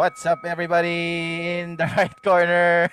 [0.00, 0.96] What's up everybody
[1.60, 2.88] in the right corner?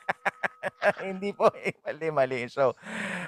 [1.04, 2.40] Hindi po eh, mali mali.
[2.48, 2.72] So,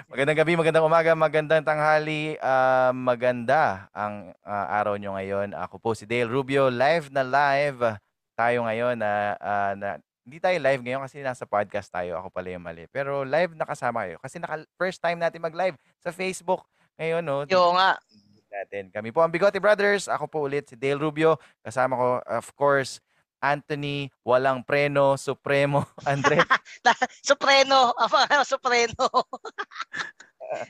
[0.09, 5.53] magandang gabi, magandang umaga, magandang tanghali, ah, maganda ang ah, araw nyo ngayon.
[5.53, 7.93] Ako po si Dale Rubio, live na live
[8.33, 12.17] tayo ngayon na, ah, na hindi tayo live ngayon kasi nasa podcast tayo.
[12.17, 12.89] Ako pala yung mali.
[12.89, 16.65] Pero live nakasama kayo kasi naka, first time natin mag-live sa Facebook
[16.97, 17.45] ngayon, no?
[17.45, 18.01] Yo nga.
[18.49, 18.89] Natin.
[18.89, 20.09] Kami po ang Bigote Brothers.
[20.09, 21.37] Ako po ulit si Dale Rubio.
[21.61, 22.99] Kasama ko, of course,
[23.39, 26.43] Anthony, Walang Preno, Supremo, Andre.
[27.29, 27.95] Supreno.
[28.51, 29.05] Supreno.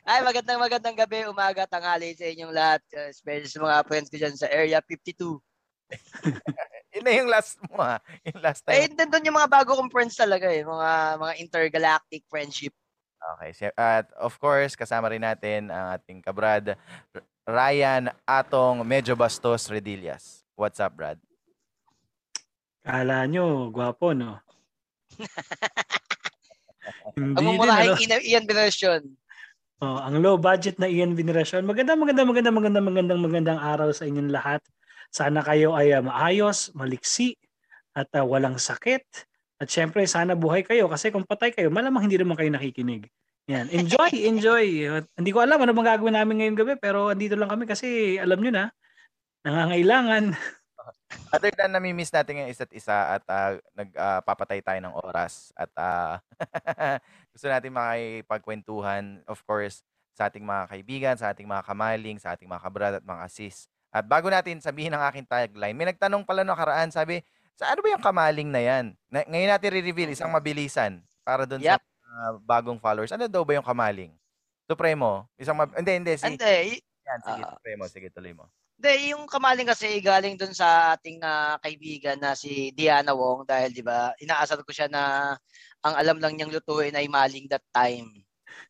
[0.03, 2.83] Ay, magandang magandang gabi, umaga, tanghali sa inyong lahat.
[2.91, 5.39] Uh, especially sa mga friends ko dyan sa Area 52.
[6.93, 7.97] Yun na yung last mo ha.
[8.27, 8.97] Yung last Eh, time.
[8.99, 10.61] nandun yung mga bago kong friends talaga eh.
[10.61, 12.75] Mga, mga intergalactic friendship.
[13.19, 13.51] Okay.
[13.51, 16.75] si- At of course, kasama rin natin ang ating kabrad,
[17.11, 20.47] R- Ryan Atong Medyo Bastos Redillas.
[20.55, 21.19] What's up, Brad?
[22.79, 24.39] Kala nyo, gwapo, no?
[27.19, 28.23] Hindi Ang din, mumurahing ano?
[28.23, 29.01] Ian, version.
[29.79, 31.63] Oh, ang low budget na Ian Veneration.
[31.63, 34.59] Magandang, magandang, magandang, magandang, magandang, magandang araw sa inyong lahat.
[35.07, 37.39] Sana kayo ay ah, maayos, maliksi,
[37.95, 39.03] at ah, walang sakit.
[39.59, 43.11] At syempre, sana buhay kayo kasi kung patay kayo, malamang hindi naman kayo nakikinig.
[43.51, 43.67] Yan.
[43.75, 44.65] Enjoy, enjoy.
[45.19, 48.39] Hindi ko alam ano bang gagawin namin ngayong gabi, pero andito lang kami kasi alam
[48.39, 48.65] nyo na,
[49.43, 50.31] nangangailangan.
[51.33, 56.21] Other than nami-miss natin yung isa't isa at ah, nagpapatay tayo ng oras at ah,
[57.33, 62.47] gusto natin makipagkwentuhan, of course, sa ating mga kaibigan, sa ating mga kamaling, sa ating
[62.47, 63.67] mga kabrad at mga asis.
[63.89, 67.25] At bago natin sabihin ang aking tagline, may nagtanong pala no karaan, sabi,
[67.59, 68.85] sa ano ba yung kamaling na yan?
[69.11, 71.75] Na, ngayon natin re-reveal, isang mabilisan para doon Yep.
[71.75, 73.11] sa ah, bagong followers.
[73.11, 74.15] Ano daw ba yung kamaling?
[74.63, 75.27] Supremo?
[75.35, 76.13] Isang mab- hindi, hindi.
[76.15, 77.51] Si, Hindi, y- yan, sige, ah.
[77.59, 77.83] Supremo.
[77.91, 78.47] Sige, tuloy mo.
[78.79, 83.75] Hindi, yung kamaling kasi galing dun sa ating ah, kaibigan na si Diana Wong dahil
[83.75, 85.35] 'di ba, inaasar ko siya na
[85.83, 88.07] ang alam lang niyang lutuin ay maling that time.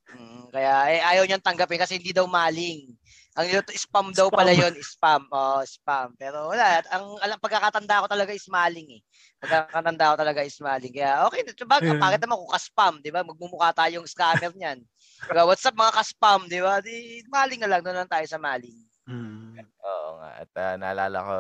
[0.10, 2.90] Mm, kaya eh, ayaw niyang tanggapin kasi hindi daw maling.
[3.40, 4.52] Ang luto spam daw pala.
[4.52, 5.24] 'yon, spam.
[5.32, 6.12] Oh, spam.
[6.20, 9.02] Pero wala, ang alam pagkakatanda ko talaga is maling eh.
[9.40, 10.92] Pagkakatanda ko talaga is maling.
[10.92, 11.96] Kaya okay, diba, Yeah.
[12.04, 13.24] bakit naman kung ka-spam, 'di ba?
[13.24, 14.84] Magmumukha tayong scammer niyan.
[15.24, 16.84] Kaya what's up mga ka-spam, 'di ba?
[16.84, 18.76] Di maling na lang doon lang tayo sa maling.
[19.08, 19.56] Hmm.
[19.82, 20.30] Oo nga.
[20.44, 21.36] At ah, naalala ko,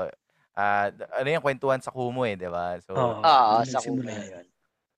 [0.55, 2.79] ah, d- ano yung kwentuhan sa Kumu eh, di ba?
[2.79, 3.21] So, Oo.
[3.27, 4.27] Oo, Doon sa yan.
[4.39, 4.45] 'yon.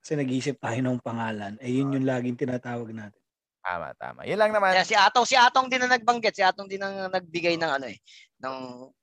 [0.01, 1.53] Kasi nag-iisip tayo ng pangalan.
[1.61, 3.20] Eh, yun yung laging tinatawag natin.
[3.61, 4.21] Tama, tama.
[4.25, 4.73] Yun lang naman.
[4.73, 7.85] Kaya si Atong, si Atong din na nagbanggit, si Atong din ang nagbigay ng ano
[7.87, 7.97] eh,
[8.41, 8.55] ng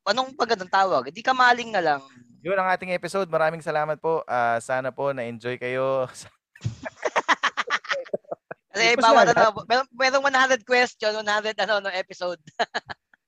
[0.06, 1.08] anong pagandang tawag?
[1.08, 2.00] Hindi ka maling na lang.
[2.42, 3.26] Yun ang ating episode.
[3.30, 4.22] Maraming salamat po.
[4.26, 6.06] Ah, sana po na-enjoy kayo.
[8.78, 12.38] Kasi bawat na, ano, merong 100 question, 100 ano no episode.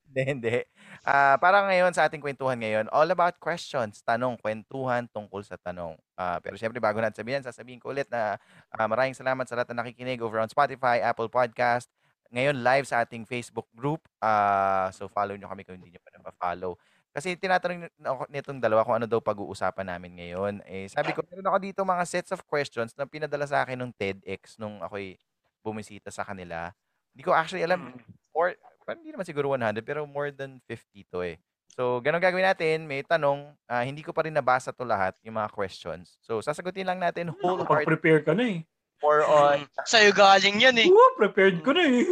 [0.07, 0.55] Hindi, hindi.
[1.01, 5.97] Ah, para ngayon sa ating kwentuhan ngayon, all about questions, tanong, kwentuhan tungkol sa tanong.
[6.13, 8.37] Ah, pero syempre bago natin sabihin, sasabihin ko ulit na
[8.69, 11.89] ah, maraming salamat sa lahat na nakikinig over on Spotify, Apple Podcast,
[12.29, 14.05] ngayon live sa ating Facebook group.
[14.21, 16.77] Ah, so follow nyo kami kung hindi nyo pa na-follow.
[17.11, 20.53] Kasi tinatanong ako nitong dalawa kung ano daw pag-uusapan namin ngayon.
[20.63, 23.91] Eh, sabi ko, meron ako dito mga sets of questions na pinadala sa akin ng
[23.97, 25.19] TEDx nung ako'y
[25.65, 26.71] bumisita sa kanila.
[27.11, 27.99] Hindi ko actually alam,
[28.31, 31.37] more, parang hindi naman siguro 100, pero more than 50 to eh.
[31.71, 32.83] So, ganun gagawin natin.
[32.83, 33.55] May tanong.
[33.65, 36.19] ah, hindi ko pa rin nabasa to lahat, yung mga questions.
[36.19, 38.59] So, sasagutin lang natin wholehearted Nakapag-prepare ka na eh.
[38.99, 40.85] more on Mm, Sa'yo galing yan eh.
[40.85, 42.03] Oo, prepared ko na eh.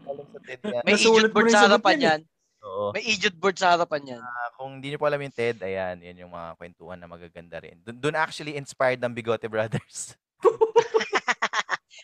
[0.00, 0.82] tanong sa TED yan.
[0.82, 2.06] May Nasulat idiot mo board sa sagot harapan yan eh.
[2.06, 2.20] yan.
[2.62, 2.84] Oo.
[2.94, 4.20] May idiot board sa harapan yan.
[4.22, 7.58] Ah, kung hindi niyo po alam yung TED, ayan, yan yung mga kwentuhan na magaganda
[7.58, 7.82] rin.
[7.82, 10.14] Doon doon actually inspired ng Bigote Brothers.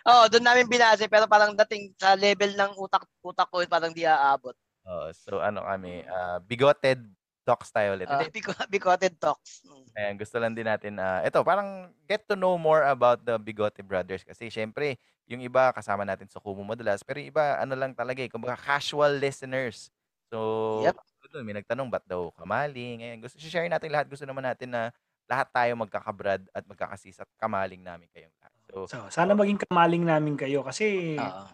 [0.09, 4.09] Oo, doon namin binase pero parang dating sa level ng utak utak ko parang di
[4.09, 4.57] aabot.
[4.89, 7.05] Oo, so ano kami, ah, Bigoted
[7.49, 8.05] Talks tayo ulit.
[8.05, 9.65] Uh, Hindi, bigoted talks.
[9.97, 13.81] Ayan, gusto lang din natin, ah, ito, parang get to know more about the Bigote
[13.81, 14.21] Brothers.
[14.21, 18.21] Kasi syempre, yung iba kasama natin sa Kumu madalas, pero yung iba, ano lang talaga
[18.21, 19.89] eh, kumbaga casual listeners.
[20.29, 21.01] So, Yep.
[21.33, 23.01] doon, may nagtanong, ba't daw kamaling?
[23.01, 24.13] Ngayon, gusto, share natin lahat.
[24.13, 24.93] Gusto naman natin na
[25.25, 28.58] lahat tayo magkakabrad at magkakasis at kamaling namin kayong lahat.
[28.87, 31.45] So, So, sana maging kamaling namin kayo kasi Oo.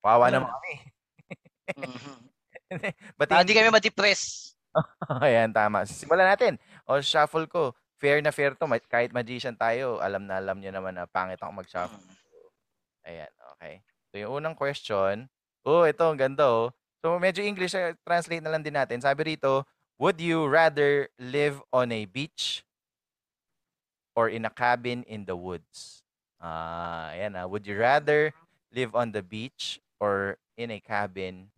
[0.00, 0.40] wawa Wala.
[0.40, 0.72] naman kami.
[1.76, 2.16] Mhm.
[3.18, 4.54] Ba't Para hindi kami ma-depress.
[5.24, 5.84] Ayan, tama.
[5.88, 6.56] Simulan natin.
[6.88, 7.72] O, shuffle ko.
[7.98, 8.64] Fair na fair to.
[8.86, 11.98] Kahit magician tayo, alam na alam nyo naman na pangit ako mag-shuffle.
[11.98, 12.16] Mm.
[13.08, 13.74] Ayan, okay.
[14.12, 15.26] So, yung unang question.
[15.64, 16.70] Oh, ito, ang ganda oh.
[17.02, 19.00] So, medyo English, eh, translate na lang din natin.
[19.00, 19.64] Sabi rito,
[19.98, 22.62] would you rather live on a beach
[24.14, 25.97] or in a cabin in the woods?
[26.38, 27.44] Ah, ayan ah.
[27.44, 28.30] Would you rather
[28.70, 31.50] live on the beach or in a cabin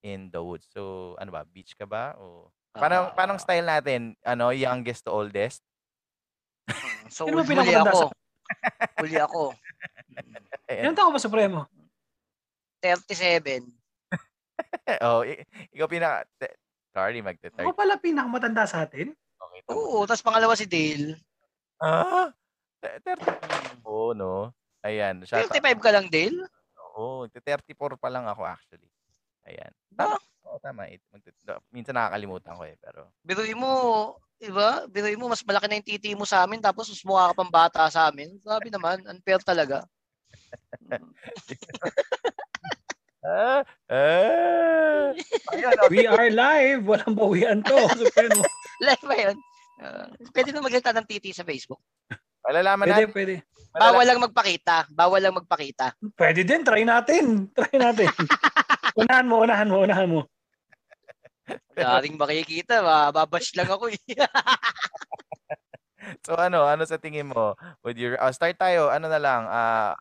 [0.00, 0.66] in the woods.
[0.70, 2.14] So, ano ba, beach ka ba?
[2.14, 3.42] O, paano, paano Ah.
[3.42, 4.14] style natin?
[4.22, 5.62] Ano, youngest to oldest?
[6.66, 8.00] Mm, So, Sino ba huli pinakamatanda ako.
[8.04, 8.16] sa-
[8.98, 9.42] Huli ako.
[10.68, 10.82] Ayan.
[10.84, 11.58] Ilan taon ka ba, Supremo?
[12.84, 13.64] 37.
[15.06, 15.42] oh, i-
[15.72, 16.28] ikaw pinaka...
[16.36, 16.58] te-
[16.92, 17.62] Sorry, magte-third.
[17.62, 19.12] Ako pala pinakamatanda sa atin.
[19.14, 19.72] Okay, tama.
[19.72, 21.14] Oo, tapos pangalawa si Dale.
[21.78, 22.32] Ah?
[22.78, 23.26] Te- 30.
[23.26, 23.76] Mm.
[23.86, 24.54] Oo, no?
[24.86, 25.26] Ayan.
[25.26, 25.50] Shout out.
[25.50, 26.46] 35 ka lang, Dale?
[26.94, 28.86] Oo, 34 pa lang ako actually.
[29.46, 29.72] Ayan.
[29.94, 30.18] Tama.
[30.46, 30.86] Oo, tama.
[30.90, 31.02] It-
[31.42, 33.10] da- Minsan nakakalimutan ko eh, pero...
[33.26, 33.72] Biruin mo,
[34.38, 34.86] iba?
[34.86, 37.52] Biruin mo, mas malaki na yung titi mo sa amin, tapos mas mukha ka pang
[37.52, 38.38] bata sa amin.
[38.42, 39.82] Sabi naman, unfair talaga.
[43.18, 43.60] Ah!
[43.90, 45.10] Ah!
[45.52, 46.86] Ayun, oh, We are live.
[46.86, 47.76] Walang bawian to.
[48.86, 49.36] Live ba yun?
[49.82, 51.82] Ah, pwede na magsalita ng titi sa Facebook.
[52.42, 53.14] Malalaman Pwede, natin.
[53.14, 53.34] pwede.
[53.70, 54.76] malala- Bawal lang magpakita.
[54.90, 55.86] Bawal lang magpakita.
[56.14, 56.62] Pwede din.
[56.62, 57.24] Try natin.
[57.52, 58.08] Try natin.
[59.00, 60.20] unahan mo, unahan mo, unahan mo.
[61.72, 64.00] Daring makikita, mababash lang ako eh.
[66.24, 67.52] So ano, ano sa tingin mo?
[67.84, 69.92] With your, ah, start tayo, ano na lang, ah,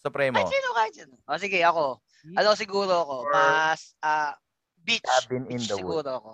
[0.00, 0.36] Supremo.
[0.36, 1.14] Ay, sino kahit sino.
[1.24, 2.00] O sige, ako.
[2.36, 3.16] Ano siguro ako?
[3.24, 4.36] Or- Mas, ah,
[4.76, 5.04] beach.
[5.04, 6.30] Cabin in beach the siguro ako.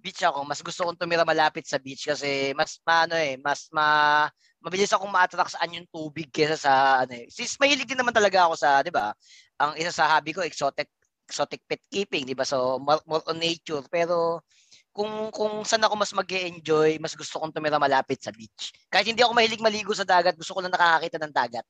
[0.00, 0.44] Beach ako.
[0.44, 4.24] Mas gusto kong tumira malapit sa beach kasi mas maano eh, mas ma
[4.60, 6.72] mabilis akong ma-attract saan yung tubig kaysa sa
[7.04, 7.26] ano eh.
[7.32, 9.12] Since mahilig din naman talaga ako sa, 'di ba?
[9.60, 10.88] Ang isa sa hobby ko exotic
[11.28, 12.44] exotic pet keeping, 'di ba?
[12.48, 14.44] So more, more on nature pero
[14.92, 18.74] kung kung saan ako mas mag-enjoy, mas gusto kong tumira malapit sa beach.
[18.92, 21.66] Kahit hindi ako mahilig maligo sa dagat, gusto ko lang nakakakita ng dagat.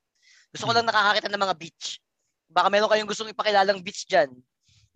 [0.51, 1.87] Gusto ko lang nakakakita ng mga beach.
[2.51, 4.31] Baka meron kayong gustong ipakilalang beach diyan.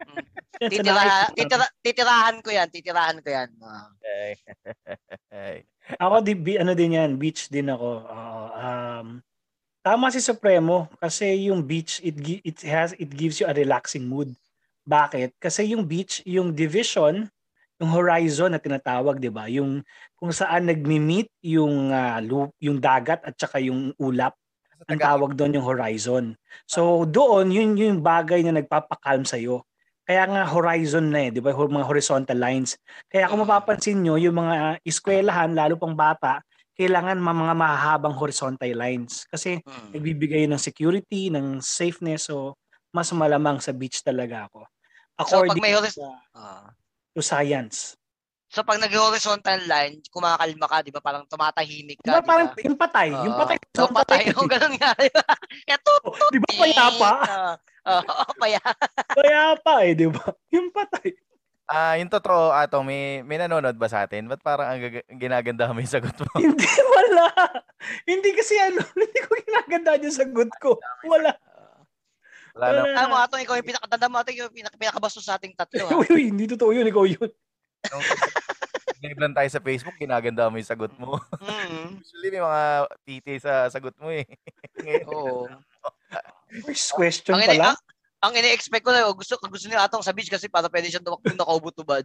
[0.70, 3.50] Titira, titira, titirahan ko yan, titirahan ko yan.
[3.62, 3.88] Ah.
[4.00, 4.32] Okay.
[5.84, 7.90] Ako di bi- ano din yan, beach din ako.
[8.08, 9.08] Oo, um
[9.84, 14.32] tama si Supremo kasi yung beach it it has it gives you a relaxing mood.
[14.88, 15.36] Bakit?
[15.40, 17.28] Kasi yung beach, yung division,
[17.80, 19.48] yung horizon na tinatawag, 'di ba?
[19.52, 19.84] Yung
[20.16, 24.36] kung saan nagmi-meet yung ah, lu- yung dagat at saka yung ulap,
[24.88, 26.24] ang tawag doon yung horizon.
[26.68, 29.64] So doon yun yung bagay na nagpapakalm sa iyo.
[30.04, 31.56] Kaya nga horizon na eh, 'di ba?
[31.56, 32.76] Mga horizontal lines.
[33.08, 36.44] Kaya kung mapapansin nyo, yung mga eskwelahan, lalo pang bata,
[36.76, 39.24] kailangan mga mahahabang horizontal lines.
[39.32, 39.90] Kasi Mm.
[39.96, 42.28] nagbibigay ng security, ng safeness.
[42.28, 42.52] So,
[42.92, 44.68] mas malamang sa beach talaga ako.
[45.24, 46.68] So pag According may horis- sa- ah.
[47.16, 47.96] to science.
[48.50, 51.00] So pag nag-horizontal line, kumakalma ka, 'di ba?
[51.00, 52.60] Parang tumatahimik Diba, ka, 'di parang ba?
[52.60, 53.08] yung patay.
[53.10, 53.40] yung Oo.
[53.40, 53.56] patay.
[53.74, 54.92] So patay yung ganun nga.
[55.80, 57.10] tut Di ba payapa?
[57.84, 58.60] Ah, Oo, paya.
[59.12, 60.24] Payapa eh, di ba?
[60.54, 61.12] Yung patay.
[61.64, 64.28] Ah, yung totoo, Atong, may, may nanonood ba sa atin?
[64.28, 66.28] Ba't parang ang gaga- ginaganda mo yung sagot mo?
[66.44, 67.24] Hindi, wala.
[68.04, 70.76] Hindi kasi ano, hindi ko ginaganda yung sagot ko.
[71.08, 71.32] Wala.
[72.52, 73.00] Wala na.
[73.00, 75.88] Alam mo, atong ikaw yung pinakatanda mo, atong ikaw yung pinak- pinakabastos sa ating tatlo.
[75.88, 75.96] ha?
[75.96, 76.84] Uy, uy, hindi totoo yun.
[76.84, 77.30] Ikaw yun.
[79.00, 81.18] Live lang tayo sa Facebook, ginaganda mo yung sagot mo.
[81.40, 81.98] Mm.
[82.02, 82.62] Usually may mga
[83.02, 84.24] titi sa sagot mo eh.
[84.84, 85.48] Ngayon, Oo.
[86.62, 87.74] First question Ang, pa ini- lang.
[87.74, 87.78] ang,
[88.22, 91.02] ang ini-expect ko na, oh, gusto, gusto niya atong sa beach kasi para pwede siyang
[91.02, 92.04] tumakbo nakaubo-tubad.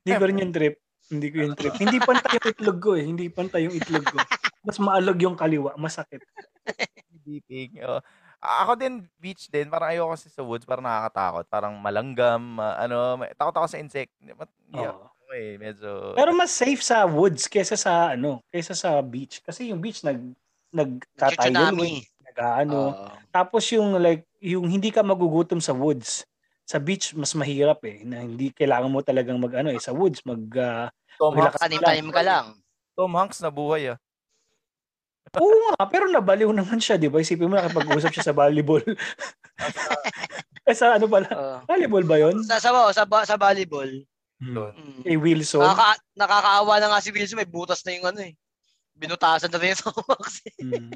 [0.00, 0.76] Hindi ko rin yung trip.
[1.06, 1.74] Hindi ko yung trip.
[1.76, 3.04] Hindi pantay yung itlog ko eh.
[3.04, 4.16] Hindi pantay yung itlog ko.
[4.62, 5.76] Mas maalog yung kaliwa.
[5.76, 6.24] Masakit.
[7.22, 7.84] Dating.
[7.84, 8.00] Oh.
[8.40, 9.68] A- Ako din, beach din.
[9.68, 10.64] Parang ayoko kasi sa woods.
[10.64, 11.44] Parang nakakatakot.
[11.46, 12.40] Parang malanggam.
[12.56, 14.10] ma- ano, may- takot ako sa insect.
[14.24, 15.11] Mat- Hindi Oo.
[15.32, 15.52] Ako eh.
[15.56, 15.90] Medyo...
[16.12, 19.40] Pero mas safe sa woods kaysa sa ano, kaysa sa beach.
[19.40, 20.20] Kasi yung beach nag
[21.80, 22.92] wave, nag-ano.
[22.92, 23.08] Oo.
[23.32, 26.28] Tapos yung like yung hindi ka magugutom sa woods.
[26.68, 30.22] Sa beach mas mahirap eh na hindi kailangan mo talagang mag ano eh sa woods
[30.28, 32.46] mag ah, Tom Hanks, Tanim-tanim ka lang.
[32.92, 33.98] Tom Hanks na buhay ah.
[35.40, 37.16] Oo nga, pero nabaliw naman siya, di ba?
[37.16, 38.84] Isipin mo nakipag-usap siya sa volleyball.
[40.68, 41.28] eh, sa ano pala?
[41.32, 41.56] Oo.
[41.64, 42.36] Volleyball ba yun?
[42.44, 43.88] Sa, sa, sa, sa volleyball.
[44.42, 44.74] Doon.
[44.74, 45.02] Mm.
[45.06, 45.62] Kay Wilson.
[45.62, 48.34] Nakaka, nakakaawa na nga si Wilson, may butas na yung ano eh.
[48.98, 50.42] Binutasan na rin yung Tomax.
[50.58, 50.90] Mm.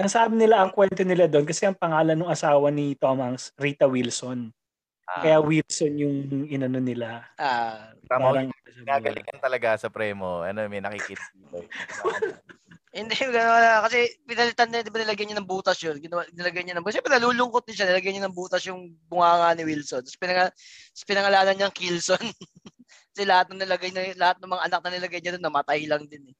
[0.00, 3.52] Ang sabi nila, ang kwento nila doon, kasi ang pangalan ng asawa ni Tom Hanks,
[3.60, 4.48] Rita Wilson.
[5.04, 6.16] Ah, Kaya Wilson yung
[6.48, 7.28] inano nila.
[7.36, 8.48] Ah, tama Parang,
[8.80, 10.40] Nagalingan talaga sa premo.
[10.40, 11.68] Ano, may nakikita dito.
[12.90, 13.86] hindi, gano'n na.
[13.86, 15.96] Kasi pinalitan na, di ba nilagyan niya ng butas yun?
[16.02, 16.98] Ginawa, nilagyan niya ng butas.
[16.98, 17.86] Siyempre, nalulungkot din siya.
[17.86, 20.02] Nilagyan niya ng butas yung bunganga ni Wilson.
[20.02, 22.18] Tapos, pinang, tapos pinangalanan niyang Kilson.
[23.14, 26.02] Kasi lahat ng nilagay niya, lahat ng mga anak na nilagay niya doon, namatay lang
[26.10, 26.36] din eh.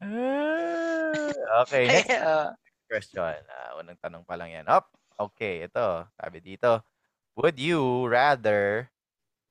[1.64, 2.56] okay, next Ah,
[2.88, 3.36] question.
[3.44, 4.66] Ah, unang tanong pa lang yan.
[4.68, 4.88] Up.
[5.20, 6.08] Okay, ito.
[6.16, 6.80] Sabi dito.
[7.36, 8.88] Would you rather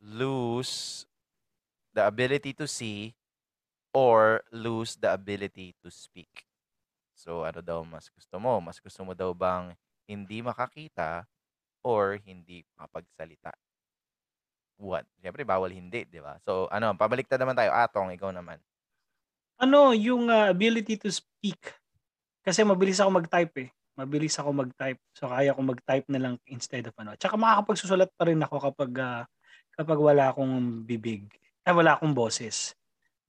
[0.02, 1.06] lose
[1.94, 3.19] the ability to see
[3.94, 6.46] or lose the ability to speak?
[7.16, 8.60] So, ano daw mas gusto mo?
[8.64, 9.76] Mas gusto mo daw bang
[10.10, 11.28] hindi makakita
[11.86, 13.54] or hindi makapagsalita?
[14.80, 15.04] What?
[15.20, 16.40] Siyempre bawal hindi, 'di ba?
[16.48, 17.76] So ano, pabaliktad naman tayo.
[17.76, 18.64] Atong, ikaw naman.
[19.60, 21.60] Ano, yung ah, ability to speak.
[22.44, 23.70] Kasi mabilis ako mag-type eh.
[24.00, 25.00] Mabilis ako mag-type.
[25.12, 27.16] So kaya ko mag-type na lang instead of ano.
[27.20, 29.24] Tsaka makakapagsusulat pa rin ako kapag ah,
[29.76, 31.28] kapag wala akong bibig.
[31.68, 32.76] Ay, wala akong boses.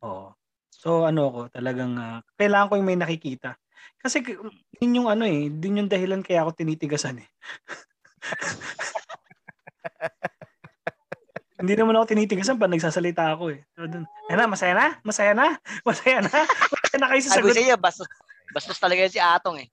[0.05, 0.35] Oo.
[0.81, 3.61] So ano ako, talagang ah, kailangan ko yung may nakikita.
[4.01, 4.41] Kasi k-
[4.81, 7.29] yun yung ano eh, din yung dahilan kaya ako tinitigasan eh.
[11.61, 13.61] Hindi naman ako tinitigasan pag nagsasalita ako eh.
[13.77, 14.97] So, dun, "Ayun na, masaya na?
[15.05, 15.61] Masaya na?
[15.85, 16.33] Masaya na?
[16.73, 17.53] Masaya na kayo sa Sabi sagot.
[17.53, 18.09] sa iyo, bastos,
[18.49, 19.69] bastos talaga yan si Atong eh.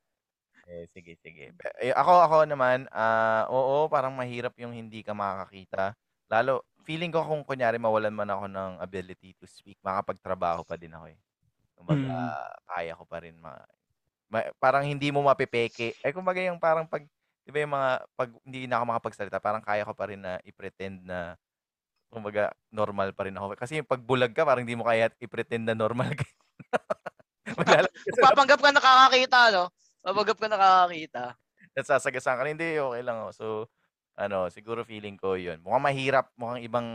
[0.68, 1.56] Eh, sige, sige.
[1.56, 5.96] Pe- Eh, ako, ako naman, ah, oo, parang mahirap yung hindi ka makakakita.
[6.28, 10.96] Lalo, feeling ko kung kunyari mawalan man ako ng ability to speak, makapagtrabaho pa din
[10.96, 11.20] ako eh.
[11.76, 12.32] Kumbaga, Mm.
[12.64, 13.60] kaya ko pa rin ma,
[14.32, 16.00] ma- parang hindi mo mapipeke.
[16.00, 17.04] Eh, kumbaga yung parang pag,
[17.44, 20.40] di ba yung mga, pag hindi na ako makapagsalita, parang kaya ko pa rin na
[20.48, 21.36] i-pretend na,
[22.08, 23.60] kumbaga, normal pa rin ako.
[23.60, 26.28] Kasi yung pagbulag ka, parang hindi mo kaya i-pretend na normal ka.
[28.24, 29.68] Papanggap ka nakakakita, no?
[30.04, 31.24] Papanggap ka nakakakita.
[31.76, 32.44] nasasagasan ka.
[32.48, 33.32] Hindi, okay lang ako.
[33.36, 33.46] So,
[34.18, 35.62] ano, siguro feeling ko yun.
[35.62, 36.88] Mukhang mahirap, mukhang ibang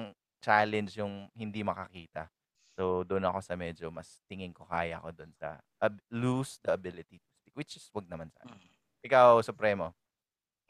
[0.43, 2.27] challenge yung hindi makakita.
[2.75, 6.75] So, doon ako sa medyo, mas tingin ko kaya ko doon sa ab- lose the
[6.75, 8.59] ability to speak, which is wag naman sana.
[8.59, 8.73] Mm.
[9.07, 9.95] Ikaw, Supremo.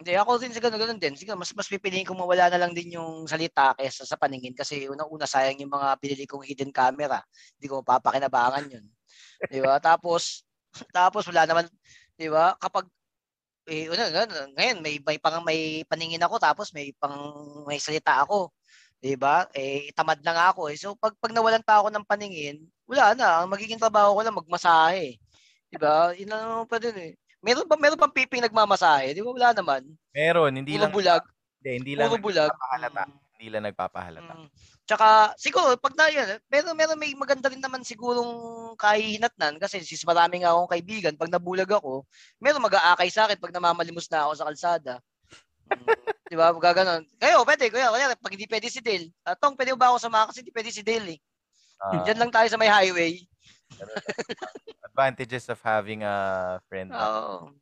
[0.03, 1.15] Hindi, ako din sa ganun, din.
[1.15, 4.91] Siguro, mas, mas pipiliin kong mawala na lang din yung salita kaysa sa paningin kasi
[4.91, 7.23] unang-una sayang yung mga pinili kong hidden camera.
[7.55, 8.85] Hindi ko mapapakinabangan yun.
[9.47, 9.79] Di ba?
[9.79, 10.43] Tapos,
[10.97, 11.65] tapos wala naman,
[12.19, 12.59] di ba?
[12.59, 12.91] Kapag,
[13.67, 14.11] eh, una,
[14.55, 17.15] ngayon, may, may pang may paningin ako tapos may pang
[17.67, 18.51] may salita ako.
[19.03, 19.51] Di ba?
[19.51, 20.79] Eh, tamad na nga ako eh.
[20.79, 23.43] So, pag, pag nawalan pa ako ng paningin, wala na.
[23.43, 25.19] Ang magiging trabaho ko lang magmasahe.
[25.67, 26.15] Di ba?
[26.15, 27.13] Lang naman pa din eh.
[27.43, 29.11] Meron ba meron bang piping nagmamasahe?
[29.11, 29.83] Di ba wala naman?
[30.15, 31.23] Meron, hindi Puro lang, bulag.
[31.59, 32.51] hindi, hindi lang Puro bulag.
[33.35, 34.35] Hindi lang nagpapahalata.
[34.39, 34.49] mm.
[34.83, 40.03] Tsaka siguro pag na yan, meron meron may maganda rin naman sigurong kahihinatnan kasi sis
[40.03, 42.03] marami nga akong kaibigan pag nabulag ako,
[42.43, 44.95] meron mag-aakay sa akin pag namamalimos na ako sa kalsada.
[45.71, 45.87] Mm,
[46.29, 46.53] di ba?
[46.53, 47.07] Gaganon.
[47.17, 47.71] Kayo, pwede.
[47.71, 49.09] Kuya, kuya, pag hindi pwede si Dale.
[49.25, 51.19] Atong, pwede ba ako sumama kasi hindi pwede si Dale eh.
[51.83, 53.23] Ah, Diyan lang tayo sa may highway.
[54.93, 56.93] advantages of having a friend.
[56.93, 57.57] Oo.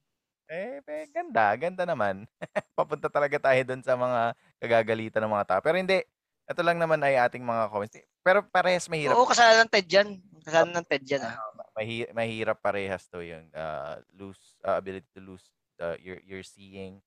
[0.50, 2.27] Eh, eh, ganda, ganda naman.
[2.79, 5.61] Papunta talaga tayo doon sa mga kagagalitan ng mga tao.
[5.62, 6.03] Pero hindi,
[6.50, 7.95] ito lang naman ay ating mga comments.
[8.26, 9.14] Pero parehas mahirap.
[9.14, 10.09] Oo, kasalanan ng TED yan.
[10.42, 11.38] Kasalanan ng TED yan ah.
[11.78, 15.47] Mahi- mahirap parehas to yung uh, lose uh, ability to lose
[15.78, 16.99] the your your seeing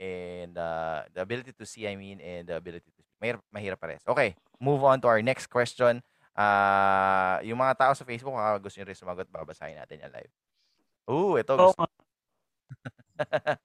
[0.00, 3.20] and uh, the ability to see I mean and the ability to speak.
[3.20, 4.04] Mahirap, mahirap parehas.
[4.08, 6.00] Okay, move on to our next question.
[6.36, 10.32] Ah, yung mga tao sa Facebook, kung gusto nyo rin sumagot, babasahin natin yan live.
[11.08, 11.56] Ooh, ito.
[11.56, 11.88] Gusto.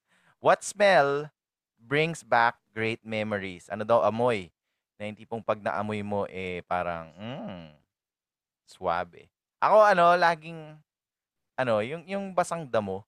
[0.46, 1.28] What smell
[1.76, 3.68] brings back great memories?
[3.68, 4.56] Ano daw amoy?
[5.02, 7.74] Na hindi pong pag naamoy mo, eh, parang, mm,
[8.70, 9.34] suabe.
[9.58, 10.78] Ako, ano, laging,
[11.58, 13.02] ano, yung, yung basang damo,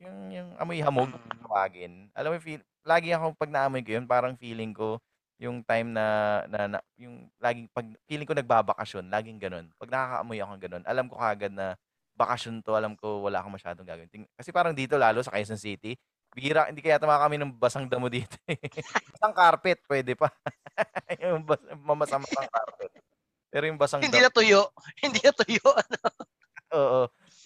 [0.00, 1.44] yung, yung amoy hamog, Mm.
[1.44, 1.92] tawagin.
[2.16, 4.96] Alam mo, feel, lagi ako pag naamoy ko yun, parang feeling ko,
[5.36, 9.68] yung time na, na, na yung laging pag feeling ko nagbabakasyon, laging ganun.
[9.76, 11.76] Pag nakakaamoy ako ganun, alam ko kagad na
[12.16, 14.08] bakasyon to, alam ko wala akong masyadong gagawin.
[14.40, 15.98] Kasi parang dito lalo sa Quezon City,
[16.34, 18.34] bihira, hindi kaya tama kami ng basang damo dito.
[18.50, 18.58] eh.
[19.14, 20.28] basang carpet, pwede pa.
[21.22, 22.90] yung bas, mamasamasang carpet.
[23.54, 24.60] Pero yung basang Hindi damo, na tuyo.
[24.98, 25.62] Hindi na tuyo.
[26.82, 27.02] oo.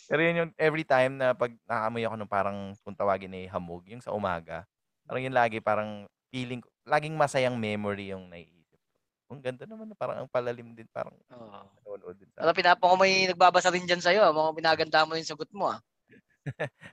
[0.08, 3.84] Pero yun yung every time na pag nakaamoy ako ng parang kung tawagin eh hamog,
[3.84, 4.64] yung sa umaga,
[5.04, 8.80] parang yun lagi parang feeling laging masayang memory yung naiisip
[9.28, 9.36] ko.
[9.36, 11.60] Ang ganda naman, parang ang palalim din, parang Oo.
[11.84, 14.24] nanonood din sa Alam, pinapa ko may nagbabasa rin dyan sa'yo.
[14.32, 15.80] Mga pinaganda mo yung sagot mo ah.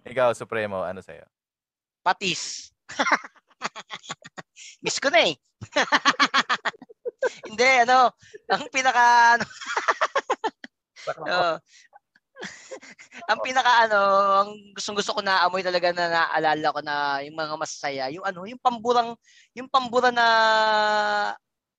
[0.03, 1.23] Ikaw, Supremo, ano sa'yo?
[2.05, 2.69] Patis.
[4.85, 5.33] Miss ko na eh.
[7.49, 8.13] Hindi, ano,
[8.45, 9.45] ang pinaka, ano,
[11.25, 11.51] oo.
[13.25, 13.99] ang pinaka, ano,
[14.45, 16.95] ang gustong gusto ko na amoy talaga na naalala ko na
[17.25, 19.17] yung mga masaya, yung ano, yung pamburang,
[19.57, 20.27] yung pambura na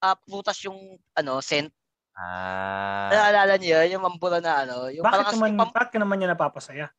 [0.02, 1.70] ah, prutas yung, ano, scent.
[2.16, 4.00] Ah, Naalala niyo yun?
[4.00, 6.90] Yung pambura na, ano, yung Bakit parang, naman, yung pam- bakit ka naman niya napapasaya?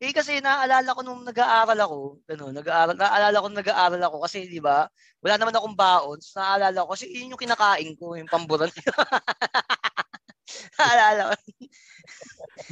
[0.00, 4.48] Eh kasi naalala ko nung nag-aaral ako, ano, nag-aaral, naalala ko nung nag-aaral ako kasi
[4.48, 4.88] 'di ba?
[5.20, 6.16] Wala naman akong baon.
[6.24, 8.72] So, naalala ko kasi yun yung kinakain ko, yung pamburan.
[10.80, 11.32] naalala ko.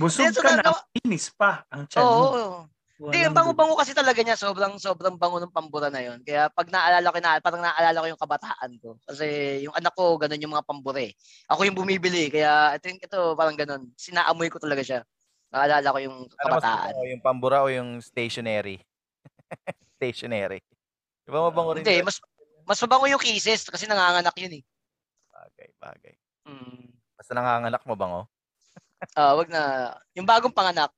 [0.01, 2.25] Busog so ka na- na, inis pa ang tiyan Oo.
[2.33, 2.59] oo.
[2.99, 6.19] Hindi, yung bango-bango kasi talaga niya, sobrang sobrang bango ng pambura na yon.
[6.27, 8.99] Kaya pag naalala ko na, parang naalala ko yung kabataan ko.
[9.07, 9.27] Kasi
[9.63, 11.15] yung anak ko, ganun yung mga pambure.
[11.47, 13.87] Ako yung bumibili, kaya ito, ito parang ganun.
[13.95, 15.07] Sinaamoy ko talaga siya.
[15.49, 16.93] Naalala ko yung ano mas kabataan.
[16.93, 18.77] gusto mo, yung pambura o yung stationary?
[19.97, 20.61] stationary.
[21.25, 22.07] Di ba mabango rin Hindi, yun?
[22.07, 22.21] mas
[22.69, 24.63] mas mabango yung kisses kasi nanganganak yun eh.
[25.33, 26.15] Bagay, bagay.
[26.45, 26.93] Mm.
[27.17, 28.29] Basta nanganganak mabango.
[29.15, 29.95] Ah, wag na.
[30.19, 30.91] Yung bagong panganak.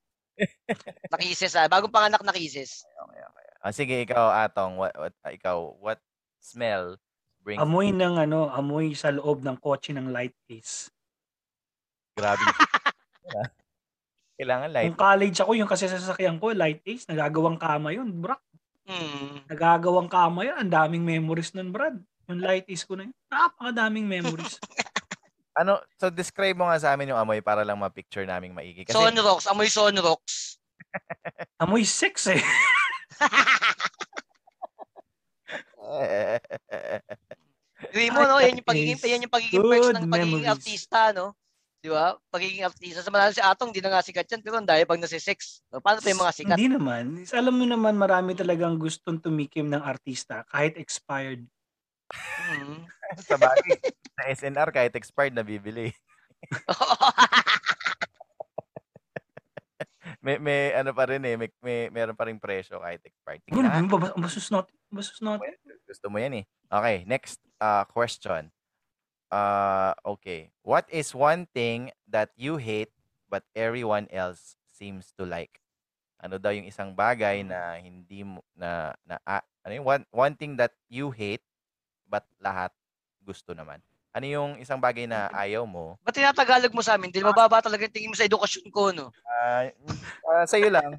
[1.13, 1.69] na kisses ah.
[1.69, 2.81] Bagong panganak na kisses.
[2.97, 3.47] Okay, okay.
[3.61, 6.01] Ah, sige, ikaw, Atong, what, what, ah, ikaw, what
[6.41, 6.97] smell
[7.45, 10.89] brings Amoy ng ano, amoy sa loob ng kotse ng light case.
[12.17, 12.41] grabe?
[14.41, 14.89] Kailangan light.
[14.89, 18.33] Kung college ako, yung kasi sasakyan ko, light case, nagagawang kama yun, bro.
[18.89, 19.45] Mm.
[19.53, 20.57] Nagagawang kama yun.
[20.57, 22.01] Ang daming memories nun, Brad.
[22.25, 23.13] Yung light case ko na yun.
[23.29, 24.57] Napakadaming memories.
[25.51, 28.87] Ano, so describe mo nga sa amin yung amoy para lang ma-picture naming maigi.
[28.87, 30.57] Kasi, Sonrox, amoy Sonrox.
[31.61, 32.39] amoy sex eh.
[37.93, 38.39] Gawin mo, no?
[38.39, 40.55] Yan yung pagiging, yan yung pagiging perks ng pagiging memories.
[40.55, 41.35] artista, no?
[41.81, 42.13] Di ba?
[42.29, 43.01] Pagiging artista.
[43.01, 44.45] Sa manalo si Atong, di na nga sikat yan.
[44.45, 45.65] Pero ang dahil pag nasi-sex.
[45.73, 45.81] No?
[45.81, 46.57] Paano pa yung mga sikat?
[46.61, 47.25] Hindi naman.
[47.33, 51.49] Alam mo naman, marami talagang gustong tumikim ng artista kahit expired.
[52.53, 52.85] Mm.
[53.29, 53.81] sa bagay,
[54.13, 55.89] sa SNR, kahit expired, nabibili.
[60.25, 63.41] may, may ano pa rin eh, may, may meron pa rin presyo kahit expired.
[63.41, 64.77] Sige Ano, na, bas- basus natin.
[64.93, 65.57] Basus natin.
[65.89, 66.47] gusto mo yan eh.
[66.69, 68.53] Okay, next uh, question.
[69.31, 70.51] Uh, okay.
[70.67, 72.91] What is one thing that you hate
[73.31, 75.63] but everyone else seems to like?
[76.21, 80.35] Ano daw yung isang bagay na hindi mo na na ah, ano yung one, one
[80.35, 81.41] thing that you hate
[82.11, 82.75] but lahat
[83.23, 83.79] gusto naman?
[84.11, 85.95] Ano yung isang bagay na ayaw mo?
[86.03, 87.15] Ba't tinatagalog mo sa amin?
[87.15, 89.15] Di mababa talaga yung tingin mo sa edukasyon ko, no?
[89.23, 89.71] Ah,
[90.27, 90.99] ah, sa'yo lang.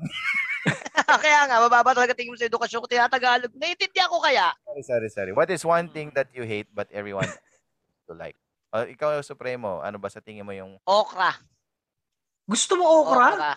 [1.20, 2.88] Kaya nga, mababa talaga tingin mo sa edukasyon ko.
[2.88, 3.52] Tinatagalog.
[3.52, 4.56] Naiintindihan ko kaya?
[4.64, 5.32] Sorry, sorry, sorry.
[5.36, 7.28] What is one thing that you hate but everyone
[8.12, 8.36] to like?
[8.72, 11.32] Uh, ikaw, Supremo, ano ba sa tingin mo yung Okra.
[12.44, 13.56] Gusto mo okra?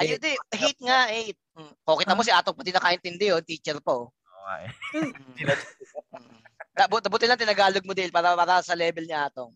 [0.00, 0.32] Ayun, di.
[0.56, 1.36] Hate nga, hate.
[1.52, 1.72] Mm.
[1.84, 3.44] O, kita mo si Atong pati nakaintindi, oh.
[3.44, 4.08] Teacher po.
[4.08, 4.70] Oo nga eh.
[6.72, 9.52] Dabu- Dabuti lang tinagalog mo din para, para sa level niya Atong.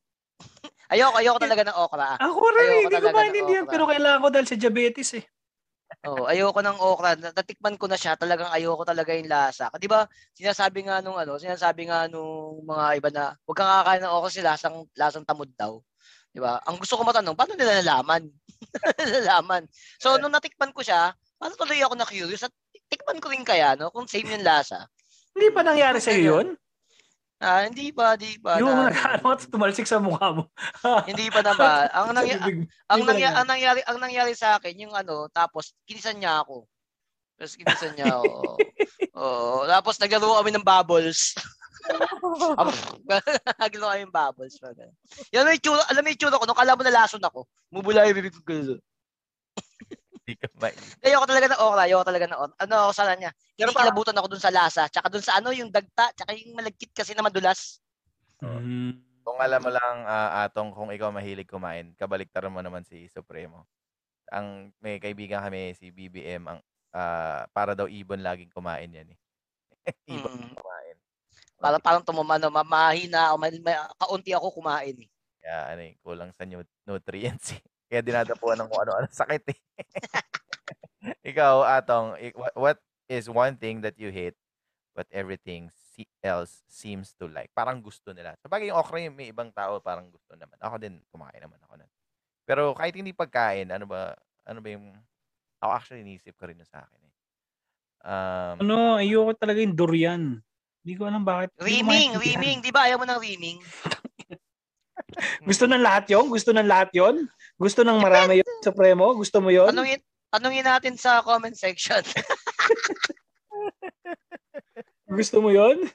[0.92, 2.08] ayoko, ayoko talaga ng okra.
[2.16, 3.64] Ako rin, Ayoko hindi ko maintindihan.
[3.68, 3.72] okra.
[3.76, 5.24] Pero kailangan ko dahil sa diabetes eh.
[6.04, 7.16] Oh, ayoko ng okra.
[7.16, 8.18] Natikman ko na siya.
[8.20, 9.72] Talagang ayoko talaga yung lasa.
[9.80, 10.04] 'Di ba?
[10.36, 14.28] Sinasabi nga nung ano, sinasabi nga nung mga iba na huwag kang kakain ng okra
[14.28, 15.80] kasi lasang lasang tamod daw.
[16.36, 16.60] 'Di ba?
[16.68, 18.28] Ang gusto ko matanong, paano nila nalaman?
[19.00, 19.64] nalaman.
[19.96, 22.52] So nung natikman ko siya, paano tuloy ako na curious at
[22.92, 24.84] tikman ko rin kaya no kung same yung lasa.
[25.36, 26.46] Hindi pa nangyari sa'yo yun?
[27.36, 28.56] Ah, hindi pa, hindi pa.
[28.56, 29.20] Yung na- ka,
[29.52, 30.48] tumalsik sa mukha mo.
[31.10, 31.84] hindi pa naman.
[31.96, 32.56] Ang bibig.
[32.88, 36.64] ang, Hindi nangya- ang nangyari ang nangyari sa akin yung ano tapos kinisan niya ako
[37.36, 38.30] tapos kinisan niya ako
[39.20, 39.66] Oo.
[39.66, 41.34] tapos naglaro kami ng bubbles
[43.58, 44.54] naglaro kami ng bubbles
[45.34, 47.42] yan may tsura alam mo yung tsura ko nung kala mo nalason ako
[47.74, 48.78] mubula yung bibig ko.
[50.26, 50.74] Hindi ka ba?
[51.06, 54.26] ayoko talaga ng okra ayoko talaga ng okra ano ako sa kanya Pero kinikilabutan ako
[54.34, 57.78] dun sa lasa tsaka dun sa ano yung dagta tsaka yung malagkit kasi na madulas
[58.42, 59.00] Mm.
[59.26, 63.66] Kung alam mo lang, ah, Atong, kung ikaw mahilig kumain, kabaliktaran mo naman si Supremo.
[64.30, 66.60] Ang may kaibigan kami, si BBM, ang
[66.94, 69.18] ah, para daw ibon laging kumain yan eh.
[70.20, 70.54] ibon Mm.
[70.54, 70.96] kumain.
[71.56, 75.08] para parang tumumano mamahina o may, may, kaunti ako kumain eh.
[75.40, 77.62] Kaya ano eh, kulang sa nu- nutrients eh.
[77.86, 79.58] Kaya dinadapuan ng kung ano-ano sakit eh.
[81.30, 82.18] ikaw, Atong,
[82.58, 84.34] what is one thing that you hate
[84.96, 85.70] but everything
[86.24, 87.50] else seems to like?
[87.54, 88.34] Parang gusto nila.
[88.42, 90.58] Sa bagay yung okra, yung may ibang tao parang gusto naman.
[90.58, 91.90] Ako din, kumakain naman ako nun.
[92.46, 94.14] Pero kahit hindi pagkain, ano ba,
[94.46, 94.90] ano ba yung,
[95.62, 97.14] ako actually inisip ko rin sa akin eh.
[98.06, 100.22] Um, Ano, ayoko talaga yung durian.
[100.86, 101.50] Hindi ko alam bakit.
[101.58, 102.22] Maintindihan.
[102.22, 103.58] reaming, di ba ayaw mo ng reaming?
[105.48, 106.30] Gusto ng lahat yon?
[106.30, 107.26] Gusto ng lahat yon?
[107.56, 109.16] Gusto ng marami yun, Supremo?
[109.16, 109.72] Gusto mo yon?
[109.72, 112.04] Tanungin, tanungin natin sa comment section.
[115.16, 115.88] Gusto mo yon?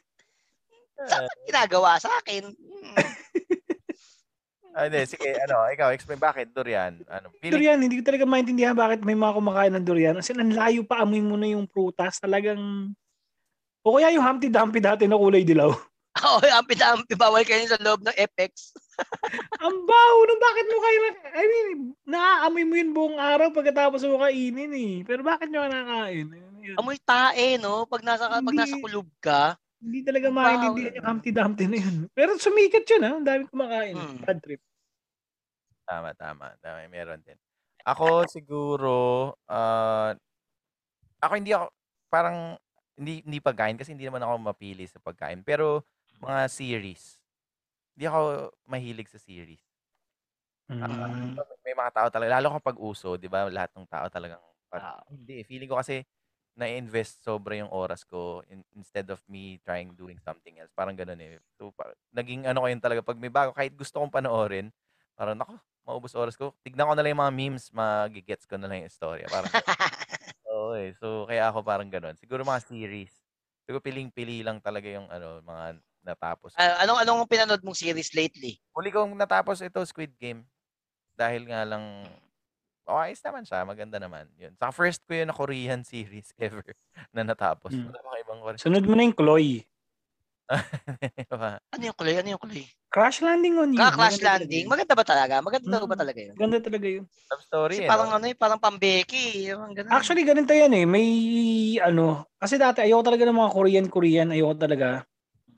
[1.05, 2.49] Saan ginagawa sa akin?
[2.49, 2.93] Hmm.
[4.73, 6.97] ah, hindi, sige, ano, ikaw, explain bakit durian?
[7.05, 10.17] Ano, feeling Durian, hindi ko talaga maintindihan bakit may mga kumakain ng durian.
[10.17, 12.17] Kasi ang layo pa, amoy mo na yung prutas.
[12.17, 12.89] Talagang...
[13.85, 15.73] O kaya yung Humpty Dumpty dati na kulay dilaw.
[16.27, 18.75] Oo, ampi-ampi, bawal kayo sa loob ng Apex.
[19.63, 20.97] ang baho nung bakit mo kayo...
[21.31, 21.67] I mean,
[22.03, 24.93] naaamoy mo yun buong araw pagkatapos mo kainin eh.
[25.07, 26.27] Pero bakit nyo nakakain?
[26.61, 26.77] Yun.
[26.77, 27.87] Amoy tae, no?
[27.87, 28.59] Pag nasa, pag Hindi.
[28.59, 29.55] nasa kulub ka.
[29.81, 31.97] Hindi talaga maintindihan yung Humpty Dumpty na yun.
[32.11, 33.11] Pero sumikat yun ha.
[33.17, 33.95] Ang dami kumakain.
[33.95, 34.19] Hmm.
[34.21, 34.61] Bad trip.
[35.87, 36.53] Tama, tama.
[36.59, 37.39] Tama, meron din.
[37.81, 40.13] Ako siguro, ah,
[41.17, 41.73] ako hindi ako,
[42.13, 42.59] parang,
[42.93, 45.41] hindi, hindi pagkain kasi hindi naman ako mapili sa pagkain.
[45.41, 45.81] Pero,
[46.21, 47.19] mga series.
[47.97, 48.21] Hindi ako
[48.69, 49.61] mahilig sa series.
[50.69, 51.41] Mm.
[51.65, 53.45] may mga tao talaga, lalo kapag uso, di ba?
[53.51, 54.41] Lahat ng tao talagang,
[54.73, 55.03] Ah.
[55.11, 56.05] hindi, feeling ko kasi,
[56.51, 61.17] na-invest sobra yung oras ko in instead of me trying doing something else, parang gano'n,
[61.21, 61.39] eh.
[61.55, 64.67] So, pa naging ano ko yun talaga 'pag may bago kahit gusto kong panoorin,
[65.15, 65.55] parang naku,
[65.87, 68.91] maubos oras ko, tignan ko na lang yung mga memes, mage-gets ko na lang yung
[68.91, 69.51] istorya, parang.
[70.49, 70.93] Oo, eh.
[70.97, 72.17] So, kaya ako parang gano'n.
[72.19, 73.13] Siguro mga series.
[73.65, 76.53] Siguro piling-pili lang talaga yung ano, mga natapos.
[76.57, 78.57] Ah, anong anong pinanood mong series lately?
[78.73, 80.45] Huli kong natapos ito, Squid Game.
[81.15, 82.05] Dahil nga lang
[82.91, 84.51] oh, ayos naman siya, maganda naman, yun.
[84.59, 86.65] Saka first ko yun na Korean series ever
[87.15, 87.71] na natapos.
[87.71, 87.87] Hmm.
[87.87, 88.61] Wala mga ibang Korean.
[88.61, 89.63] Sunod mo na yung Chloe.
[91.71, 92.19] Ano yung kulay?
[92.19, 92.67] Ano yung kulay?
[92.91, 93.79] Crash Landing on You.
[93.79, 94.67] Ah, Crash Maganda Landing.
[94.67, 95.35] Maganda ba talaga?
[95.39, 96.35] Maganda daw ba talaga yun?
[96.35, 97.05] Maganda talaga yun.
[97.07, 98.15] Love story, Kasi eh, parang no?
[98.19, 99.47] ano eh, parang pambeki.
[99.47, 99.95] Yung ganun.
[99.95, 100.83] Actually, ganito yan eh.
[100.83, 101.07] May
[101.79, 105.07] ano, kasi dati ayoko talaga ng mga Korean-Korean, ayoko talaga.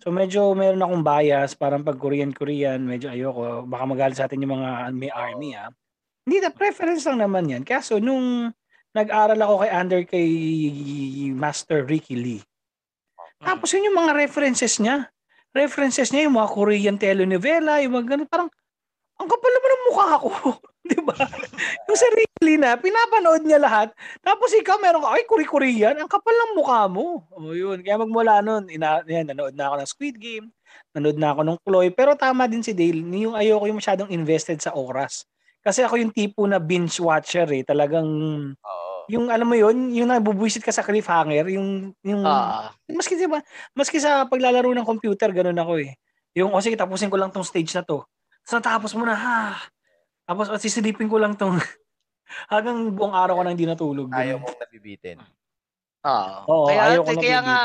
[0.03, 3.63] So medyo meron akong bias, parang pag Korean-Korean, medyo ayoko.
[3.63, 5.71] Baka magalit sa atin yung mga may army ah.
[6.27, 7.63] Hindi na, preference lang naman yan.
[7.63, 8.51] Kaso nung
[8.91, 10.27] nag-aral ako kay under kay
[11.31, 12.43] Master Ricky Lee,
[13.43, 15.11] tapos yun yung mga references niya.
[15.53, 18.29] References niya yung mga Korean telenovela, yung mga ganun.
[18.31, 18.49] Parang,
[19.19, 20.29] ang kapal naman ng mukha ko.
[20.89, 21.15] Di ba?
[21.88, 23.96] yung sa Ricky na, pinapanood niya lahat.
[24.19, 27.24] Tapos ikaw meron ka, ay, Kuri-Korean, ang kapal ng mukha mo.
[27.32, 30.52] O yun, kaya magmula nun, ina, yan, nanood na ako ng Squid Game,
[30.91, 34.60] nanood na ako ng Chloe, pero tama din si Dale, yung ayoko yung masyadong invested
[34.60, 35.24] sa oras.
[35.63, 38.04] Kasi ako yung tipo na binge watcher eh, talagang,
[38.52, 39.08] Oo.
[39.08, 43.39] yung alam mo yun, yung nabubuisit ka sa cliffhanger, yung, yung, Ah, maski diba,
[43.72, 45.96] maski sa paglalaro ng computer, ganun ako eh.
[46.36, 48.04] Yung, o sige, tapusin ko lang tong stage na to.
[48.43, 49.56] So, tapos mo na, ha.
[50.23, 51.59] Tapos, o, sisilipin ko lang tong,
[52.53, 54.09] hanggang buong araw ko na hindi natulog.
[54.12, 55.19] Ayaw mong nabibitin.
[56.03, 56.43] ah.
[56.47, 57.59] Oo, kaya, ayaw ko kaya nga,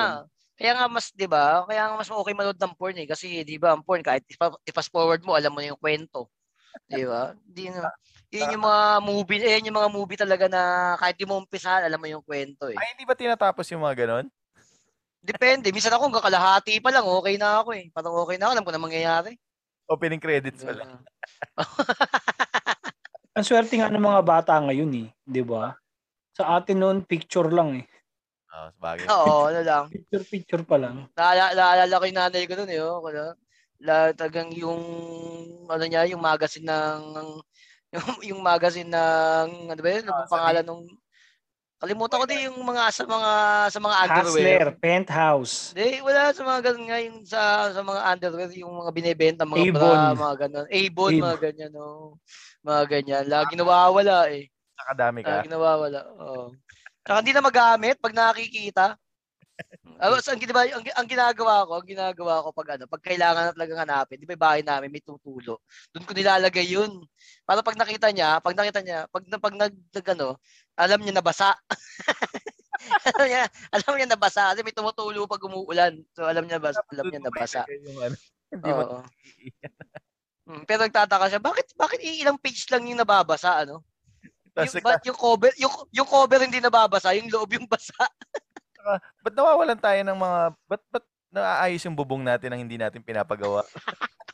[0.58, 1.62] kaya nga mas, 'di ba?
[1.66, 4.26] Kaya nga mas okay manood ng porn eh kasi 'di ba, ang porn kahit
[4.66, 6.30] i-fast forward mo, alam mo na yung kwento.
[6.90, 7.34] 'Di ba?
[7.46, 7.90] Hindi na
[8.28, 10.60] yun yung mga movie, eh, yung mga movie talaga na
[11.00, 12.76] kahit di mo umpisahan, alam mo yung kwento eh.
[12.76, 14.26] Ay, hindi ba tinatapos yung mga ganon?
[15.24, 15.72] Depende.
[15.72, 17.88] Minsan ako hanggang kalahati pa lang, okay na ako eh.
[17.90, 19.32] Parang okay na ako, alam ko na mangyayari.
[19.88, 21.00] Opening credits pala.
[23.38, 25.70] Ang swerte nga ng mga bata ngayon eh, di ba?
[26.34, 27.86] Sa atin noon, picture lang eh.
[28.50, 29.06] Oo, sabagay.
[29.14, 29.84] Oo, ano lang.
[29.94, 31.06] Picture-picture pa lang.
[31.14, 32.82] Naala, naalala ko yung nanay ko doon eh.
[32.82, 33.38] Oh, ano,
[33.78, 34.82] la, tagang yung,
[35.70, 37.02] ano niya, yung magazine ng,
[37.94, 40.02] yung, yung magazine ng, ano ba yun?
[40.10, 40.82] Ano Ah, pangalan nung,
[41.78, 43.30] kalimutan ko din yung mga, sa mga,
[43.70, 44.26] sa mga underwear.
[44.26, 45.54] Hustler, Penthouse.
[45.78, 49.62] Hindi, wala sa mga ganun nga, yung sa, sa mga underwear, yung mga binebenta, mga
[49.62, 49.74] Avon.
[49.78, 50.66] bra, mga ganun.
[50.66, 51.22] Avon, Avon.
[51.22, 52.18] mga ganyan, oh.
[52.62, 53.24] Mga ganyan.
[53.30, 54.50] Lagi nawawala eh.
[54.78, 55.42] Nakadami ka.
[55.42, 56.00] Lagi nawawala.
[56.18, 56.54] Oo.
[57.02, 58.86] Tsaka hindi na magamit pag nakikita.
[59.98, 63.50] Ah, so, ang, diba, ang, ang ginagawa ko, ang ginagawa ko pag ano, pag kailangan
[63.50, 65.58] na talagang hanapin, di ba bahay namin may tutulo.
[65.90, 67.02] Doon ko nilalagay yun.
[67.42, 70.38] Para pag nakita niya, pag nakita niya, pag, pag nag, nag ano,
[70.78, 71.58] alam niya nabasa.
[73.10, 73.42] alam niya,
[73.74, 75.98] alam niya nabasa kasi may tumutulo pag umuulan.
[76.14, 77.66] So alam niya bas, alam niya nabasa.
[77.66, 78.14] Ano,
[78.86, 79.02] Oo.
[80.48, 83.84] Mm, pero nagtataka siya, bakit bakit ilang page lang yung nababasa ano?
[84.58, 87.94] Yung, ba't yung cover, yung, yung cover hindi nababasa, yung loob yung basa.
[89.22, 93.62] ba't nawawalan tayo ng mga, ba't, ba't naaayos yung bubong natin ang hindi natin pinapagawa?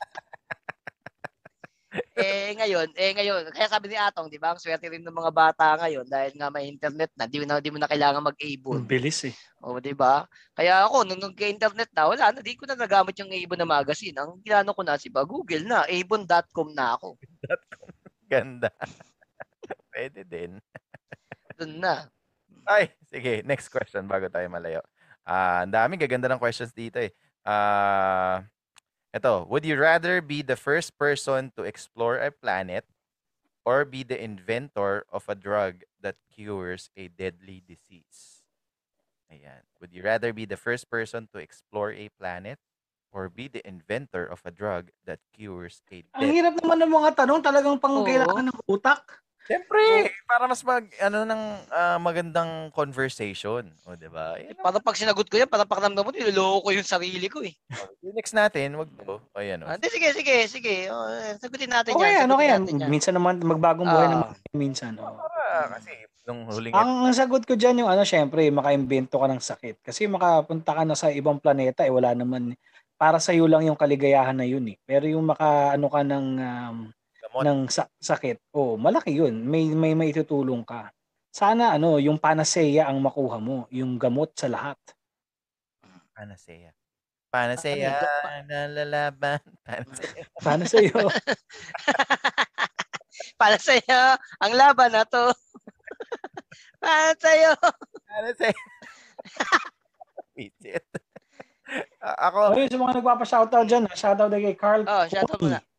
[2.18, 5.30] eh ngayon, eh ngayon, kaya sabi ni Atong, 'di ba, ang swerte rin ng mga
[5.30, 8.83] bata ngayon dahil nga may internet na, di mo na, di mo na kailangan mag-Avon.
[8.83, 9.35] Ang bilis eh.
[9.62, 10.26] O, 'di ba?
[10.59, 14.16] Kaya ako nung nagka-internet na, wala na, di ko na nagamit yung Avon na magazine.
[14.18, 17.18] Ang ginano ko na si ba Google na, avon.com na ako.
[18.26, 18.70] Ganda.
[19.94, 20.59] Pwede din.
[21.54, 22.11] Doon na.
[22.66, 24.83] Ay, sige, next question bago tayo malayo.
[25.24, 27.12] Ah, ang daming gaganda ng questions dito eh.
[27.44, 28.44] Ah,
[29.14, 32.85] ito, would you rather be the first person to explore a planet
[33.64, 38.42] or be the inventor of a drug that cures a deadly disease?
[39.31, 39.62] Ayan.
[39.81, 42.59] Would you rather be the first person to explore a planet
[43.14, 46.92] or be the inventor of a drug that cures a Ang deadly hirap naman ng
[46.92, 48.07] mga tanong, talagang pang Oo.
[48.07, 49.22] kailangan ng utak.
[49.46, 54.34] Siyempre, para mas mag ano ng ah, magandang conversation, o 'di ba?
[54.37, 57.40] Yan ang- Para pag sinagot ko yan, para pakiramdam mo, niloloko ko yung sarili ko
[57.40, 57.52] eh.
[58.00, 59.20] Yung next natin, wag to.
[59.20, 59.68] O yan o.
[59.68, 60.74] Ah, Hindi, sige, sige, sige.
[60.88, 62.24] O, eh, sagutin natin Okay, yan.
[62.24, 62.54] ano sagutin kaya?
[62.58, 62.88] natin yan.
[62.88, 64.12] Minsan naman, magbagong buhay Ah.
[64.12, 64.92] naman minsan.
[64.96, 65.12] Oh.
[65.14, 65.92] Para, kasi
[66.24, 69.76] nung huling Ang, ang sagot ko dyan yung ano, syempre, makaimbento ka ng sakit.
[69.80, 72.56] Kasi makapunta ka na sa ibang planeta, eh, wala naman,
[72.96, 74.80] para sa iyo lang yung kaligayahan na yun eh.
[74.82, 76.76] Pero yung maka, ano ka ng, um,
[77.35, 79.42] gamot, ng sa- sakit, oh, malaki yun.
[79.42, 80.94] May, may maitutulong ka.
[81.29, 84.79] Sana, ano, yung panacea ang makuha mo, yung gamot sa lahat.
[86.14, 86.70] panacea.
[87.27, 87.99] Panacea,
[88.47, 89.42] nalalaban.
[89.66, 90.23] Panacea.
[90.38, 91.11] Para sa iyo.
[93.35, 94.03] Para sa'yo,
[94.38, 95.35] ang laban na to.
[96.79, 97.51] Para sa'yo.
[98.07, 98.55] Panacea.
[100.38, 100.87] Visit.
[101.99, 103.94] Ah, ako, Oh, yun, sa mga nagpapa-shoutout dyan, ha?
[103.99, 105.59] shoutout na kay Carl Oh, shoutout Cooney.
[105.59, 105.73] muna.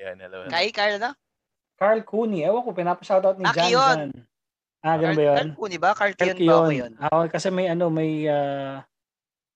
[0.00, 0.38] Ayan, hello.
[0.44, 0.52] hello.
[0.52, 1.12] Kay Carl na?
[1.76, 2.44] Carl Cooney.
[2.44, 3.72] Ewan ko, pinapa-shoutout ni Ah, Jan.
[3.72, 4.10] Jan.
[4.80, 5.36] Ah, ganun ba yun?
[5.36, 5.90] Carl Cooney ba?
[5.92, 6.92] Carl Kiyon ba ako yun?
[6.96, 8.84] Ako, kasi may ano, may ah,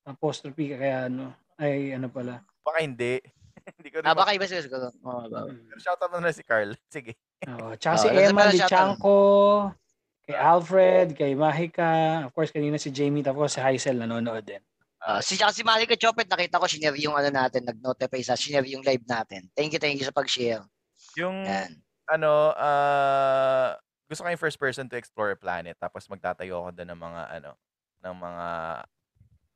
[0.05, 2.45] apostrophe kaya ano, ay ano pala.
[2.61, 3.21] Baka hindi.
[3.81, 4.93] hindi ko rin Ah, baka iba siguro.
[5.01, 5.49] Oh, ba.
[5.81, 6.77] Shoutout mo na si Carl.
[6.95, 7.17] Sige.
[7.45, 8.57] Oh, tsaka si Oh, nasa Emma shoutout.
[8.57, 9.17] Lichanco,
[10.25, 14.65] kay Alfred, kay Mahika, of course kanina si Jamie, tapos si Haisel nanonood din.
[15.05, 18.81] Ah, si si Malika Chopet, nakita ko sinare yung ano natin, nag-notify sa sinare yung
[18.81, 19.45] live natin.
[19.53, 20.65] Thank you, thank you sa pag-share.
[21.21, 21.77] Yung Yan.
[22.09, 23.77] ano, ah
[24.09, 27.23] gusto ko yung first person to explore a planet tapos magtatayo ako doon ng mga
[27.37, 27.51] ano,
[28.01, 28.47] ng mga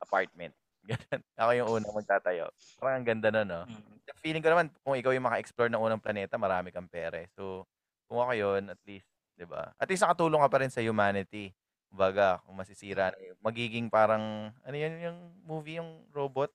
[0.05, 0.53] apartment.
[0.89, 1.21] Ganun.
[1.37, 2.45] Ako yung unang magtatayo.
[2.77, 3.61] Parang ang ganda na, no?
[3.67, 3.97] Mm.
[4.21, 7.29] Feeling ko naman, kung ikaw yung maka-explore ng unang planeta, marami kang pere.
[7.37, 7.67] So,
[8.09, 9.05] kung ako yun, at least,
[9.37, 9.69] di ba?
[9.77, 11.53] At least nakatulong ka pa rin sa humanity.
[11.89, 16.53] Kumbaga, kung masisira, na yun, magiging parang, ano yun yung movie, yung robot?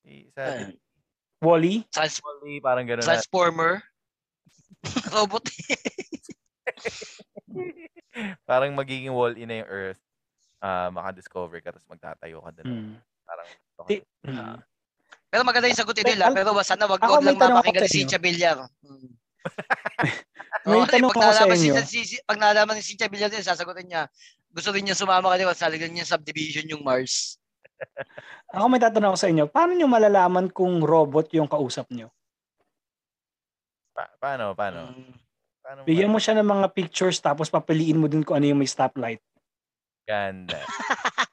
[0.00, 0.74] Si, sa Ayun.
[1.38, 3.14] Wally, Trans- Wall-E, parang gano'n na.
[3.14, 3.78] Transformer.
[5.14, 5.44] Robot.
[8.48, 10.00] parang magiging wall-in na yung Earth.
[10.58, 12.66] Ah, maka-discover ka, tapos magtatayo ka doon.
[12.66, 12.94] hmm.
[13.22, 13.48] Parang,
[13.86, 14.02] yun.
[14.26, 14.56] hmm.
[15.28, 16.32] Pero maganda yung sagutin nila.
[16.32, 18.00] Pero sana wag ako wag may lang tanong ako mapakinggan si.
[18.02, 18.58] Cynthia Villar.
[18.80, 19.12] Hmm.
[20.68, 21.72] May Oo, kasi tanong ako sa inyo.
[21.86, 24.02] si, si, pag nalaman ni Cynthia Villar din, sasagutin niya,
[24.52, 27.38] gusto rin niya sumama kanila sa talagang niya subdivision yung Mars.
[28.56, 32.08] Ako may tatanong ako sa inyo, paano nyo malalaman kung robot yung kausap nyo?
[33.92, 34.88] Pa- paano, paano?
[34.88, 35.14] Mm.
[35.60, 38.66] paano Bigyan mo siya ng mga pictures tapos papiliin mo din kung ano yung may
[38.66, 39.20] stoplight.
[40.08, 40.64] Ganda.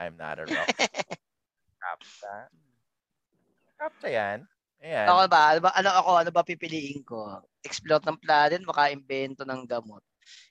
[0.00, 0.64] I'm not a rock.
[1.76, 2.48] Kapsa.
[3.76, 4.48] Kapsa yan.
[4.80, 5.06] Ayan.
[5.08, 5.40] Ako ba?
[5.52, 5.70] Ano ba?
[5.76, 6.10] Ano ako?
[6.24, 7.40] Ano ba pipiliin ko?
[7.60, 10.00] Explore ng planet, maka-invento ng gamot.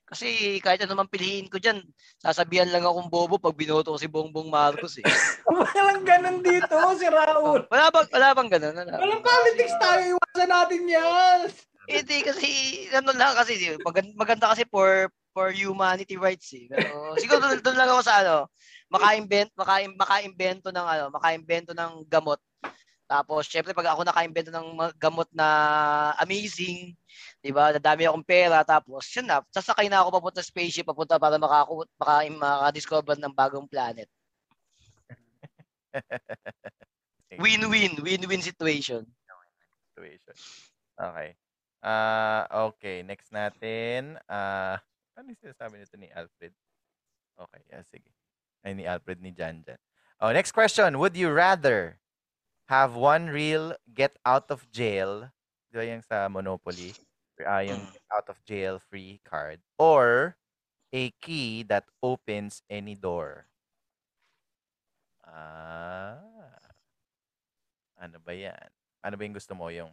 [0.10, 1.86] Kasi kahit ano man piliin ko dyan,
[2.18, 5.06] sasabihan lang akong bobo pag binoto ko si Bongbong Marcos eh.
[5.46, 7.70] Walang ganun dito, si Raul.
[7.70, 8.74] Wala bang, wala bang ganun?
[8.74, 8.98] Wala.
[8.98, 11.40] Walang politics tayo, iwasan natin yan.
[11.86, 12.50] Hindi kasi,
[12.90, 13.54] ano lang kasi,
[13.86, 16.66] maganda, maganda kasi for for humanity rights eh.
[16.66, 18.50] Pero, siguro doon, doon lang ako sa ano,
[18.90, 22.42] maka-invent, maka, maka-invento ng ano, maka-invento ng gamot.
[23.10, 25.48] Tapos, syempre, pag ako naka-invento ng gamot na
[26.22, 26.94] amazing,
[27.42, 31.18] di ba, nadami akong pera, tapos, yun na, sasakay na ako papunta sa spaceship, papunta
[31.18, 34.06] para makaku, maka, maka-discover ng bagong planet.
[37.42, 39.10] Win-win, win-win situation.
[39.98, 40.38] situation.
[40.94, 41.34] Okay.
[41.82, 43.02] Ah, okay.
[43.02, 44.22] Next natin.
[44.30, 44.78] Ah,
[45.18, 46.54] ano yung sinasabi nito ni Alfred?
[47.40, 48.12] Okay, yeah, sige.
[48.62, 49.80] Ay, ni Alfred ni Jan Jan.
[50.20, 51.00] Oh, next question.
[51.00, 51.98] Would you rather
[52.70, 55.26] have one real get out of jail,
[55.68, 56.94] di ba yung sa Monopoly?
[57.42, 57.92] Ah, yung Mm.
[57.92, 59.58] get out of jail free card.
[59.76, 60.36] Or
[60.92, 63.50] a key that opens any door.
[65.22, 66.20] Ah.
[67.98, 68.70] Ano ba yan?
[69.02, 69.70] Ano ba yung gusto mo?
[69.70, 69.92] Yung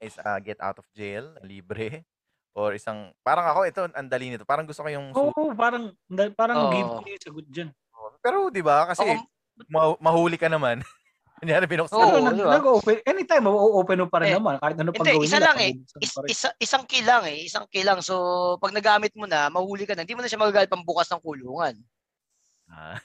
[0.00, 2.04] is ah, get out of jail, libre?
[2.50, 4.42] Or isang, parang ako, ito, ang dali nito.
[4.42, 5.94] Parang gusto ko yung, Oo, su- parang,
[6.34, 6.72] parang Oo.
[6.72, 7.68] give me yung sagot dyan.
[8.18, 8.90] pero di ba?
[8.90, 9.22] Kasi Ako,
[9.68, 10.80] ma- mahuli ka naman.
[11.40, 12.12] Kunyari, binuksan Oo, mo.
[12.20, 12.52] Pero di ba?
[12.60, 14.60] nag-open, anytime, ma-open mo pa rin Eh, naman.
[14.60, 15.72] Kahit ano hindi, gawin isa nila, lang eh.
[16.04, 18.04] Is, isa, isang kilang eh, isang kilang.
[18.04, 18.14] So,
[18.60, 21.74] pag nagamit mo na, mahuli ka na, hindi mo na siya magagamit pambukas ng kulungan.
[22.68, 23.00] Ah,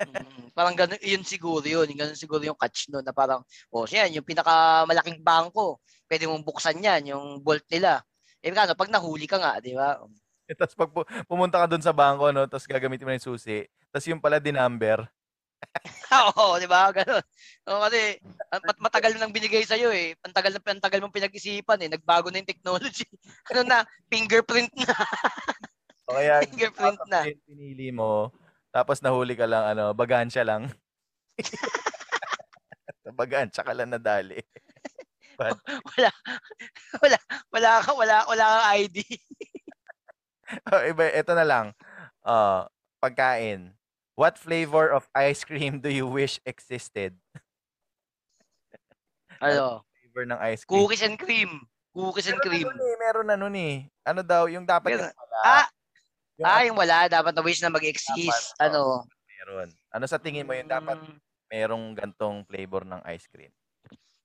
[0.00, 1.84] Mm, parang ganun, yun siguro yun.
[1.92, 5.76] Ganun siguro yung catch nun na parang, oh, yan, yung pinakamalaking bangko,
[6.08, 8.00] pwede mong buksan yan, yung bolt nila.
[8.40, 10.00] Eh, kano, pag nahuli ka nga, di ba?
[10.56, 13.68] tapos pag pu- pumunta ka dun sa bangko, no, tapos gagamitin mo na yung susi,
[13.92, 15.04] tapos yung pala din number.
[16.34, 16.90] Oo, di ba?
[16.90, 17.22] Ganun.
[17.70, 18.18] O, kasi,
[18.50, 20.18] mat- matagal nang binigay sa'yo eh.
[20.26, 21.90] Ang tagal na ang tagal mong pinag-isipan eh.
[21.90, 23.06] Nagbago na yung technology.
[23.54, 23.78] ano na,
[24.10, 24.90] fingerprint na.
[26.10, 27.22] O kaya, fingerprint na.
[27.46, 28.34] pinili mo,
[28.74, 30.66] tapos nahuli ka lang, ano, bagansya lang.
[33.06, 34.42] Sa bagansya ka lang nadali.
[35.38, 36.10] wala,
[36.98, 37.18] wala,
[37.54, 39.06] wala ka, wala, wala kang ID.
[40.74, 41.66] Oh, iba, ito na lang.
[42.26, 42.66] Uh,
[42.98, 43.70] pagkain.
[44.20, 47.16] What flavor of ice cream do you wish existed?
[49.40, 50.76] ano, Flavor ng ice cream.
[50.76, 51.64] cookies and cream.
[51.96, 52.68] Cookies and cream.
[52.68, 53.76] Meron na nun eh, meron na nun eh.
[54.04, 55.08] Ano daw, yung dapat Meron.
[55.08, 55.40] yung wala.
[55.40, 55.66] Ah,
[56.36, 58.52] Yung ah, yung wala, dapat na wish na mag-exist.
[58.60, 59.08] Dapat, Ano?
[59.40, 59.72] meron.
[59.88, 61.16] Ano sa tingin mo yung dapat mm,
[61.48, 63.48] merong gantong flavor ng ice cream?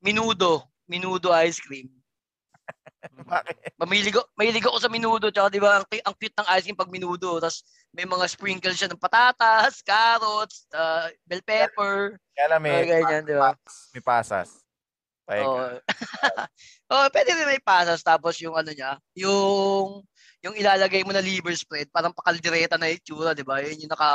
[0.03, 0.67] Minudo.
[0.91, 1.87] Minudo ice cream.
[3.13, 3.77] Bakit?
[3.81, 5.29] Mamili ko, mahilig ako sa minudo.
[5.29, 7.37] Tsaka di ba, ang, ang cute ng ice cream pag minudo.
[7.37, 7.61] Tapos
[7.93, 12.17] may mga sprinkles siya ng patatas, carrots, uh, bell pepper.
[12.35, 13.53] Kaya lang may, Mga ganyan, di ba?
[13.93, 14.65] may pasas.
[15.25, 15.57] Payag Oo.
[15.57, 16.45] ka.
[16.93, 20.05] oh, pwede rin may pasas tapos yung ano niya, yung
[20.45, 23.65] yung ilalagay mo na liver spread, parang pakaldereta na itsura, di ba?
[23.65, 24.09] Yun yung naka,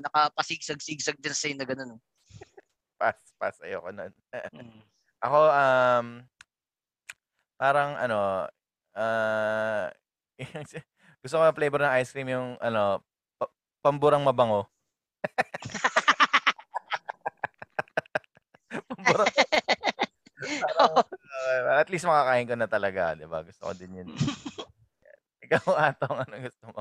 [0.00, 1.92] nakapasigsag-sigsag din sa na gano'n.
[2.96, 3.60] Pass, pass.
[3.60, 4.08] Ayoko nun.
[4.32, 4.80] Mm.
[5.20, 6.06] Ako, um,
[7.64, 8.44] parang ano,
[8.92, 9.88] ah,
[11.24, 13.00] gusto ko yung flavor ng ice cream yung ano,
[13.40, 13.48] pa-
[13.80, 14.68] pamburang mabango.
[18.92, 19.32] pamburang
[20.84, 23.40] Ah, at least makakain ko na talaga, 'di ba?
[23.40, 24.08] Gusto ko din 'yun.
[25.44, 26.80] Ikaw, Atong, ano gusto mo?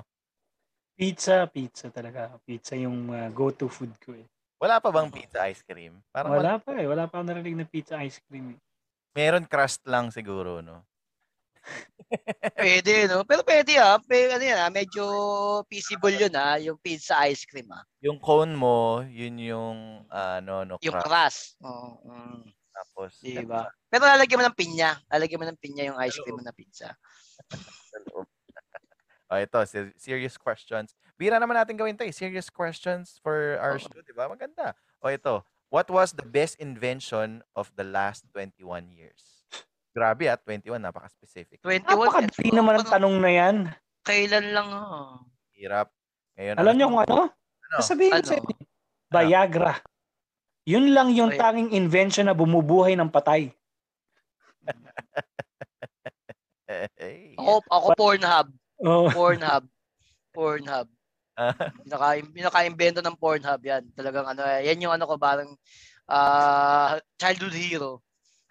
[0.99, 2.35] Pizza, pizza talaga.
[2.43, 4.27] Pizza yung uh, go-to food ko eh.
[4.59, 6.03] Wala pa bang pizza ice cream?
[6.11, 6.43] Parang wala.
[6.43, 6.87] Wala pa eh.
[6.87, 8.59] Wala pa ako narinig na pizza ice cream eh.
[9.13, 10.81] Meron crust lang siguro, no?
[12.59, 13.23] Pwede, no?
[13.23, 14.01] Pero pwede ah.
[14.01, 15.03] Pero ano yan ah, medyo
[15.69, 17.85] feasible yun ah, yung pizza ice cream ah.
[18.03, 21.55] Yung cone mo, yun yung ano, no, Yung crust.
[21.63, 22.03] Oo.
[22.03, 23.69] mm, Tapos, di ba?
[23.87, 24.97] Pero lalagyan mo ng pinya.
[25.07, 26.89] Lalagyan mo ng pinya yung ice cream mo na pizza.
[29.29, 30.97] oh, ito, ser- serious questions.
[31.15, 32.11] Bira naman natin gawin to eh.
[32.11, 33.85] Serious questions for our Oo.
[33.85, 34.25] show, di ba?
[34.25, 34.73] Maganda.
[34.99, 39.49] O ito, what was the best invention of the last 21 years?
[39.89, 41.65] Grabe ah, 21, napaka-specific.
[41.65, 41.89] 21.
[41.89, 43.55] Napakadali eto, naman ang ano, tanong na yan.
[44.05, 45.17] Kailan lang ah.
[45.57, 45.89] Hirap.
[46.37, 47.17] Ngayon, Alam niyo kung ano?
[47.33, 47.77] Ano?
[47.81, 48.29] Sasabihin ko Ano?
[48.29, 48.55] sa inyo.
[49.13, 49.73] Viagra.
[50.69, 51.37] Yun lang yung Ay.
[51.41, 53.49] tanging invention na bumubuhay ng patay.
[56.97, 57.37] Hey.
[57.37, 58.47] Ako, ako Pornhub.
[58.81, 59.05] Oh.
[59.13, 59.69] Pornhub.
[60.33, 60.89] Pornhub.
[61.39, 63.81] Ah, Pinaka, pinaka-invento ng Pornhub yan.
[63.97, 65.49] Talagang ano, eh, yan yung ano ko, parang
[66.05, 68.03] ah childhood hero.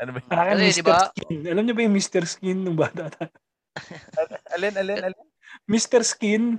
[0.02, 0.18] ano ba?
[0.18, 0.30] yun?
[0.34, 0.74] Akin, Kasi, Mr.
[0.74, 0.98] di ba?
[1.06, 1.40] Skin.
[1.46, 2.22] Alam niyo ba yung Mr.
[2.26, 3.30] Skin nung bata tayo?
[4.58, 5.26] Alin, alin, alin?
[5.70, 6.02] Mr.
[6.02, 6.58] Skin?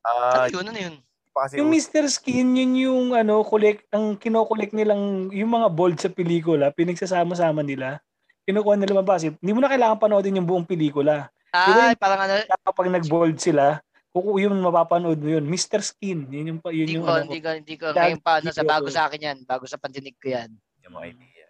[0.00, 0.64] Ah, Ano yun?
[0.64, 0.96] Ano yun?
[1.30, 1.68] kasi Yung.
[1.68, 2.04] Mr.
[2.08, 8.00] Skin, yun yung ano, collect, ang kinokollect nilang, yung mga bold sa pelikula, pinagsasama-sama nila.
[8.44, 9.28] Kinukuha nila mabasa.
[9.30, 11.28] Hindi mo na kailangan panoodin yung buong pelikula.
[11.52, 13.78] Ah, parang ano, Kapag nag-bold sila,
[14.10, 15.46] kuku yun mapapanood mo yun.
[15.46, 15.78] Mr.
[15.82, 17.30] Skin, yun yung, yun hindi yung ko, ano ko.
[17.30, 19.78] hindi ko, hindi ko, Dad ngayon pa, ano, sa bago sa akin yan, bago sa
[19.78, 20.50] pandinig ko yan.
[20.82, 21.46] Yung mga idea.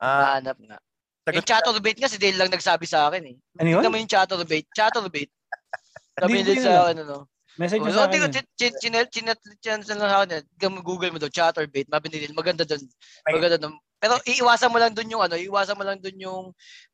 [0.00, 0.78] Ah, Hanap nga.
[1.22, 3.36] sagot Yung chatterbait nga, si Dale lang nagsabi sa akin eh.
[3.62, 3.78] Ano yun?
[3.78, 4.66] Tignan mo yung chatterbait.
[4.74, 5.30] Chatterbait.
[6.18, 7.16] Sabi Hindi ni Dale ko sa ano,
[7.60, 8.34] Message mo Oh, sa hindi ko, akin.
[8.40, 8.46] yun.
[8.56, 10.40] chin, chin, chin, chin, chin, sa akin,
[10.80, 12.80] Google mo daw, chatterbait, mabinilin, maganda doon.
[13.28, 13.74] Maganda doon.
[14.00, 16.44] Pero iiwasan mo lang doon yung ano, iiwasan mo lang doon yung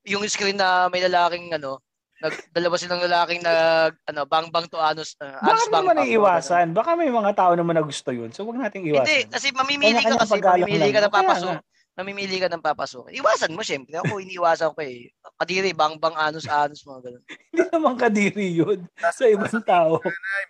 [0.03, 1.79] yung screen na may lalaking ano,
[2.16, 5.96] nag dalawa silang lalaking nag ano, bang bang to anus, uh, anus Bakit bang naman
[6.00, 6.66] bang, iiwasan?
[6.72, 8.33] Baka may mga tao naman na gusto yun.
[8.33, 9.05] So, wag nating iwasan.
[9.05, 11.57] Hindi, kasi mamimili ka kasi, mamimili ka ng papasok.
[11.96, 13.05] Mamimili ka ng papasok.
[13.09, 13.96] Iwasan mo syempre.
[14.00, 15.12] Ako iniiwasan ko eh.
[15.40, 17.22] Kadiri, bang bang anus anus mga ganun.
[17.52, 20.00] Hindi naman kadiri yun sa ibang tao.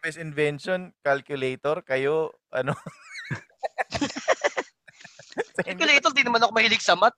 [0.02, 2.74] best invention, calculator, kayo, ano?
[5.56, 7.16] Calculator, di naman ako mahilig sa math.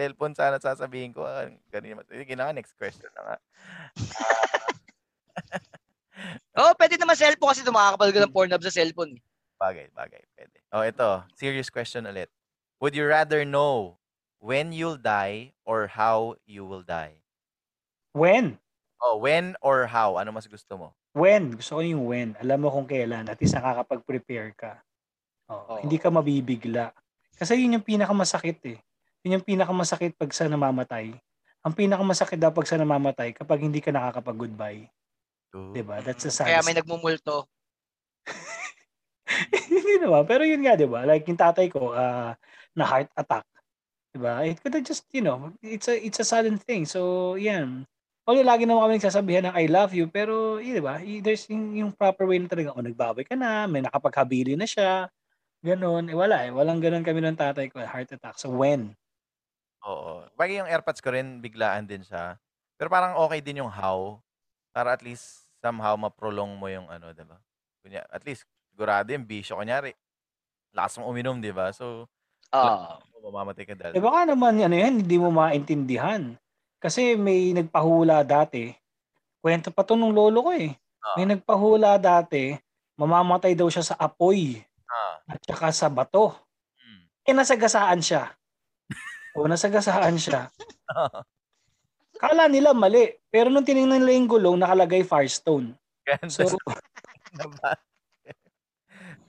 [0.00, 1.28] Cellphone sana sasabihin ko.
[1.28, 2.08] Ah, ganun naman.
[2.08, 3.36] Sige na nga, next question na nga.
[6.52, 9.16] Oh, pwede naman cellphone kasi tumakakapal ka ng Pornhub sa cellphone.
[9.16, 9.22] eh.
[9.56, 10.20] Bagay, bagay.
[10.36, 10.56] Pwede.
[10.68, 11.08] Oh, ito.
[11.32, 12.28] Serious question ulit.
[12.82, 13.96] Would you rather know
[14.36, 17.22] when you'll die or how you will die?
[18.12, 18.58] When?
[19.00, 20.20] Oh, when or how?
[20.20, 20.88] Ano mas gusto mo?
[21.16, 21.56] When?
[21.56, 22.36] Gusto ko yung when.
[22.36, 23.30] Alam mo kung kailan.
[23.30, 24.72] At least nakakapag-prepare ka.
[25.48, 25.74] Oh, Oo.
[25.80, 26.92] Hindi ka mabibigla.
[27.38, 28.78] Kasi yun yung pinakamasakit eh.
[29.24, 31.12] Yun yung pinakamasakit pag sa namamatay.
[31.60, 34.88] Ang pinakamasakit daw pag sa namamatay kapag hindi ka nakakapag-goodbye.
[35.56, 35.76] Ooh.
[35.76, 36.00] Diba?
[36.00, 36.86] That's the Kaya may saddest.
[36.86, 37.44] nagmumulto.
[39.70, 40.26] Hindi naman.
[40.26, 41.06] Pero yun nga, diba?
[41.06, 42.34] Like yung tatay ko, ah,
[42.74, 43.46] na heart attack.
[44.10, 44.42] Diba?
[44.46, 46.82] It could have just, you know, it's a, it's a sudden thing.
[46.86, 47.86] So, yan.
[48.26, 50.98] Although lagi naman kami nagsasabihan ng I love you, pero, yun, diba?
[51.02, 54.66] Y- There's yung, yung proper way na talaga, o nagbaboy ka na, may nakapaghabili na
[54.66, 55.06] siya,
[55.62, 56.10] ganon.
[56.10, 56.50] Eh, wala eh.
[56.50, 58.38] Walang ganon kami ng tatay ko, heart attack.
[58.38, 58.94] So, when?
[59.86, 60.24] Oo.
[60.36, 62.36] Bagay yung airpods ko rin, biglaan din siya.
[62.76, 64.20] Pero parang okay din yung how.
[64.72, 67.36] Para at least somehow ma-prolong mo yung ano, diba?
[67.80, 69.56] Kunya, at least, sigurado yung bisyo.
[69.56, 69.92] Kunyari,
[70.72, 71.72] lakas mong uminom, di ba?
[71.72, 72.08] So,
[72.50, 72.98] Ah.
[73.20, 73.92] mamamatay ka dahil.
[73.94, 76.34] Eh, baka naman, ano yan, hindi mo maintindihan.
[76.80, 78.72] Kasi may nagpahula dati.
[79.44, 80.72] Kwento pa to nung lolo ko eh.
[81.16, 82.56] May nagpahula dati,
[82.96, 85.20] mamamatay daw siya sa apoy Ah.
[85.28, 86.32] at saka sa bato.
[86.80, 87.04] Hmm.
[87.28, 88.32] Eh, nasagasaan siya.
[89.36, 90.50] O, nasagasaan siya.
[92.22, 93.16] Kala nila mali.
[93.32, 95.72] Pero nung tinignan nila yung gulong, nakalagay Firestone.
[96.04, 96.58] Ganda So.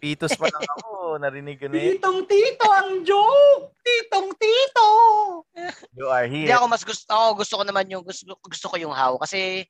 [0.02, 1.94] Pitos pa lang ako, narinig ko na yun.
[1.94, 3.70] titong tito ang joke!
[3.86, 4.88] Titong tito!
[5.94, 6.58] You are Hindi here.
[6.58, 9.62] ako mas gusto ako gusto ko naman yung gusto, gusto ko yung how kasi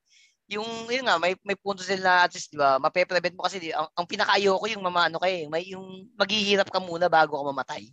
[0.48, 3.60] yung yun nga may may punto sila na at least di ba mape-prevent mo kasi
[3.60, 7.52] di, ang, ang pinakaayo ko yung mamaano kay may yung maghihirap ka muna bago ka
[7.52, 7.92] mamatay.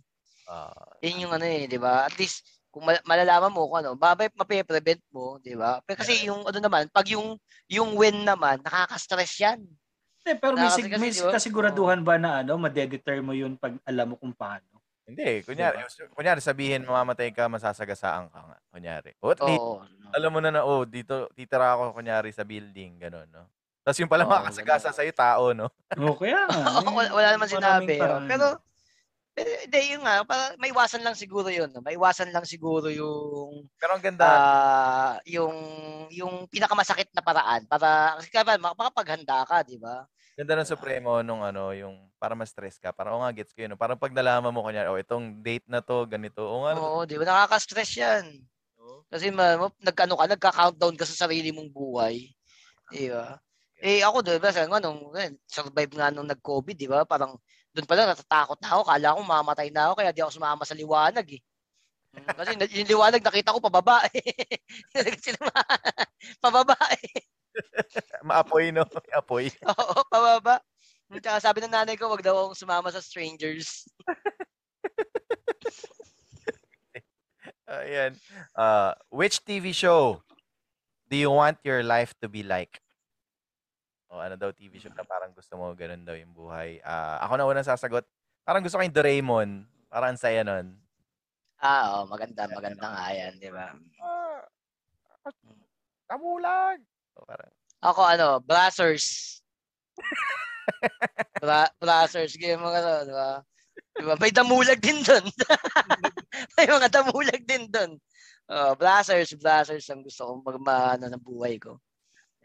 [0.49, 0.73] Ah,
[1.05, 2.09] Yun yung ano eh, di ba?
[2.09, 2.41] At least,
[2.73, 5.77] kung mal- malalaman mo kung ano, babay mape-prevent mo, di ba?
[5.85, 7.37] Pero kasi yung ano naman, pag yung
[7.69, 9.61] yung win naman, nakaka-stress yan.
[10.25, 11.31] Eh, pero may, sig- kasi, may di ba?
[11.37, 14.81] kasiguraduhan ba na ano, madedeter mo yun pag alam mo kung paano?
[15.09, 15.81] hindi, kunyari,
[16.13, 18.57] kunyari sabihin mamamatay ka, masasagasaan ka nga.
[18.69, 19.17] Kunyari.
[19.25, 19.81] O at least, Oo.
[20.13, 23.49] alam mo na na, oh, dito, titira ako, kunyari, sa building, gano'n, no?
[23.81, 25.73] Tapos yung pala Oo, makasagasa sa'yo, tao, no?
[25.97, 26.61] O kaya nga.
[26.61, 27.97] Oo, wala, wala naman sinabi.
[27.97, 28.21] oh.
[28.29, 28.45] Pero,
[29.39, 31.71] pero, hindi, yun nga, para, may iwasan lang siguro yun.
[31.71, 31.79] no?
[31.79, 35.55] May iwasan lang siguro yung, Pero ang ganda, ah yung,
[36.11, 37.63] yung pinakamasakit na paraan.
[37.71, 40.03] Para, kasi kaya makapaghanda ka, di ba?
[40.39, 42.95] ganda ng Supremo nung ano, yung para ma-stress ka.
[42.95, 43.75] Parang, oh nga, gets ko yun.
[43.75, 46.39] Parang pag nalaman mo, kunyari, oh, itong date na to, ganito.
[46.43, 47.27] Oh nga, Oo, di ba?
[47.27, 48.23] Nakaka-stress yan.
[49.07, 52.31] Kasi ma, nagkano ka, nagka-countdown ka sa sarili mong buhay.
[52.91, 53.35] Di ba?
[53.79, 57.07] Eh ako doon, basta ano, eh, survive nga nung nag-COVID, di ba?
[57.07, 57.39] Parang
[57.75, 60.63] doon pa lang natatakot na ako, kala ko mamatay na ako kaya di ako sumama
[60.65, 61.41] sa liwanag eh.
[62.09, 62.51] Mm, Kasi
[62.81, 64.23] yung liwanag nakita ko pababa eh.
[66.43, 67.21] Pababa eh.
[68.27, 68.85] Maapoy, no?
[68.85, 69.45] May apoy.
[69.65, 70.61] Oo, pababa.
[71.09, 73.89] Tsaka sabi ng nanay ko, wag daw akong sumama sa strangers.
[77.69, 78.17] Ayan.
[78.57, 80.21] Uh, which TV show
[81.09, 82.81] do you want your life to be like?
[84.09, 86.81] O ano daw TV show na parang gusto mo ganun daw yung buhay.
[86.81, 88.05] Ah, ako na unang sasagot.
[88.41, 89.49] Parang gusto ko yung Doraemon.
[89.85, 90.73] Parang ang saya nun.
[91.61, 93.75] Ah, oo, maganda, maganda nga yan, di ba?
[94.01, 94.41] Ah,
[96.09, 96.79] kamulag!
[97.19, 97.51] O, parang,
[97.85, 99.37] Ako ano, Brazzers.
[101.43, 103.29] Bra- Brazzers, game mga ano, di ba?
[103.93, 104.15] Di ba?
[104.17, 105.25] May damulag din doon.
[106.57, 107.91] May mga damulag din doon.
[108.49, 111.77] Oh, Brazzers, Brazzers ang gusto kong magmana ng buhay ko.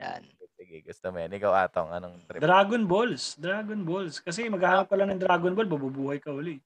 [0.03, 0.27] Yan.
[0.65, 1.37] Sige, gusto mo yan.
[1.37, 2.41] Ikaw, Atong, anong trip?
[2.41, 3.37] Dragon Balls.
[3.37, 4.25] Dragon Balls.
[4.25, 6.65] Kasi maghahanap ka lang ng Dragon Ball, mabubuhay ka uli.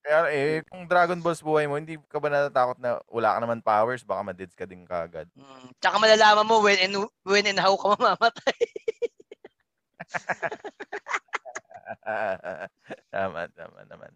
[0.00, 3.60] Kaya eh, kung Dragon Balls buhay mo, hindi ka ba natatakot na wala ka naman
[3.60, 5.26] powers, baka madids ka din kagad.
[5.34, 5.74] Mm.
[5.82, 6.94] Tsaka malalaman mo when and,
[7.26, 8.60] when and how ka mamamatay.
[13.12, 14.14] tama, tama naman.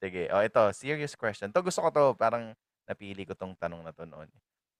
[0.00, 1.52] Sige, o ito, serious question.
[1.52, 2.56] To gusto ko to, parang
[2.88, 4.26] napili ko tong tanong na to noon.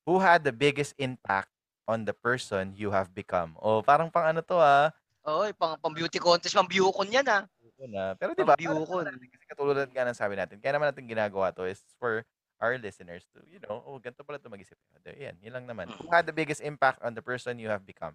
[0.09, 1.53] Who had the biggest impact
[1.91, 3.59] on the person you have become?
[3.59, 4.95] O parang pang ano to ah.
[5.27, 7.43] Oy, pang, pang beauty contest, pang Bucon yan ah.
[7.91, 8.15] Na.
[8.15, 9.09] Pero di ba, Bucon.
[9.09, 12.23] kasi katulad nga ng sabi natin, kaya naman natin ginagawa to is for
[12.61, 14.77] our listeners to, you know, oh, ganito pala ito mag-isip.
[15.17, 15.89] Yan, yun lang naman.
[15.97, 18.13] Who had the biggest impact on the person you have become?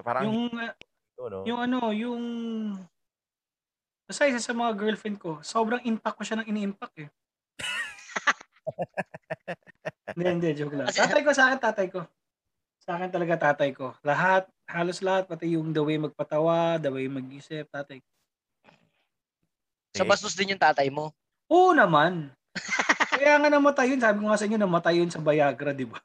[0.00, 1.44] Parang Yung, ito, no?
[1.44, 2.22] yung ano, yung...
[4.08, 7.08] Basta isa sa mga girlfriend ko, sobrang impact ko siya ng ini-impact eh.
[10.16, 10.88] hindi, hindi, joke lang.
[10.96, 12.00] Tatay ko sa akin, tatay ko.
[12.82, 13.94] Sa akin talaga tatay ko.
[14.02, 18.08] Lahat, halos lahat, pati yung the way magpatawa, the way mag-isip, tatay ko.
[19.94, 21.14] Sa bastos din yung tatay mo.
[21.46, 22.34] Oo naman.
[23.12, 24.00] Kaya nga namatay yun.
[24.02, 26.00] Sabi ko nga sa inyo, namatay yun sa Viagra, di ba?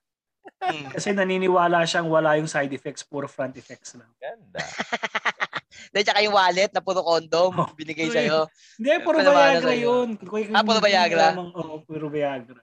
[0.59, 0.91] Mm.
[0.93, 4.11] Kasi naniniwala siyang wala yung side effects, puro front effects lang.
[4.19, 4.59] Ganda.
[5.93, 7.69] Dahil tsaka yung wallet na puro condom Oh.
[7.73, 8.45] binigay sa'yo.
[8.75, 10.07] Hindi, puro Viagra yun.
[10.19, 11.31] Kung- Ah, puro Viagra?
[11.33, 12.59] Oo, puro Viagra.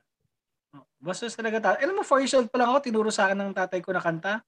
[1.05, 1.85] Basta talaga tatay.
[1.85, 4.01] Alam mo, 4 years old pa lang ako, tinuro sa akin ng tatay ko na
[4.01, 4.41] kanta.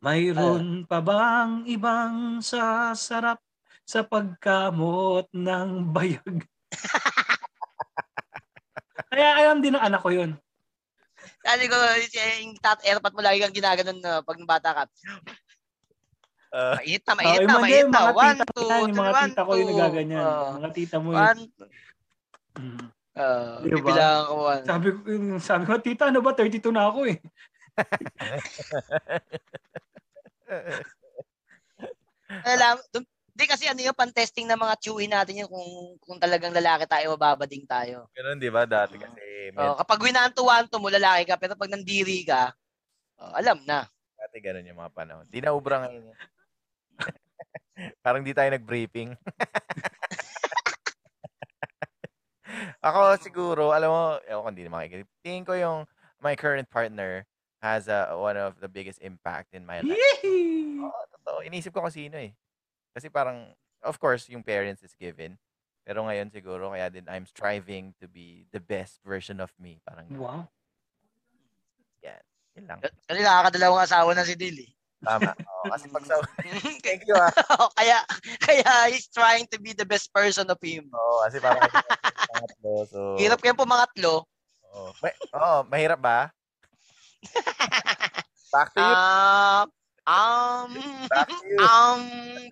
[0.00, 3.36] Mayroon pa bang ibang sasarap
[3.84, 6.48] sa pagkamot ng bayag?
[9.12, 10.38] Kaya alam din ng anak ko yun.
[11.44, 11.76] Sabi ko,
[12.40, 14.82] yung tat airpot mo lagi kang ginaganon na pag bata ka.
[16.48, 18.00] Ah, Mainit na, mainit yung na, mainit na.
[18.00, 19.76] mga One, tita ko two, yan, yung mga three, tita ko one, yung two.
[19.76, 20.24] nagaganyan.
[20.24, 20.48] Oh.
[20.56, 21.20] mga tita mo yun.
[21.20, 21.42] One,
[22.58, 22.90] Mm.
[23.18, 23.76] Uh, Diba?
[23.82, 24.62] bibilangan ko one.
[24.64, 26.32] Sabi ko, yung- sabi ko, tita, ano ba?
[26.32, 27.18] 32 na ako eh.
[32.44, 33.08] Alam, dun-
[33.38, 35.68] di kasi ano yung pan-testing ng mga chewy natin yun kung,
[36.02, 38.10] kung talagang lalaki tayo, mababading tayo.
[38.10, 38.66] Ganun, di ba?
[38.66, 42.50] Dati kasi, Oh, men, kapag winanto-wanto mo, lalaki ka, pero pag nandiri ka,
[43.22, 43.86] oh, alam na.
[44.18, 45.24] dati ganun yung mga panahon.
[45.30, 46.10] Di na ubra ngayon.
[46.10, 46.18] yan.
[48.04, 49.14] Parang di tayo nag-briefing.
[52.88, 55.08] Ako siguro, alam mo, ewan ko hindi na makikinig.
[55.20, 55.78] Tingin ko yung
[56.24, 57.28] my current partner
[57.60, 59.98] has a, one of the biggest impact in my life.
[60.24, 60.80] Yee!
[60.80, 61.38] Oo, totoo.
[61.44, 62.32] Inisip ko kung sino eh.
[62.96, 63.52] Kasi parang,
[63.84, 65.36] of course, yung parents is given.
[65.84, 69.80] Pero ngayon siguro, kaya din I'm striving to be the best version of me.
[69.84, 70.48] Parang, Wow.
[72.00, 72.22] yan.
[72.56, 72.78] Yun lang.
[72.80, 74.72] Kasi nakakadalawang asawa na si Dil eh.
[74.98, 75.30] Tama.
[75.30, 76.14] Oo, kasi pag sa...
[76.86, 77.30] Thank you ah.
[77.78, 78.02] kaya,
[78.42, 80.90] kaya he's trying to be the best person of him.
[80.90, 81.70] Oo, kasi parang
[82.34, 82.72] pangatlo.
[82.90, 84.26] So, Hirap kayong pumangatlo.
[84.74, 84.90] Oo.
[84.98, 86.18] May, oo, mahirap ba?
[88.54, 88.94] Back to you.
[88.98, 89.66] Um,
[90.08, 90.70] um,
[91.06, 91.58] Back to you.
[91.62, 92.02] um,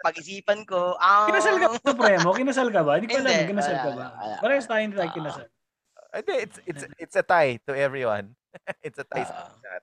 [0.07, 2.31] pag-isipan ko, um, Kinasal ka ba, Premo?
[2.31, 2.93] Kinasal ka ba?
[3.01, 4.05] Hindi pa Hindi, alam, kinasal ka ba?
[4.39, 5.17] Parehas tayo hindi tayo Ah.
[5.17, 5.47] kinasal.
[6.17, 8.33] Hindi, it's it's it's a tie to everyone.
[8.87, 9.83] it's a tie sa chat.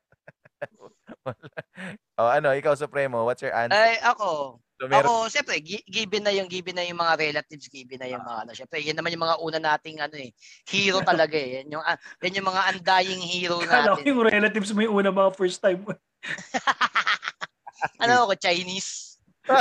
[2.18, 3.76] Oh, ano, ikaw Supremo, what's your answer?
[3.76, 4.60] Ay, ako.
[4.82, 8.10] So, meron, Ako, siyempre, gi- given na yung given na yung mga relatives, given na
[8.10, 8.52] yung mga ano.
[8.52, 10.34] Siyempre, yan naman yung mga una nating ano eh,
[10.68, 11.62] hero talaga eh.
[11.62, 14.08] Yan yung, ah, yan yung mga undying hero Kala ko natin.
[14.12, 15.80] yung relatives mo yung una mga first time
[18.04, 19.20] ano ako, Chinese?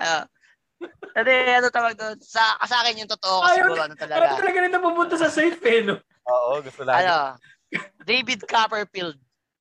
[0.00, 0.24] Ah.
[1.12, 2.16] Hindi, ano tawag doon?
[2.24, 4.32] Sa, sa akin yung totoo kasi Ayaw siguro ano talaga.
[4.40, 6.00] talaga rin napupunta sa safe eh, no?
[6.24, 7.04] oo, gusto lagi.
[7.04, 7.36] Ano?
[8.00, 9.20] David Copperfield.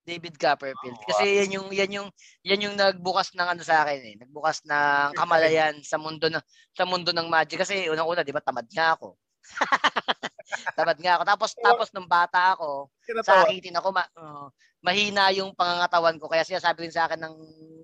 [0.09, 0.97] David Copperfield.
[1.05, 2.07] Kasi yan yung yan yung
[2.41, 4.15] yan yung nagbukas ng ano sa akin eh.
[4.17, 6.41] Nagbukas ng kamalayan sa mundo ng
[6.73, 9.13] sa mundo ng magic kasi unang-una 'di ba tamad nga ako.
[10.77, 11.23] tamad nga ako.
[11.29, 13.45] Tapos tapos nung bata ako, Kinatawa.
[13.45, 14.49] sakitin ako ma- uh,
[14.81, 17.35] mahina yung pangangatawan ko kaya sinasabi rin sa akin ng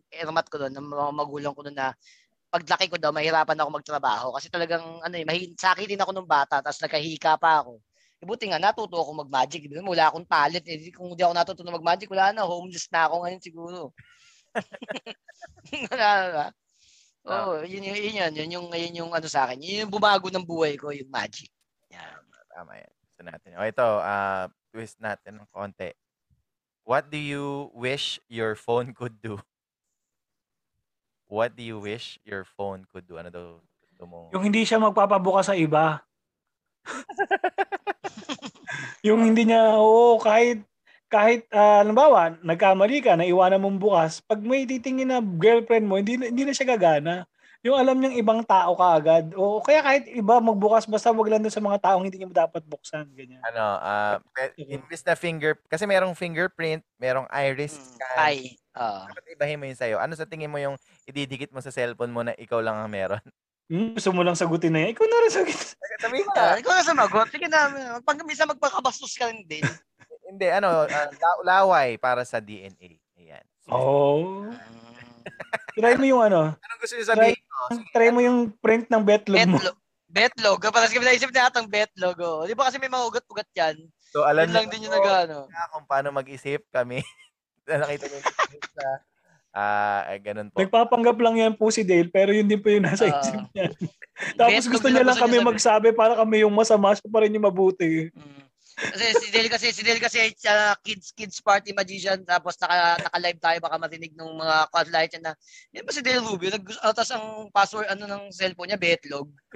[0.09, 1.93] ermat ko doon ng mga magulang ko doon na
[2.49, 6.63] paglaki ko daw mahirapan ako magtrabaho kasi talagang ano eh mahin sakitin ako nung bata
[6.63, 7.84] tapos nagkahika pa ako.
[8.20, 9.68] E buti nga natuto ako mag-magic.
[9.72, 10.66] Wala akong talent.
[10.66, 12.47] Eh, kung hindi ako natuto na mag-magic, wala na.
[12.47, 13.80] Homeless na ako ngayon siguro.
[15.91, 16.45] wala na.
[17.26, 19.57] Oo, yun, yun, yun, yun, yun, yung, yun yung ano sa akin.
[19.57, 21.49] Yun yung bumago ng buhay ko, yung magic.
[21.89, 22.22] Yan.
[22.53, 22.91] Tama yan.
[23.01, 23.49] Gusto natin.
[23.57, 25.91] O ito, ah, twist natin ng konti.
[26.86, 29.41] What do you wish your phone could do?
[31.26, 33.18] What do you wish your phone could do?
[33.18, 33.57] Ano daw
[34.05, 34.30] mo?
[34.30, 36.05] Yung hindi siya magpapabuka sa iba.
[39.06, 40.66] yung hindi niya, oo, kahit,
[41.06, 46.18] kahit, uh, halimbawa, nagkamali ka, naiwanan mong bukas, pag may titingin na girlfriend mo, hindi,
[46.18, 47.30] na- hindi na siya gagana.
[47.62, 49.34] Yung alam niyang ibang tao ka agad.
[49.34, 52.62] O kaya kahit iba magbukas, basta wag lang doon sa mga taong hindi niya dapat
[52.62, 53.10] buksan.
[53.10, 53.41] Ganyan.
[53.41, 54.70] Ano, ah, Okay.
[54.70, 58.18] imbis na finger, kasi merong fingerprint, merong iris Mm, scan.
[58.22, 58.38] Ay,
[58.74, 59.10] ah.
[59.10, 59.97] Dapat ibahin mo yun sa'yo.
[59.97, 63.22] Ano sa tingin mo yung ididikit mo sa cellphone mo na ikaw lang ang meron?
[63.66, 64.93] Hmm, gusto mo lang sagutin na yan.
[64.93, 65.74] Ikaw na rin sagutin.
[66.36, 66.59] Ah, na.
[66.59, 67.28] ikaw na sumagot.
[67.32, 67.72] Sige na,
[68.03, 69.63] pag minsan magpakabastos ka rin din.
[70.30, 72.99] Hindi, ano, ah, la- laway para sa DNA.
[73.16, 73.45] Ayan.
[73.72, 74.43] Oh.
[74.43, 75.24] Mm.
[75.74, 77.36] Try mo yung ano, Anong gusto niyo sabihin?
[77.39, 77.89] Oh, sige.
[77.89, 79.57] try mo yung print ng betlog mo.
[79.57, 79.78] Betlog.
[80.05, 80.59] Betlog.
[80.68, 82.18] Parang sige naisip na atang betlog.
[82.22, 82.43] Oh.
[82.43, 83.76] Di ba kasi may mga ugat-ugat yan?
[84.11, 85.38] So, alam Yun niyo lang din yung nagano.
[85.49, 87.01] na kung paano mag-isip kami.
[87.66, 88.88] Nakita niyo yung sa
[89.56, 90.60] ah, eh, ganun po.
[90.60, 93.16] Nagpapanggap lang yan po si Dale, pero yun din po yung nasa Ah.
[93.24, 93.72] isip niya.
[94.39, 98.12] Tapos gusto niya lang kami magsabi para kami yung masama, siya pa rin yung mabuti.
[98.12, 98.43] Mm.
[98.76, 103.39] Kasi si Del kasi si Del kasi uh, kids kids party magician tapos naka naka-live
[103.39, 105.32] tayo baka marinig ng mga quad light na
[105.72, 109.32] yan ba si Del Rubio nag uh, tas ang password ano ng cellphone niya betlog.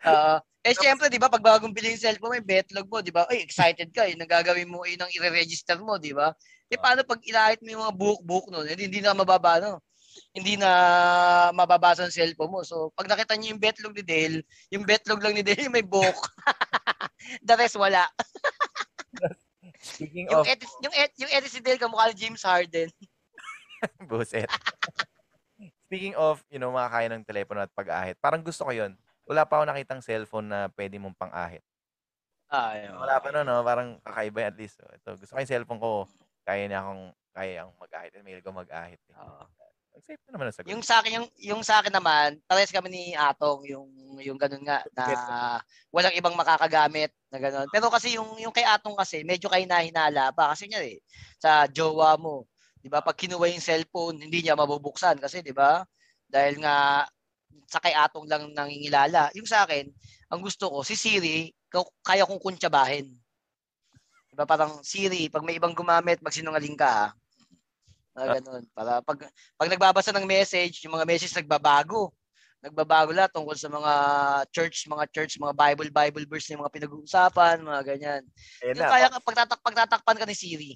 [0.00, 3.28] Ah, eh syempre 'di ba pag bagong bili yung cellphone may betlog mo 'di ba?
[3.28, 6.32] Ay excited ka, yun ang gagawin mo yun ang i-register mo 'di ba?
[6.70, 8.66] Eh paano pag ilahit mo yung mga buhok-buhok noon?
[8.70, 9.82] Eh, hindi na mababa no.
[10.30, 10.70] Hindi na
[11.50, 12.60] mababasa ang cellphone mo.
[12.62, 14.34] So pag nakita niyo yung betlog ni Del,
[14.70, 16.14] yung betlog lang ni yung may buhok.
[17.46, 18.06] The rest wala.
[19.80, 22.92] Speaking Yung of edit, yung ed, yung edit si Del kamukha ni James Harden.
[24.10, 24.46] buset.
[25.88, 28.14] Speaking of, you know, makakaya ng telepono at pag-ahit.
[28.20, 28.94] Parang gusto ko 'yon.
[29.26, 31.64] Wala pa ako nakitang cellphone na pwede mong pang-ahit.
[32.50, 33.62] Ay, Wala pa no, no?
[33.62, 34.82] Parang kakaiba at least.
[34.82, 36.04] Ito, gusto ko yung cellphone ko.
[36.50, 38.10] Kaya niya akong kaya akong mag-ahit.
[38.26, 38.98] Mail ko mag-ahit.
[38.98, 39.14] Eh.
[39.94, 40.70] Ang safe na naman ang sagot.
[40.74, 43.86] Yung sa akin yung yung sa akin naman, parehas kami ni Atong yung
[44.18, 45.06] yung ganun nga na
[45.94, 47.70] walang ibang makakagamit na ganun.
[47.70, 50.98] Pero kasi yung yung kay Atong kasi medyo kay nahinala pa kasi niya eh
[51.38, 52.50] sa jowa mo.
[52.82, 52.98] 'Di ba?
[52.98, 55.86] Pag kinuha yung cellphone, hindi niya mabubuksan kasi 'di ba?
[56.26, 57.06] Dahil nga
[57.70, 59.30] sa kay Atong lang nangingilala.
[59.38, 59.86] Yung sa akin,
[60.30, 63.10] ang gusto ko si Siri, ka- kaya kong kuntsabahin.
[64.40, 64.56] 'Di ba?
[64.56, 66.88] Parang Siri, pag may ibang gumamit, magsinungaling ka.
[66.88, 67.08] ah.
[68.16, 68.64] Ah, ganun.
[68.72, 69.28] Para pag
[69.60, 72.08] pag nagbabasa ng message, yung mga message nagbabago.
[72.64, 73.92] Nagbabago lahat tungkol sa mga
[74.52, 78.22] church, mga church, mga Bible, Bible verse na yung mga pinag-uusapan, mga ganyan.
[78.64, 80.72] Ayun Yung na, kaya ka, pagtatak, pagtatakpan ka ni Siri.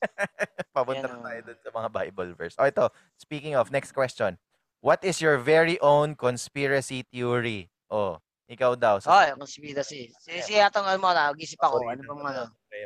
[0.76, 1.24] papunta na oh.
[1.24, 2.56] tayo dun sa mga Bible verse.
[2.56, 2.88] Oh, ito.
[3.20, 4.40] Speaking of, next question.
[4.80, 7.68] What is your very own conspiracy theory?
[7.92, 8.16] Oh,
[8.48, 8.96] ikaw daw.
[9.04, 10.08] Sa Ay, conspiracy.
[10.24, 11.84] Si, si atong ano mo na, mag-isip ako.
[11.84, 12.44] Ano bang ano?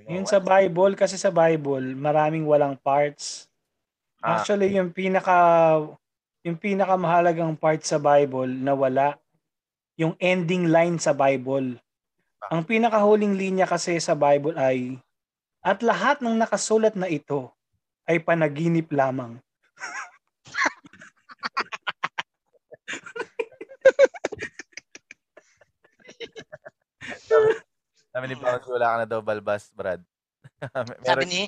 [0.09, 3.49] Yung sa Bible, kasi sa Bible, maraming walang parts.
[4.25, 4.41] Ah.
[4.41, 5.37] Actually, yung pinaka
[6.45, 9.17] yung pinakamahalagang part sa Bible na wala,
[9.97, 11.81] yung ending line sa Bible.
[12.53, 15.01] Ang pinakahuling linya kasi sa Bible ay,
[15.65, 17.49] at lahat ng nakasulat na ito
[18.05, 19.41] ay panaginip lamang.
[28.15, 29.99] Sabi ni Bouncy, wala ka na daw balbas, Brad.
[30.71, 31.41] meron, Sabi ni,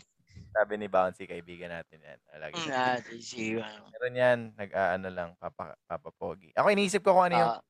[0.50, 2.18] sabi ni Bouncy, kaibigan natin yan.
[2.42, 2.58] Lagi.
[2.58, 3.86] mm, ah.
[3.94, 6.50] Meron yan, nag-aano lang, papa, papapogi.
[6.58, 7.62] Ako iniisip ko kung ano yung Ah,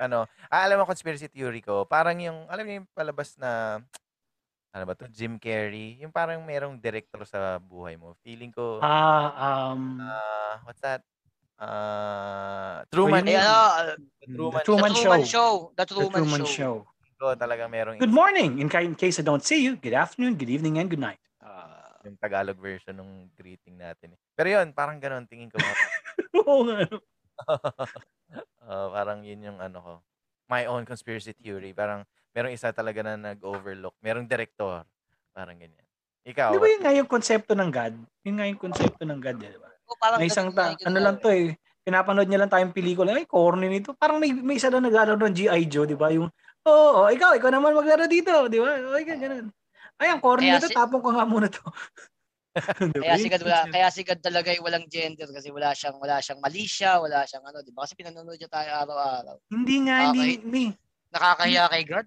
[0.00, 0.18] ano,
[0.48, 3.84] ah, alam mo conspiracy theory ko, parang yung, alam niyo yung palabas na,
[4.72, 8.16] ano ba 'to, Jim Carrey, yung parang merong director sa buhay mo.
[8.24, 11.04] Feeling ko, Ah, um, ah, what's that?
[11.58, 13.50] Ah, so Truman Eh, ano,
[13.92, 15.02] The the Truman The Truman Show.
[15.02, 15.52] Truman Show.
[15.74, 16.54] The The Truman Truman Show.
[16.54, 16.76] Show.
[17.18, 18.62] Ko talagang merong Good morning.
[18.62, 21.18] In, ca- in case I don't see you, good afternoon, good evening, and good night.
[21.42, 24.18] Ah, yung Tagalog version ng greeting natin, eh.
[24.38, 25.58] Pero yun, parang gano'n tingin ko.
[26.46, 26.86] Oo nga.
[28.70, 29.92] Oo, parang yun yung ano ko,
[30.46, 31.74] my own conspiracy theory.
[31.74, 32.06] Parang
[32.38, 33.98] merong isa talaga na nag-overlook.
[33.98, 34.86] Merong direktor.
[35.34, 35.86] Parang ganyan.
[36.22, 37.94] Ikaw, Di ba yun nga yung konsepto ng God?
[38.22, 39.70] Yun nga yung konsepto ng God, eh, di ba?
[39.90, 43.10] oh, parang May isang, ganun ta- ano lang to eh, pinapanood niya lang tayong pelikula,
[43.16, 43.90] ay, corny nito.
[43.98, 45.66] Parang may, may isa na nag-aalala ng G.I.
[45.66, 46.12] Joe, di ba?
[46.14, 46.28] Yung,
[46.66, 48.74] oo, oh, ikaw, ikaw naman maglaro dito, di ba?
[48.98, 49.52] Okay, ganun.
[49.98, 51.62] Ay, ang corny nito, si- tapong ko nga muna to.
[53.02, 55.70] Kaya Yun si God yung wala, kaya si God talaga ay walang gender kasi wala
[55.70, 57.86] siyang wala siyang mali siya, wala siyang ano, 'di ba?
[57.86, 59.36] Kasi pinanonood niya tayo araw-araw.
[59.46, 60.64] Hindi nga, hindi, hindi,
[61.14, 62.06] Nakakahiya kay God.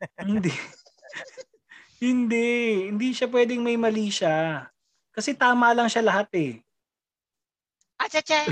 [0.30, 0.52] hindi.
[2.00, 2.48] hindi,
[2.88, 4.68] hindi siya pwedeng may mali siya.
[5.12, 6.62] Kasi tama lang siya lahat eh.
[8.00, 8.48] Achache.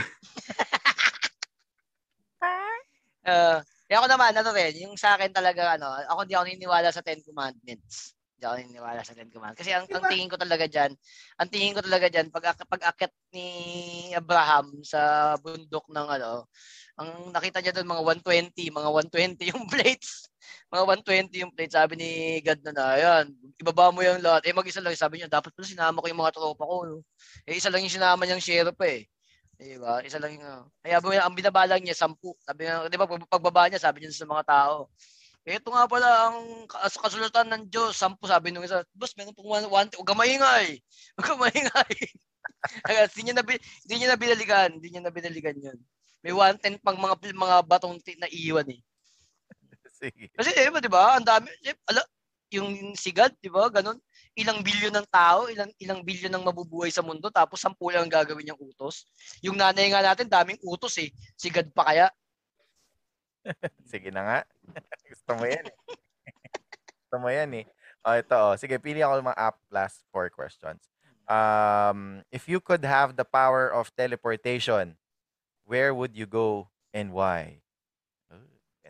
[3.25, 6.89] uh, eh ako naman, ano rin, yung sa akin talaga, ano, ako hindi ako naniniwala
[6.93, 8.12] sa Ten Commandments.
[8.36, 9.61] Hindi ako naniniwala sa Ten Commandments.
[9.64, 10.12] Kasi ang, ang Diba?
[10.12, 10.93] tingin ko talaga dyan,
[11.41, 13.49] ang tingin ko talaga dyan, pag, pag akit ni
[14.12, 16.45] Abraham sa bundok ng ano,
[16.99, 20.26] ang nakita niya doon mga 120, mga 120 yung plates.
[20.68, 20.84] Mga
[21.30, 21.78] 120 yung plates.
[21.78, 22.11] Sabi ni
[22.43, 23.24] God na na, ayan,
[23.57, 24.51] ibaba mo yung lahat.
[24.51, 26.76] Eh mag-isa lang, sabi niya, dapat pala sinama ko yung mga tropa ko.
[26.84, 27.01] No?
[27.47, 29.07] Eh isa lang yung sinama niyang sheriff eh.
[29.59, 29.99] Di ba?
[30.07, 32.31] Isa lang yung, uh, kaya ang binabalang niya, sampu.
[32.47, 34.87] Sabi niya, di ba, pag- pagbaba niya, sabi niya sa mga tao,
[35.43, 39.51] ito nga pala ang kas- kasulatan ng Diyos, sampu, sabi nung isa, boss, meron pong
[39.51, 40.79] one, one, huwag ka maingay.
[41.19, 41.95] Huwag ka maingay.
[42.87, 45.79] Kaya hindi niya na, hindi niya na binaligan, hindi niya na binaligan yun.
[46.23, 48.81] May one ten pang mga mga batong ti- na iwan eh.
[49.99, 50.31] Sige.
[50.37, 52.03] Kasi eh, di ba, ang dami, eh, ala,
[52.55, 53.99] yung sigad, di ba, ganun,
[54.39, 58.12] ilang bilyon ng tao, ilang ilang bilyon ng mabubuhay sa mundo, tapos sampu lang ang
[58.22, 59.11] gagawin niyang utos.
[59.43, 61.11] Yung nanay nga natin, daming utos eh.
[61.34, 62.07] Sigad pa kaya?
[63.91, 64.39] Sige na nga.
[65.11, 65.76] Gusto mo yan eh.
[67.03, 67.66] Gusto mo yan eh.
[68.07, 68.55] Oh, ito oh.
[68.55, 70.86] Sige, pili ako ng mga up last four questions.
[71.26, 74.97] Um, if you could have the power of teleportation,
[75.66, 77.61] where would you go and why?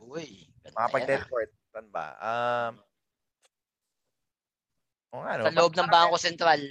[0.08, 0.88] Uy, ah.
[0.88, 2.16] Makapag-teleport, saan ba?
[2.16, 2.80] Um,
[5.12, 5.44] o nga, no?
[5.48, 6.62] Sa loob ng Bangko Sentral.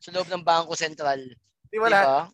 [0.00, 1.20] Sa loob ng Bangko Sentral.
[1.70, 2.28] Di ba?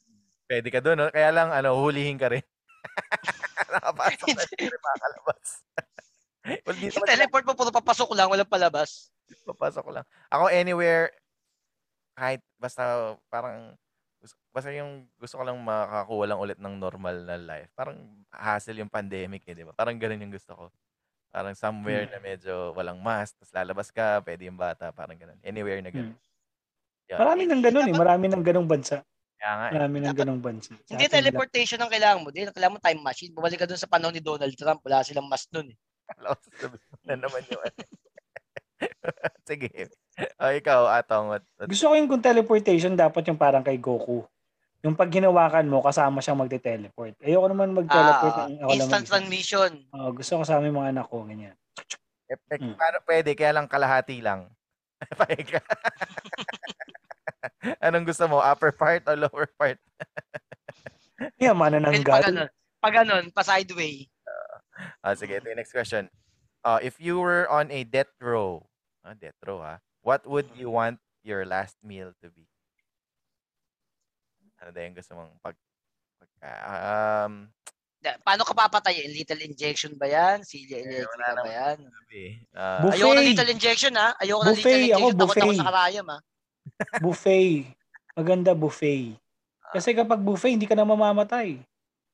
[0.46, 1.10] Pwede ka doon, no?
[1.10, 2.42] Kaya lang, ano, hulihin ka rin.
[3.74, 5.48] Nakapasok na rin, makakalabas.
[6.66, 9.10] well, dito teleport mo, puro papasok lang, walang palabas.
[9.42, 10.06] Papasok lang.
[10.30, 11.10] Ako anywhere,
[12.14, 13.74] kahit basta parang,
[14.54, 17.70] basta yung gusto ko lang makakuha lang ulit ng normal na life.
[17.74, 17.98] Parang
[18.30, 19.74] hassle yung pandemic eh, di ba?
[19.74, 20.64] Parang ganun yung gusto ko.
[21.36, 22.12] Parang somewhere Hmm.
[22.16, 25.36] na medyo walang mask, tapos lalabas ka, pwede yung bata, parang ganun.
[25.44, 26.16] Anywhere na ganun.
[27.06, 27.18] Yan.
[27.20, 27.94] Marami nang ganun eh.
[27.94, 29.04] Marami nang ganung bansa.
[29.36, 29.74] Kaya nga eh.
[29.76, 30.72] Marami nang Dapat- ganung bansa.
[30.80, 32.32] Sa Hindi teleportation ang kailangan mo.
[32.32, 33.36] Hindi, kailangan mo time machine.
[33.36, 34.80] Bumalik ka dun sa panahon ni Donald Trump.
[34.80, 35.78] Wala silang mas nun eh.
[36.16, 37.78] Alam ko sasabihin na naman yung ano.
[39.46, 39.70] Sige.
[40.36, 41.26] O, ikaw, Atong.
[41.28, 44.24] What, what, Gusto ko yung kung teleportation, dapat yung parang kay Goku.
[44.86, 47.18] Yung pag ginawakan mo, kasama siyang magte-teleport.
[47.18, 48.34] Ayoko naman mag-teleport.
[48.38, 49.10] Ah, ng ako lang instant mag-isa.
[49.10, 49.70] transmission.
[49.90, 51.56] Oo, gusto ko kasama yung mga anak ko, ganyan.
[52.30, 52.78] eh, Hmm.
[52.78, 53.34] paano pwede?
[53.34, 54.46] Kaya lang kalahati lang.
[57.84, 58.38] Anong gusto mo?
[58.38, 59.82] Upper part o lower part?
[61.40, 62.28] Yeah, mana ng God.
[62.28, 62.48] ganun.
[62.76, 64.04] Pa ganun, pa sideway.
[65.00, 66.12] Ah, sige, ito yung next question.
[66.60, 68.68] Uh, if you were on a death row,
[69.00, 72.44] ah, death row ha, what would you want your last meal to be?
[74.56, 75.56] Ano daw yung gusto mong pag,
[76.16, 76.30] pag
[77.26, 77.32] um,
[77.96, 79.10] Da- Paano ka papatayin?
[79.10, 80.44] Little injection ba yan?
[80.44, 81.76] Cilia Eh, electrica wala ba yan?
[82.54, 82.96] ah, Buffet.
[82.96, 84.08] Ayoko ng little injection ha.
[84.16, 85.16] Ayoko ng Buffet, little ako injection.
[85.16, 85.58] Takot ako buffet.
[85.58, 86.18] sa karayam ha.
[87.00, 87.52] Buffet.
[88.14, 89.04] Maganda buffet.
[89.66, 91.58] Kasi kapag buffet, hindi ka na mamamatay.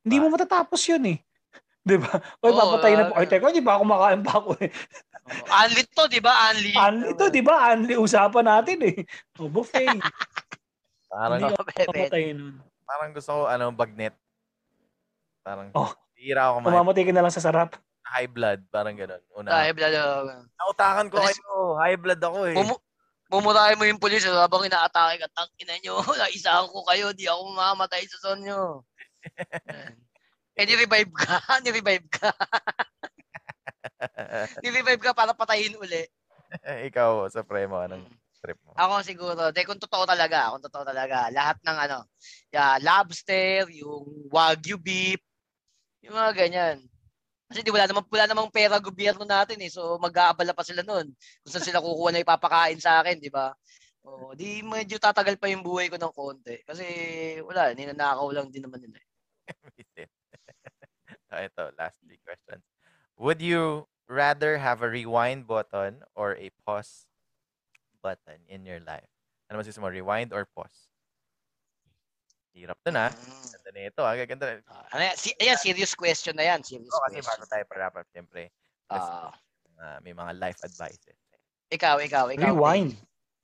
[0.03, 1.19] Hindi mo matatapos yun eh.
[1.89, 2.11] Di ba?
[2.41, 3.15] O, Oo, papatayin na po.
[3.19, 4.71] Ay, ah, teka, di ba ako makain pa ako eh.
[5.47, 6.51] Unlit to, di ba?
[6.51, 6.75] Unlit.
[6.75, 7.55] Anli ito, di ba?
[7.71, 8.97] Anli usapan natin eh.
[9.39, 9.87] O, buffet.
[11.13, 11.89] parang, Hindi Oo, ako pwede.
[11.93, 12.55] mamamatay nun.
[12.89, 14.15] parang gusto ko, ano, bagnet.
[15.45, 15.93] Parang, Oh.
[16.17, 17.07] hira ako kumain.
[17.07, 17.77] Ka na lang sa sarap.
[18.03, 19.23] High blood, parang ganun.
[19.37, 19.49] Una.
[19.51, 20.03] Dahil blalo.
[20.59, 21.79] Nautakan ko kayo.
[21.79, 22.57] High blood ako eh.
[22.57, 22.77] Mumu
[23.33, 25.29] mumurahin mo yung pulis eh, habang inaatake ka.
[25.33, 25.97] Tangina nyo.
[26.21, 27.11] Naisahan ko kayo.
[27.17, 28.85] Di ako mamamatay sa son nyo.
[30.59, 31.41] eh, ni-revive ka.
[31.65, 32.29] ni-revive ka.
[34.61, 36.05] ni-revive ka para patayin uli.
[36.91, 38.05] Ikaw, sa premo, anong
[38.43, 38.75] trip mo?
[38.75, 41.99] Ako siguro, de kung totoo talaga, kung totoo talaga, lahat ng ano,
[42.51, 45.23] yeah, lobster, yung wagyu beef,
[46.03, 46.77] yung mga ganyan.
[47.47, 49.69] Kasi di wala namang wala namang pera gobyerno natin eh.
[49.69, 51.13] So mag-aabala pa sila noon.
[51.45, 53.53] Kung saan sila kukuha na ipapakain sa akin, di ba?
[54.03, 56.83] Oh, di medyo tatagal pa yung buhay ko ng konti kasi
[57.47, 58.99] wala, ninanakaw lang din naman nila.
[58.99, 59.09] eh.
[61.31, 62.65] So, ito, last three questions.
[63.21, 67.07] Would you rather have a rewind button or a pause
[68.03, 69.07] button in your life?
[69.47, 70.91] Ano mas gusto mo, rewind or pause?
[72.53, 73.09] Hirap dun ah.
[73.09, 73.45] Mm.
[73.49, 74.15] Ganda na ito ah.
[74.19, 74.47] Ganda.
[74.69, 75.17] Ah, ano yan?
[75.17, 76.61] Si, ayan, serious question na yan.
[76.61, 77.31] Serious Oh, kasi question.
[77.33, 78.53] bago tayo pa-wrap up, siyempre,
[78.93, 79.33] Ah,
[79.81, 81.17] ah, may mga life advices.
[81.73, 82.53] ikaw, ikaw, ikaw.
[82.53, 82.93] Rewind.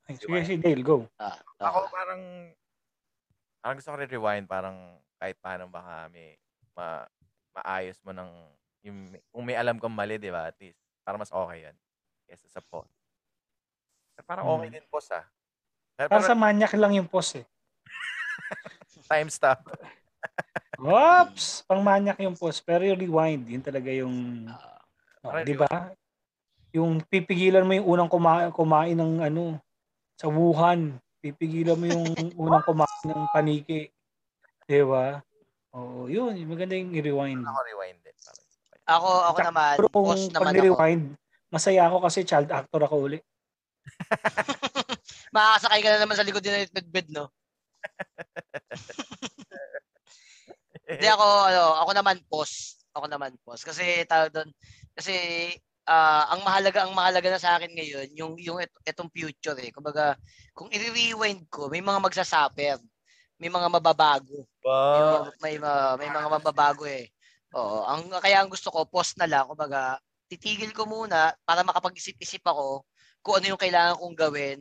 [0.05, 0.45] Ay, sige, Rewind.
[0.45, 1.09] si Dale, go.
[1.17, 1.89] Ah, Ako ah.
[1.89, 2.21] parang,
[3.57, 4.77] parang gusto ko rin rewind, parang
[5.17, 6.37] kahit paano baka may
[6.77, 7.01] ma,
[7.57, 8.29] maayos mo ng,
[8.85, 8.97] yung,
[9.33, 11.75] kung may alam kang mali, di ba, at least, para mas okay yan.
[12.29, 12.93] Kesa sa pause.
[14.21, 14.75] Parang okay Hmm.
[14.75, 15.25] din pause ah.
[15.93, 17.45] Pero, Para sa manyak lang yung pause eh.
[19.09, 19.59] time stop.
[20.79, 21.45] Oops!
[21.65, 22.59] Pang manyak yung pause.
[22.59, 24.47] Pero yung rewind, yun talaga yung...
[24.47, 24.77] Ah,
[25.19, 25.67] Oh, di ba?
[26.71, 29.59] Yung pipigilan mo yung unang kumain, kumain ng ano,
[30.15, 30.95] sa Wuhan.
[31.19, 32.05] Pipigilan mo yung
[32.39, 33.91] unang kumain ng paniki.
[34.63, 35.19] Di ba?
[35.75, 36.31] Oo, yun.
[36.47, 37.43] Maganda yung i-rewind.
[37.43, 38.15] Ako rewind din.
[38.87, 40.55] Ako, ako Tsaka, naman, Pero kung boss pag naman ako.
[40.55, 41.03] ni-rewind,
[41.51, 43.19] masaya ako kasi child actor ako uli.
[45.35, 47.29] Makakasakay ka na naman sa likod din ng bed, no?
[50.89, 52.81] Hindi ako, ano, ako naman pause.
[52.97, 53.61] Ako naman pause.
[53.61, 54.49] Kasi tawag doon,
[54.97, 55.13] kasi
[55.85, 59.69] ah, ang mahalaga ang mahalaga na sa akin ngayon yung yung et, etong future eh.
[59.69, 60.17] Kumbaga,
[60.57, 62.81] kung i-rewind ko, may mga magsasuffer.
[63.39, 64.43] May mga mababago.
[64.59, 65.31] May Wow.
[65.39, 67.07] may, mga- may mga mababago eh.
[67.55, 69.97] Oo, ang kaya ang gusto ko pause na lang, kumbaga,
[70.29, 72.85] titigil ko muna para makapag-isip-isip ako
[73.29, 74.59] kung ano yung kailangan kong gawin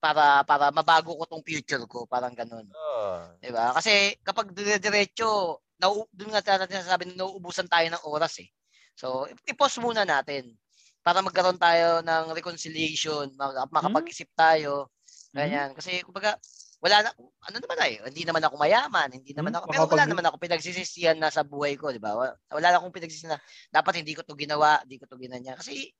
[0.00, 2.64] para para mabago ko tong future ko, parang ganun.
[2.72, 3.20] Oh.
[3.36, 3.76] 'Di ba?
[3.76, 8.48] Kasi kapag dire-diretso, nau doon nga natin sabi na nauubusan tayo ng oras eh.
[8.96, 10.56] So, i-pause muna natin
[11.04, 14.88] para magkaroon tayo ng reconciliation, mak- makapag-isip tayo.
[15.36, 15.76] Ganyan.
[15.76, 16.40] Kasi kumbaga,
[16.80, 17.10] wala na
[17.48, 20.36] ano naman ay, hindi naman ako mayaman, hindi naman Hmm, ako pero wala naman ako
[20.40, 22.12] pinagsisisihan na sa buhay ko, 'di ba?
[22.16, 23.40] Wala, wala na akong pinagsisisihan na
[23.72, 25.56] dapat hindi ko 'to ginawa, hindi ko 'to ginanya.
[25.60, 25.92] Kasi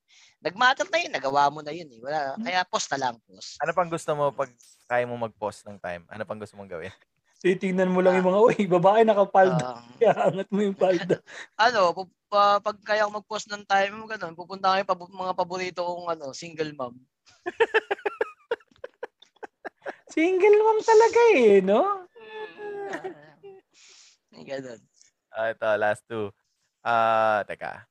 [0.45, 2.01] nagmatter na 'yun, nagawa mo na 'yun eh.
[2.05, 3.61] Wala, kaya pause na lang, pause.
[3.61, 4.51] Ano pang gusto mo pag
[4.91, 6.03] kaya mo mag-pause ng time?
[6.11, 6.93] Ano pang gusto mong gawin?
[7.45, 9.64] Titingnan mo lang yung mga, uy, babae nakapalda.
[9.64, 11.20] Ah, Kaya angat mo yung palda.
[11.66, 15.35] ano, pu- pa- pag kaya ako mag-post ng time mo ganun, pupunta kayo pa mga
[15.37, 16.95] paborito kong ano, single mom.
[20.11, 21.82] Single mom talaga eh, no?
[24.34, 24.80] Ay, ganun.
[25.30, 26.34] Ah, ito, last two.
[26.82, 27.86] Ah, teka.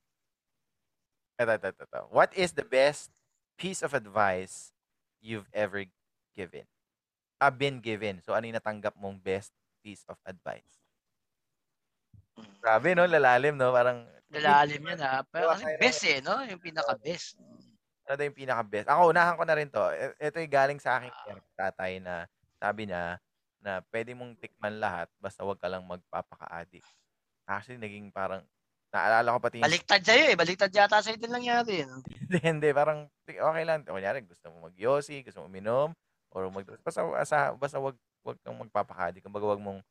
[1.39, 2.01] Ito, ito, ito, ito.
[2.11, 3.07] What is the best
[3.55, 4.76] piece of advice
[5.24, 5.88] you've ever
[6.36, 6.67] given?
[7.39, 8.20] Ah, been given.
[8.20, 10.76] So, ano yung natanggap mong best piece of advice?
[12.59, 13.07] Grabe, no?
[13.07, 13.72] Lalalim, no?
[13.72, 15.24] Parang, Lalalim yan ha.
[15.26, 16.36] Pero kasi Kaya- best eh, no?
[16.43, 17.39] Yung pinaka-best.
[18.10, 18.89] Ano daw yung pinaka-best?
[18.89, 19.86] Ako, unahan ko na rin to.
[19.93, 21.14] E- Ito yung galing sa aking
[21.53, 22.26] tatay na
[22.57, 23.22] sabi niya
[23.62, 26.89] na pwede mong tikman lahat basta wag ka lang magpapaka-addict.
[27.45, 28.41] Actually, naging parang,
[28.89, 30.36] naalala ko pati Baliktad sa'yo eh.
[30.38, 31.86] Baliktad yata sa'yo din nangyari.
[31.86, 32.01] No?
[32.01, 32.70] Hindi, hindi.
[32.74, 33.86] Parang, okay lang.
[33.86, 35.93] Kunyari, gusto mo mag-yosi, gusto mo uminom,
[36.34, 39.22] or mag basta, basta, basta wag, wag kang magpapakadi.
[39.22, 39.82] Kumbaga, wag mong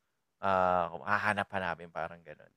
[0.42, 1.90] ah hahanap-hanapin.
[1.90, 2.50] Parang ganun.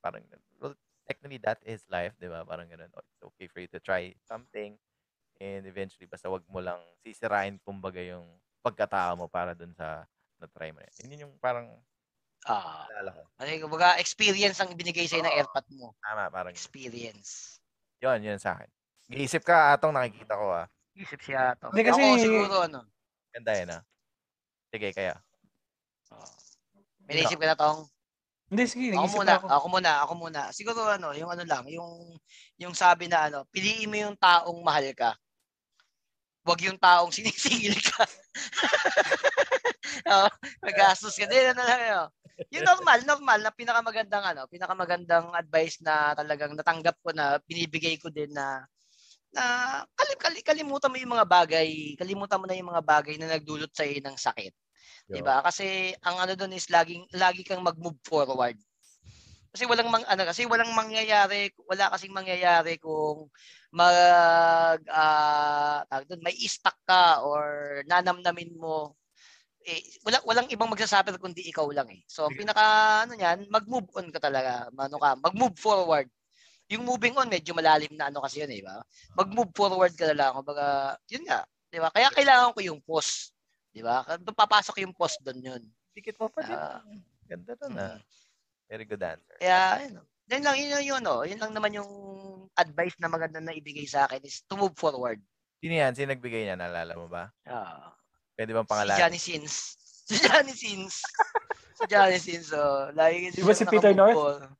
[0.00, 0.24] Parang,
[0.60, 2.44] well, technically, that is life, di ba?
[2.44, 2.88] Parang ganun.
[2.96, 4.76] Oh, It's okay for you to try something.
[5.42, 8.22] And eventually, basta wag mo lang sisirain, kumbaga, yung
[8.62, 10.06] pagkatao mo para dun sa
[10.38, 10.78] na-try mo.
[10.78, 11.10] na yun.
[11.10, 11.66] Yun yung parang,
[12.46, 12.86] Ah.
[12.86, 13.22] naalala ko.
[13.38, 15.98] Ano yung kumbaga, experience ang binigay sa'yo ng airpot mo.
[15.98, 17.58] Tama, parang, Experience.
[17.98, 18.70] yun, yun sa akin.
[19.10, 20.66] Giisip ka, atong nakikita ko, ah.
[20.94, 21.74] Isip siya to.
[21.74, 22.80] Hindi, kasi- Ako siguro ano.
[23.34, 23.82] Ganda yun, ah.
[24.70, 25.14] Sige, kaya.
[27.02, 27.80] May naisip ka na tong?
[28.52, 29.46] Hindi, sige, Ako muna, ako.
[29.48, 30.40] ako muna, ako muna.
[30.52, 32.12] Siguro ano, yung ano lang, yung
[32.60, 35.16] yung sabi na ano, piliin mo yung taong mahal ka.
[36.42, 38.02] Huwag yung taong sinisingil ka.
[40.12, 40.30] oh,
[40.62, 42.08] magastos ka din ano lang yun.
[42.58, 48.10] Yung normal, normal na pinakamagandang ano, pinakamagandang advice na talagang natanggap ko na binibigay ko
[48.10, 48.66] din na
[49.32, 49.44] na
[49.96, 53.72] kalim, kalim, kalimutan mo yung mga bagay, kalimutan mo na yung mga bagay na nagdulot
[53.72, 54.52] sa ng sakit.
[55.08, 55.40] 'Di ba?
[55.44, 58.56] Kasi ang ano doon is laging lagi kang mag-move forward.
[59.52, 63.28] Kasi walang mang ano kasi walang mangyayari, wala kasing mangyayari kung
[63.68, 68.96] mag ah tawag doon, may stuck ka or nanamnamin mo
[69.62, 72.02] eh, wala walang ibang magsasuffer kundi ikaw lang eh.
[72.10, 72.64] So ang pinaka
[73.06, 74.66] ano niyan, mag-move on ka talaga.
[74.74, 76.08] Ano ka, mag-move forward.
[76.72, 78.80] Yung moving on medyo malalim na ano kasi yun eh, ba?
[79.14, 80.32] Mag-move forward ka na lang.
[80.34, 81.92] Kumbaga, yun nga, 'di ba?
[81.92, 83.30] Kaya kailangan ko yung pause.
[83.70, 84.02] 'Di ba?
[84.08, 85.62] Papasok yung pause doon yun.
[85.92, 86.56] Dikit mo pa din.
[86.56, 86.80] Ah,
[87.28, 87.96] Ganda nun, ah.
[88.72, 89.36] Very good answer.
[89.44, 90.00] Ayun.
[90.32, 91.28] yun lang, yun, yun, yun, no?
[91.28, 91.90] yun lang naman yung
[92.56, 95.20] advice na maganda na ibigay sa akin is to move forward.
[95.60, 95.92] Sino yan?
[95.92, 96.56] Sino nagbigay niya?
[96.56, 97.28] Naalala mo ba?
[97.44, 97.92] Ah.
[98.32, 98.96] Pwede bang si pangalan?
[98.96, 99.54] Johnny Sins.
[100.02, 100.98] Si Johnny Sins.
[101.78, 102.90] si Johnny Sins, oh.
[102.90, 104.50] Lagi Di ba si Peter North?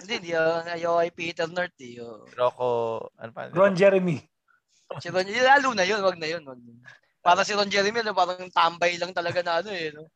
[0.00, 0.32] Hindi, hindi.
[0.32, 0.64] Oh.
[0.64, 2.00] Ayaw kay Peter North, eh.
[2.00, 2.24] Oh.
[2.32, 2.68] Rocco,
[3.20, 3.52] ano pa?
[3.52, 4.16] Ron Jeremy.
[4.96, 6.40] Si Ron, yun, lalo na yun, wag na yun.
[6.48, 6.72] Wag na.
[6.72, 6.80] yun.
[7.20, 9.92] Para si Ron Jeremy, no, parang tambay lang talaga na ano eh.
[9.92, 10.08] No?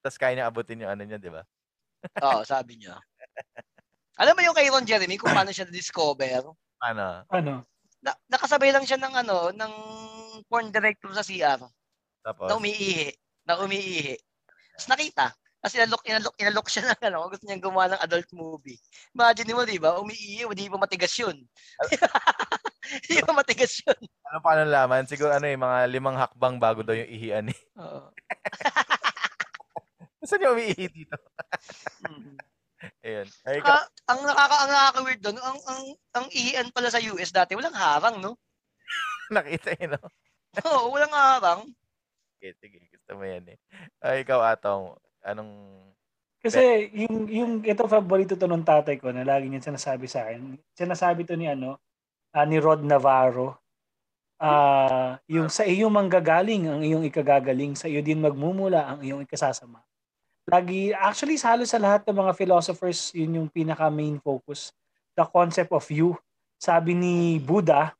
[0.00, 1.44] Tapos kaya niya abutin yung ano niya, di ba?
[2.24, 2.96] Oo, sabi niya.
[4.20, 6.44] Alam mo yung kay Ron Jeremy kung paano siya na-discover?
[6.84, 7.24] Ano?
[7.28, 7.64] Ano?
[8.00, 9.72] Na, nakasabay lang siya ng ano, ng
[10.48, 11.60] porn director sa CR
[12.24, 13.12] Tapos, na umiihi.
[13.44, 14.16] Na umiihi.
[14.76, 15.26] Tapos nakita.
[15.60, 18.80] Kasi inalok, inalok, inalok siya ng ano, gusto niyang gumawa ng adult movie.
[19.12, 20.00] Imagine mo, di ba?
[20.00, 21.36] Umiihi, hindi pa matigas yun.
[22.90, 24.00] Hindi pa matigas yun.
[24.26, 25.06] ano pa laman?
[25.06, 27.60] Siguro ano eh, mga limang hakbang bago daw yung ihian eh.
[27.78, 28.08] Oo.
[30.24, 31.16] Saan yung umiihi dito?
[32.04, 32.36] Mm.
[33.04, 33.28] Ayun.
[33.44, 35.82] Ay, ikaw, Ah, ang nakaka ang nakaka-weird doon, ang ang
[36.16, 38.40] ang ihian pala sa US dati, walang harang, no?
[39.34, 40.02] nakita yun, no?
[40.68, 41.60] Oo, walang harang.
[42.40, 43.58] Okay, sige, gusto mo yan eh.
[44.00, 45.52] Ay, ikaw, Atong, anong...
[46.40, 50.56] Kasi yung yung ito paborito to ng tatay ko na lagi niya sinasabi sa akin.
[50.72, 51.76] Sinasabi to ni ano,
[52.32, 53.60] ah, ni Rod Navarro.
[54.40, 59.84] Ah, yung sa iyo manggagaling ang iyong ikagagaling, sa iyo din magmumula ang iyong ikasasama.
[60.50, 64.74] Lagi actually sa halos sa lahat ng mga philosophers, yun yung pinaka main focus.
[65.14, 66.18] The concept of you.
[66.58, 67.94] Sabi ni Buddha,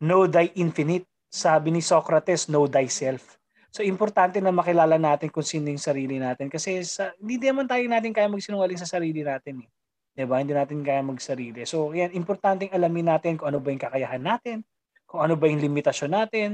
[0.00, 1.04] know thy infinite.
[1.28, 3.36] Sabi ni Socrates, know thyself.
[3.68, 7.84] So importante na makilala natin kung sino yung sarili natin kasi sa, hindi naman tayo
[7.84, 9.68] natin kaya magsinungaling sa sarili natin eh.
[10.14, 10.40] 'Di ba?
[10.40, 11.68] Hindi natin kaya magsarili.
[11.68, 14.62] So yan importanteng alamin natin kung ano ba yung kakayahan natin,
[15.04, 16.50] kung ano ba yung limitasyon natin.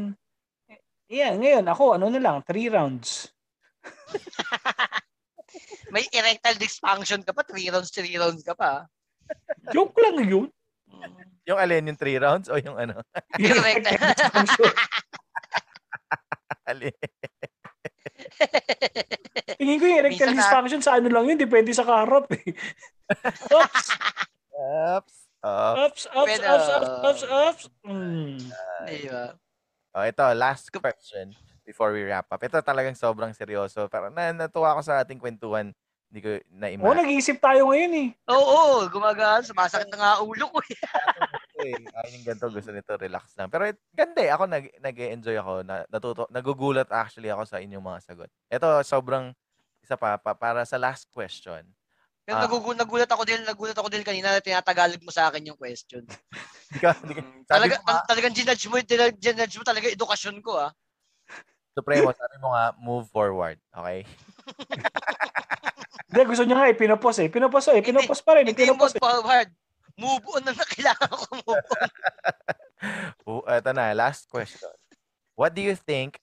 [1.13, 3.31] Yan, ngayon ako ano na lang, three rounds.
[5.91, 8.87] May erectile dysfunction ka pa, 3 rounds, 3 rounds ka pa.
[9.71, 10.49] Joke lang yun.
[10.91, 11.15] Mm.
[11.47, 12.99] Yung alin, yung three rounds o yung ano?
[13.43, 13.99] Yung erectile.
[16.71, 16.95] alin?
[19.59, 22.53] Tingin ko yung erectile dysfunction sa ano lang yun, depende sa kaharap eh.
[23.51, 23.87] Oops,
[24.61, 25.15] Ups.
[25.41, 26.45] Ups, ups, Pwede.
[26.45, 27.65] ups, ups, ups, ups.
[27.89, 28.37] Mm.
[28.85, 29.33] Di ba?
[29.97, 31.33] oh, ito, last question
[31.71, 32.43] before we wrap up.
[32.43, 33.87] Ito talagang sobrang seryoso.
[33.87, 35.71] Pero na, natuwa ko sa ating kwentuhan.
[36.11, 36.99] Hindi ko Oo, na-imagine.
[37.07, 38.09] nag-iisip tayo ngayon eh.
[38.27, 39.47] Oo, gumagaan.
[39.47, 40.59] Sumasakit na nga ulo ko.
[40.67, 40.75] eh.
[41.63, 43.47] eh, ayun yung ganito, gusto nito, relax lang.
[43.47, 47.85] Pero it- ganda eh, ako nag, nag-enjoy ako, na, natuto, nagugulat actually ako sa inyong
[47.87, 48.31] mga sagot.
[48.51, 49.31] Ito, sobrang,
[49.79, 51.63] isa pa, pa para sa last question.
[52.27, 52.51] Pero Ah.
[52.51, 56.03] nagugulat, nagulat ako din, nagulat ako din kanina na tinatagalog mo sa akin yung question.
[57.51, 58.83] Talaga, tal- talagang ginudge mo,
[59.15, 60.75] ginudge mo talaga edukasyon ko ah.
[61.81, 63.57] Supremo, sabi mo nga, move forward.
[63.73, 64.05] Okay?
[66.11, 67.29] Hindi, gusto niya nga eh, pinopos eh.
[67.31, 68.51] Pinopos eh, pinopos pa rin.
[68.51, 69.07] Hindi yung Pinopos move eh.
[69.07, 69.49] forward.
[70.01, 71.63] Move on na na kailangan ko move on.
[73.29, 74.73] Uh, ito na, last question.
[75.37, 76.17] What do you think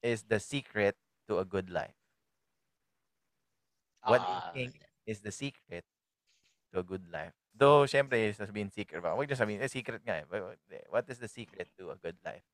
[0.00, 0.96] is the secret
[1.28, 1.92] to a good life?
[4.00, 5.84] What do you Ah, think is the secret
[6.72, 7.36] to a good life?
[7.52, 9.12] Though, syempre, sasabihin secret ba?
[9.12, 10.24] Huwag niyo sabihin, eh, secret nga eh.
[10.24, 12.46] But, eh, What is the secret to a good life?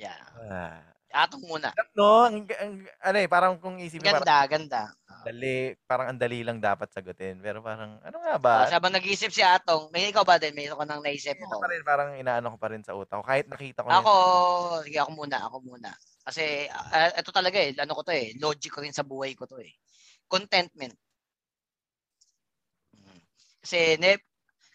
[0.00, 0.16] Yeah.
[0.48, 0.95] Ah.
[1.14, 1.70] Atong muna.
[1.94, 4.82] No, ang, ang, ano eh, parang kung isipin, parang Ganda, ganda.
[5.24, 7.38] dali, parang ang dali lang dapat sagutin.
[7.40, 8.66] Pero parang, ano nga Uh, ba?
[8.68, 10.52] sabang nag-iisip si Atong, may ikaw ba din?
[10.52, 11.62] Mayroon ka nang naisip mo.
[11.62, 13.24] pa rin, parang inaano ko pa rin sa utak ko.
[13.24, 14.12] Kahit nakita ko Ako,
[14.82, 15.90] sige ako muna, ako muna.
[16.26, 19.46] Kasi ah, ito talaga eh, ano ko to eh, logic ko rin sa buhay ko
[19.46, 19.70] to eh.
[20.26, 20.94] Contentment.
[22.98, 23.20] Mm.
[23.62, 24.18] Kasi ne,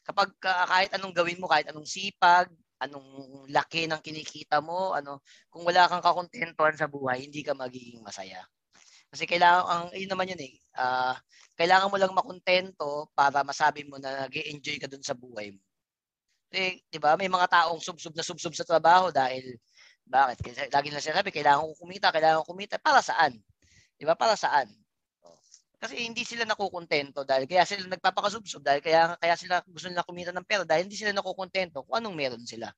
[0.08, 2.48] kapag ka- kahit anong gawin mo, kahit anong sipag,
[2.82, 5.22] anong laki ng kinikita mo, ano,
[5.54, 8.42] kung wala kang kakontentuhan sa buhay, hindi ka magiging masaya.
[9.12, 10.54] Kasi kailangan ang yun naman yun eh.
[10.80, 11.20] ah,
[11.60, 15.62] kailangan mo lang makontento para masabi mo na nag-enjoy ka dun sa buhay mo.
[16.52, 17.16] Eh, 'di ba?
[17.16, 19.56] May mga taong subsub na subsub sa trabaho dahil
[20.08, 20.44] bakit?
[20.44, 22.76] Kasi lagi nila sinasabi, kailangan ko kumita, kailangan ko kumita.
[22.80, 23.40] Para saan?
[23.96, 24.16] 'Di ba?
[24.20, 24.68] Para saan?
[25.82, 30.30] Kasi hindi sila nakukontento dahil kaya sila nagpapakasubsob dahil kaya kaya sila gusto nila kumita
[30.30, 32.70] ng pera dahil hindi sila nakukontento kung anong meron sila.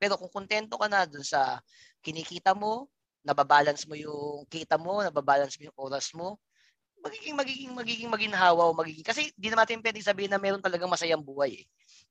[0.00, 1.60] Pero kung kontento ka na dun sa
[2.04, 2.88] kinikita mo,
[3.26, 6.38] nababalance mo yung kita mo, nababalance mo yung oras mo,
[7.04, 10.90] magiging magiging magiging maginhawa o magiging kasi hindi naman natin pwedeng sabihin na meron talagang
[10.90, 11.66] masayang buhay eh.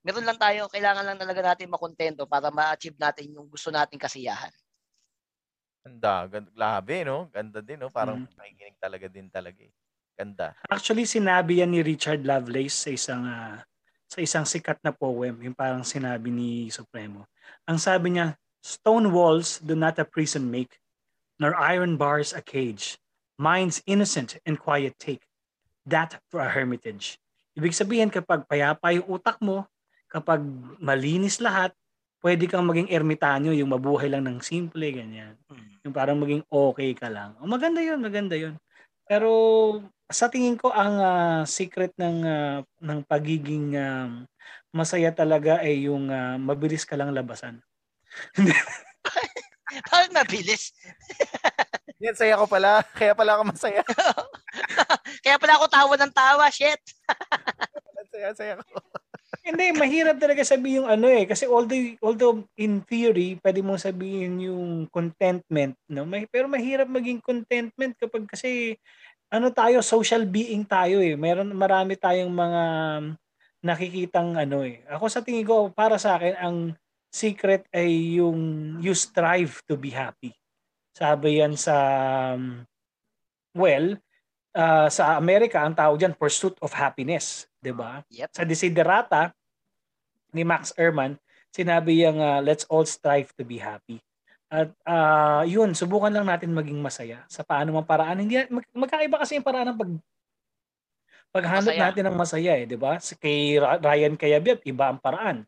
[0.05, 4.53] Meron lang tayo, kailangan lang talaga natin makontento para ma-achieve natin yung gusto nating kasiyahan.
[5.85, 7.17] Ganda, ganda, grabe, no?
[7.33, 7.89] Ganda din, no?
[7.97, 8.27] Parang Mm.
[8.37, 9.71] nakikinig talaga din talaga eh.
[10.17, 10.57] Ganda.
[10.65, 13.61] Actually, sinabi yan ni Richard Lovelace sa isang ah,
[14.09, 17.27] sa isang sikat na poem, yung parang sinabi ni Supremo.
[17.69, 20.79] Ang sabi niya, stone walls do not a prison make,
[21.37, 22.97] nor iron bars a cage.
[23.37, 25.21] Minds innocent and quiet take,
[25.85, 27.21] that for a hermitage.
[27.53, 29.69] Ibig sabihin kapag payapa yung utak mo,
[30.09, 30.41] kapag
[30.81, 31.75] malinis lahat,
[32.25, 35.37] pwede kang maging ermitanyo, yung mabuhay lang ng simple, ganyan.
[35.51, 35.73] Mm.
[35.85, 37.37] Yung parang maging okay ka lang.
[37.37, 38.57] O, maganda yun, maganda yun.
[39.07, 39.31] Pero
[40.07, 44.11] sa tingin ko ang ah, secret ng ah, ng pagiging um,
[44.71, 47.59] masaya talaga ay yung ah, mabilis ka lang labasan.
[49.91, 50.71] Bakit mabilis?
[52.03, 52.85] Yan, saya ko pala.
[52.93, 53.81] Kaya pala ako masaya.
[55.25, 56.79] Kaya pala ako tawa ng tawa, shit.
[58.13, 58.77] saya, saya ko.
[59.47, 61.23] Hindi, mahirap talaga sabihin yung ano eh.
[61.23, 65.71] Kasi although, although in theory, pwede mong sabihin yung contentment.
[65.87, 66.03] No?
[66.03, 68.75] May, pero mahirap maging contentment kapag kasi
[69.31, 71.15] ano tayo, social being tayo eh.
[71.15, 72.63] Meron, marami tayong mga
[73.63, 74.83] nakikitang ano eh.
[74.91, 76.57] Ako sa tingin ko, para sa akin, ang
[77.07, 80.35] secret ay yung you strive to be happy.
[80.91, 81.75] Sabi yan sa,
[82.35, 82.67] um,
[83.55, 83.95] well,
[84.51, 87.47] ah, sa Amerika, ang tawag dyan, pursuit of happiness.
[87.67, 87.99] 'di ba?
[88.07, 88.29] Yep.
[88.31, 89.35] Sa Desiderata
[90.31, 91.19] ni Max Ehrmann,
[91.51, 93.99] sinabi yung uh, let's all strive to be happy.
[94.47, 98.23] At ah, yun, subukan lang natin maging masaya sa paano mang paraan.
[98.23, 99.91] Hindi mag- magkaiba kasi yung paraan ng pag
[101.35, 101.83] paghanap Masaya.
[101.91, 102.95] natin ng masaya eh, 'di ba?
[102.97, 105.43] Kay Ryan Cayabyab, iba ang paraan.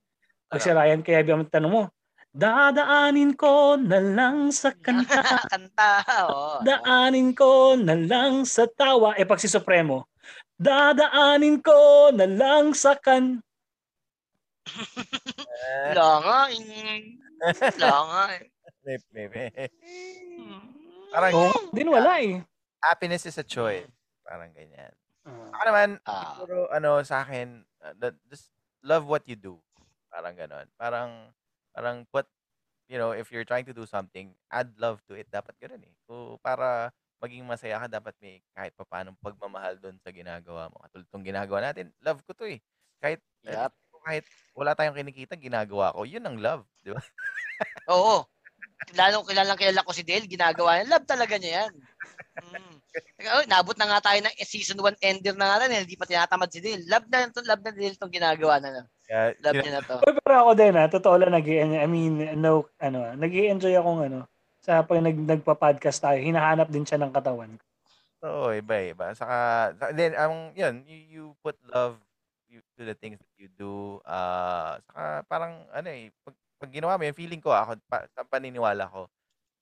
[0.51, 1.83] Pag si Ryan Cayabyab ang tanong mo,
[2.35, 5.91] dadaanin ko na lang sa kanta, Kanta,
[6.27, 6.59] oo.
[6.67, 9.15] daanin ko na lang sa tawa.
[9.15, 10.11] Eh pag si Supremo,
[10.59, 13.39] dadaanin ko na lang sa kan
[15.89, 16.37] Wala nga.
[16.51, 17.17] in-
[17.79, 18.21] Wala nga.
[18.35, 18.43] eh.
[18.81, 19.47] May, may, may.
[20.39, 20.61] Hmm.
[21.09, 22.39] Parang Oh, din wala eh.
[22.79, 23.89] happiness is a choice.
[24.23, 24.93] Parang ganyan.
[25.25, 25.49] Ah.
[25.51, 26.37] Ako naman, Ah.
[26.37, 28.49] siguro, ano, sa akin, uh, that, just
[28.81, 29.57] love what you do.
[30.07, 30.65] Parang ganon.
[30.75, 31.11] Parang,
[31.69, 32.25] parang put,
[32.87, 35.27] you know, if you're trying to do something, add love to it.
[35.29, 35.93] Dapat ganun eh.
[36.07, 36.89] So, para
[37.19, 40.79] maging masaya ka, dapat may kahit pa paano pagmamahal doon sa ginagawa mo.
[40.81, 42.63] Katulad itong ginagawa natin, love ko to eh.
[42.97, 43.73] Kahit, Yup.
[44.03, 44.25] Kahit
[44.55, 46.03] wala tayong kinikita, ginagawa ko.
[46.03, 46.99] Yun ang love, di ba?
[47.91, 48.27] Oo.
[48.95, 50.95] Lalo kilalang kilala ko si Dale, ginagawa niya.
[50.95, 51.73] Love talaga niya yan.
[52.39, 52.75] Mm.
[53.35, 55.83] Oh, nabot na nga tayo ng season 1 ender na nga rin, eh.
[55.83, 56.87] hindi pa tinatamad si Dale.
[56.87, 58.87] Love na to, love na Dale itong ginagawa na.
[59.05, 59.95] Kaya, Love sina- niya na to.
[59.99, 64.01] Uy, pero ako din ha, totoo lang nag I mean, no, ano, nag enjoy akong
[64.07, 64.19] ano,
[64.63, 67.51] sa pag nag, nagpa-podcast tayo, hinahanap din siya ng katawan.
[68.23, 69.11] Oo, iba iba.
[69.15, 71.99] Saka, sa- then, ang, yun, you, you put love
[72.47, 74.03] you, to the things you do.
[74.03, 78.27] ah saka, parang, ano eh, pag, pag ginawa mo yun, feeling ko, ako, pa, sa
[78.27, 79.07] paniniwala ko,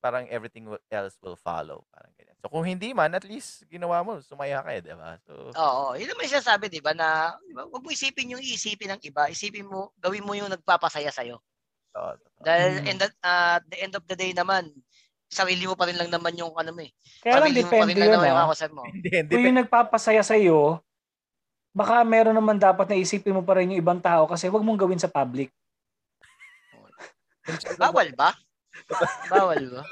[0.01, 1.86] parang everything else will follow.
[1.93, 2.38] Parang ganyan.
[2.41, 5.17] So, kung hindi man, at least, ginawa mo, sumaya ka eh, di ba?
[5.25, 8.43] So, Oo, yun naman siya sabi, di ba, na di ba, huwag mo isipin yung
[8.43, 9.30] isipin ng iba.
[9.30, 11.41] Isipin mo, gawin mo yung nagpapasaya sa'yo.
[11.97, 12.43] oo, totoo.
[12.45, 12.89] Dahil Mm.
[12.93, 14.69] in the, ah, the end of the day naman,
[15.28, 16.91] sarili mo pa rin lang naman yung ano mo eh.
[17.19, 18.45] Kaya lang Sarili mo pa depende rin lang yun naman yung ha.
[18.47, 18.84] kakasal mo.
[18.93, 19.34] Hindi, hindi.
[19.34, 20.80] Kung yung nagpapasaya sa iyo,
[21.78, 24.82] baka meron naman dapat na isipin mo pa rin yung ibang tao kasi wag mong
[24.82, 25.53] gawin sa public.
[27.82, 28.34] Bawal ba?
[29.30, 29.86] Bawal ba?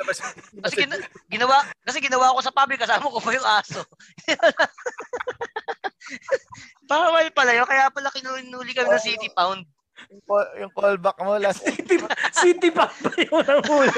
[0.65, 3.85] Kasi gina- ginawa kasi ginawa ko sa public kasama ko pa yung aso.
[6.89, 7.69] Bawal pala yun.
[7.69, 9.65] Kaya pala kinuli kami ng city pound.
[10.11, 13.95] Yung, call- yung callback mo last City pa, city pa ba yung nang huli?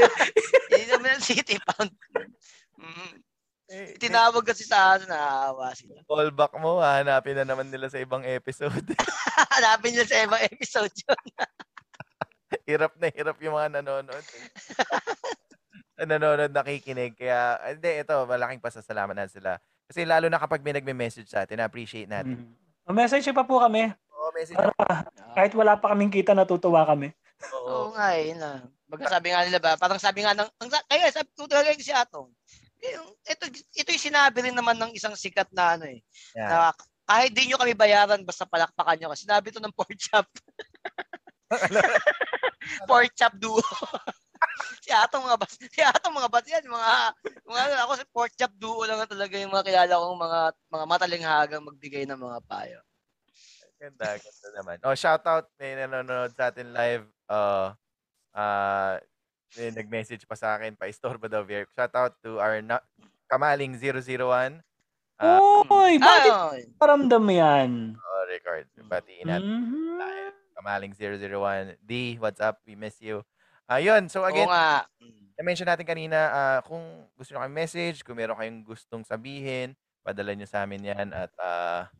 [0.69, 1.89] Hindi naman city pound.
[2.77, 3.26] Mm.
[3.67, 5.99] Eh, Tinawag kasi sa aso, nakaawa sila.
[6.07, 8.71] callback mo, hanapin na naman nila sa ibang episode.
[9.59, 11.23] Hanapin nila sa ibang episode yun.
[12.69, 14.25] hirap na hirap yung mga nanonood.
[15.99, 17.19] nanonood, nakikinig.
[17.19, 19.51] Kaya, ah, hindi, ito, malaking pasasalamat na sila.
[19.87, 22.47] Kasi lalo na kapag may nagme-message sa atin, na-appreciate natin.
[22.87, 22.95] Hmm.
[22.95, 23.91] Message pa po kami.
[24.15, 25.03] Oo, message Para
[25.35, 27.11] kahit wala pa kaming kita, natutuwa kami.
[27.51, 27.67] Oo.
[27.67, 28.15] Oo nga.
[28.15, 28.59] Yun lang.
[28.87, 31.91] Baga sabi nga nila ba, parang sabi nga ng, ang, kaya sabi ko talaga si
[31.91, 32.66] Atong, yung-
[33.25, 35.99] ito, ito yung sinabi rin naman ng isang sikat na ano eh,
[36.37, 36.49] Yan.
[36.49, 36.57] na
[37.07, 39.07] kahit di nyo kami bayaran, basta palakpakan nyo.
[39.15, 40.27] Kasi sinabi to ng pork chop.
[42.91, 43.63] pork chop duo.
[44.83, 46.93] si Atong mga bas, si Atong mga bas yan, mga,
[47.47, 50.85] mga ano, ako si pork chop duo lang talaga yung mga kilala kong mga, mga
[50.85, 52.79] matalinghagang magbigay ng mga payo.
[53.79, 54.77] Ganda, ganda naman.
[54.83, 57.07] Oh, shout out may nanonood sa atin live.
[57.29, 57.71] Uh,
[58.35, 58.99] uh,
[59.55, 61.41] may nag-message pa sa akin, pa-istorbo daw.
[61.41, 61.69] Vier.
[61.71, 62.83] Shout out to our na-
[63.27, 64.59] Kamaling 001.
[65.17, 67.95] Ah, Uy, bakit Ah, paramdam mo yan?
[67.95, 68.67] oh, record.
[68.85, 69.49] Batiin natin.
[69.49, 69.97] Mhm.
[69.97, 70.35] live.
[70.53, 71.75] Kamaling 001.
[71.81, 72.61] D, what's up?
[72.63, 73.25] We miss you.
[73.65, 74.87] Ayun, so oo again, nga.
[75.01, 75.23] Mm.
[75.35, 76.81] na-mention natin kanina, ah, kung
[77.13, 81.33] gusto nyo kayong message, kung meron kayong gustong sabihin, padala nyo sa amin yan at
[81.37, 81.91] ah,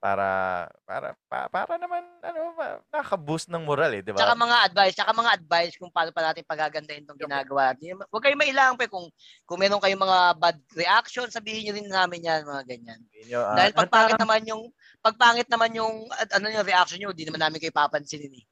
[0.00, 2.56] Para para pa para naman ano,
[2.88, 4.34] nakaka-boost ng moral, eh, 'di Tsaka ba?
[4.34, 7.76] mga advice, tsaka mga advice kung paano pa natin pagagandahin 'tong ginagawa.
[8.10, 9.06] Huwag kayong mailang pe kung
[9.46, 13.00] kung meron kayong mga bad reaction, sabihin niyo rin namin 'yan, mga ganyan.
[13.04, 14.62] Sabihin niyo, ah, Dahil pag at, pangit ah, naman yung
[15.04, 18.44] pag pangit naman yung at ano yung reaction niyo, di naman namin kayo papansinin eh.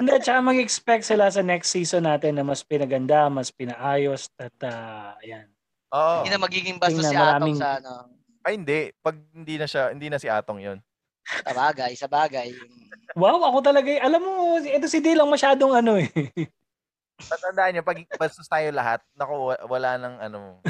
[0.00, 5.16] Hindi, tsaka mag-expect sila sa next season natin na mas pinaganda, mas pinaayos, at ah,
[5.24, 5.48] ayan.
[5.90, 6.14] Oo.
[6.20, 7.92] Hindi na magiging bastos Tingnan, si Atong maraming- sa ano.
[8.40, 10.78] Ay hindi, 'pag hindi na siya hindi na si Atong 'yun.
[11.22, 12.48] Sa bagay, sa bagay.
[13.12, 16.08] Wow, ako talaga, eh, alam mo, ito si Dale lang masyadong ano eh.
[17.20, 20.64] Tatandaan niyo 'pag bastos tayo lahat, naku wa- wala nang ano.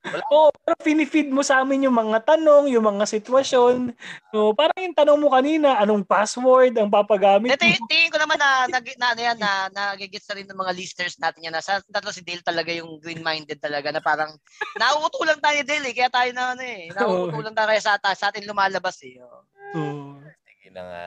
[0.00, 3.92] Oo, pero pinifeed mo sa amin yung mga tanong, yung mga sitwasyon.
[4.32, 7.84] So, parang yung tanong mo kanina, anong password ang papagamit Ito, mo?
[7.84, 11.20] tingin ko naman na, na, na, ano yan, na, nagigits na rin ng mga listeners
[11.20, 11.52] natin yan.
[11.52, 14.32] Na, sa tatlo si Dale talaga yung green-minded talaga na parang
[14.80, 15.94] nauutulan tayo ni Dale eh.
[15.94, 16.88] Kaya tayo na ano eh.
[16.96, 19.20] Nauutulan tayo kaya sa, sa atin lumalabas eh.
[19.20, 19.44] Oh.
[19.76, 20.16] Oo.
[20.48, 21.04] Sige na nga.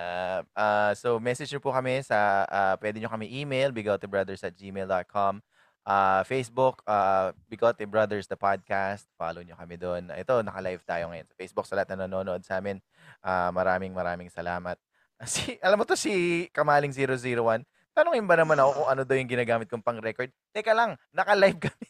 [0.54, 5.42] Ah, so message niyo po kami sa ah, pwede niyo kami email bigotebrothers@gmail.com.
[5.84, 9.04] Ah, Facebook uh, Bigote Brothers the podcast.
[9.20, 10.08] Follow niyo kami doon.
[10.16, 12.80] Ito, naka-live tayo ngayon sa Facebook sa lahat na nanonood sa amin.
[13.20, 14.80] Ah, maraming maraming salamat.
[15.24, 17.64] Si, alam mo to si Kamaling 001.
[17.96, 20.28] Tanungin ba naman ako kung ano daw yung ginagamit kong pang-record?
[20.52, 21.88] Teka lang, naka-live kami.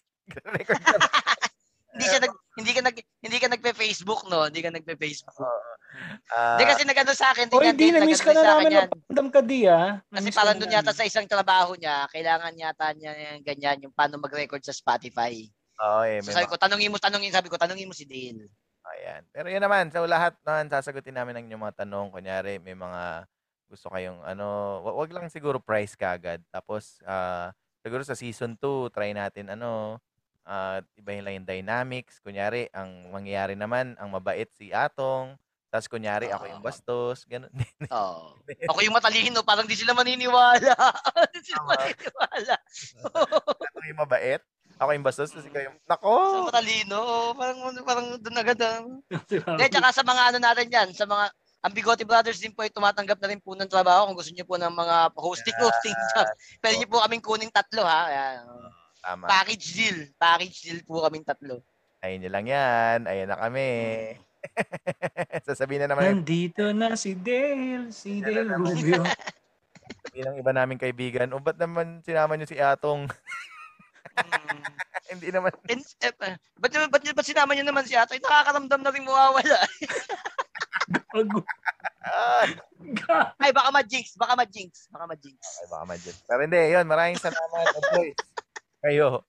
[0.53, 1.07] record kami.
[1.93, 5.33] Hindi siya nag hindi ka nag hindi ka nagpe-Facebook no, hindi ka nagpe-Facebook.
[6.33, 8.53] Ah, Hindi kasi nagano sa akin, Oy, tingnan di, din, na-miss ka nagano na sa
[8.57, 8.87] akin namin yan.
[8.89, 9.89] ng pandam ka di ah.
[10.09, 13.93] Kasi parang doon na yata sa isang trabaho niya, kailangan yata niya yung ganyan, yung
[13.93, 15.45] paano mag-record sa Spotify.
[15.77, 18.49] oo, eh, So may sabi ko, tanungin mo, tanungin, sabi ko, tanungin mo si Dale.
[18.83, 19.21] Ayan.
[19.29, 22.09] Pero yun naman, so lahat naman sasagutin namin ang inyong mga tanong.
[22.09, 23.29] Kunyari, may mga
[23.69, 24.45] gusto kayong ano,
[24.81, 26.41] wa- wag lang siguro price kagad.
[26.49, 27.53] Tapos, ah,
[27.85, 30.01] siguro sa season 2, try natin ano,
[30.45, 32.19] ah, ibahin lang yung dynamics.
[32.19, 35.35] Kunyari, ang mangyayari naman, ang mabait si Atong.
[35.73, 37.25] Tapos, kunyari, ako yung bastos.
[37.25, 37.49] Ganun.
[37.89, 38.37] Oo.
[38.69, 40.73] Ako yung matalino, parang di sila maniniwala.
[41.33, 42.55] di sila maniniwala.
[43.73, 44.41] Atong yung mabait.
[44.77, 45.33] Ako yung bastos.
[45.33, 46.13] Tapos, ikaw yung, Sa nako!
[46.53, 48.59] matalino, parang parang doon agad.
[48.61, 48.85] ah.
[49.33, 51.33] Hindi, tsaka sa mga ano natin yan, sa mga
[51.63, 54.43] ang Bigote Brothers din po ay tumatanggap na rin po ng trabaho kung gusto niyo
[54.43, 56.27] po ng mga hosting hosting job.
[56.59, 58.11] Pwede niyo po kaming kuning tatlo ha.
[58.11, 58.43] Ayan.
[59.03, 59.27] Tama.
[59.27, 59.99] Package deal.
[60.15, 61.59] Package deal po kaming tatlo.
[61.99, 62.99] Ayun nyo lang yan.
[63.03, 63.71] Ayun na kami.
[65.47, 68.75] Sasabihin na naman Nandito na si Dale, si Yan Dale na naman.
[68.75, 69.03] Rubio.
[70.13, 73.09] bilang iba naming kaibigan, o ba't naman sinama nyo si Atong?
[74.13, 74.61] Mm.
[75.13, 75.51] Hindi naman.
[75.69, 78.17] And, eh, ba't, ba't, ba't, ba't sinama niyo naman si Atoy?
[78.17, 79.59] Nakakaramdam na rin mawawala.
[81.13, 81.45] Gago.
[83.37, 84.17] Ay, baka ma-jinx.
[84.17, 84.89] Baka ma-jinx.
[84.89, 85.37] Baka ma-jinx.
[85.37, 86.17] ay baka madyan.
[86.25, 86.85] Pero hindi, yun.
[86.89, 88.17] Maraming salamat, boys.
[88.83, 89.23] Kayo.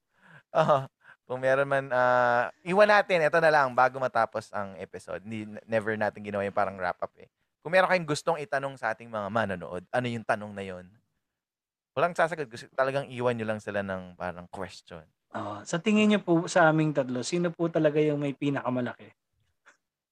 [0.51, 0.83] Oh,
[1.25, 5.23] kung meron man, ah, iwan natin, ito na lang, bago matapos ang episode.
[5.23, 7.31] Hindi, never natin ginawa yung parang wrap-up eh.
[7.65, 10.85] Kung meron kayong gustong itanong sa ating mga manonood, ano yung tanong na yun?
[11.97, 12.51] Walang sasagot.
[12.51, 15.07] Gusto, talagang iwan nyo lang sila ng parang question.
[15.35, 19.09] Oh, sa tingin niyo po sa aming tatlo, sino po talaga yung may pinakamalaki?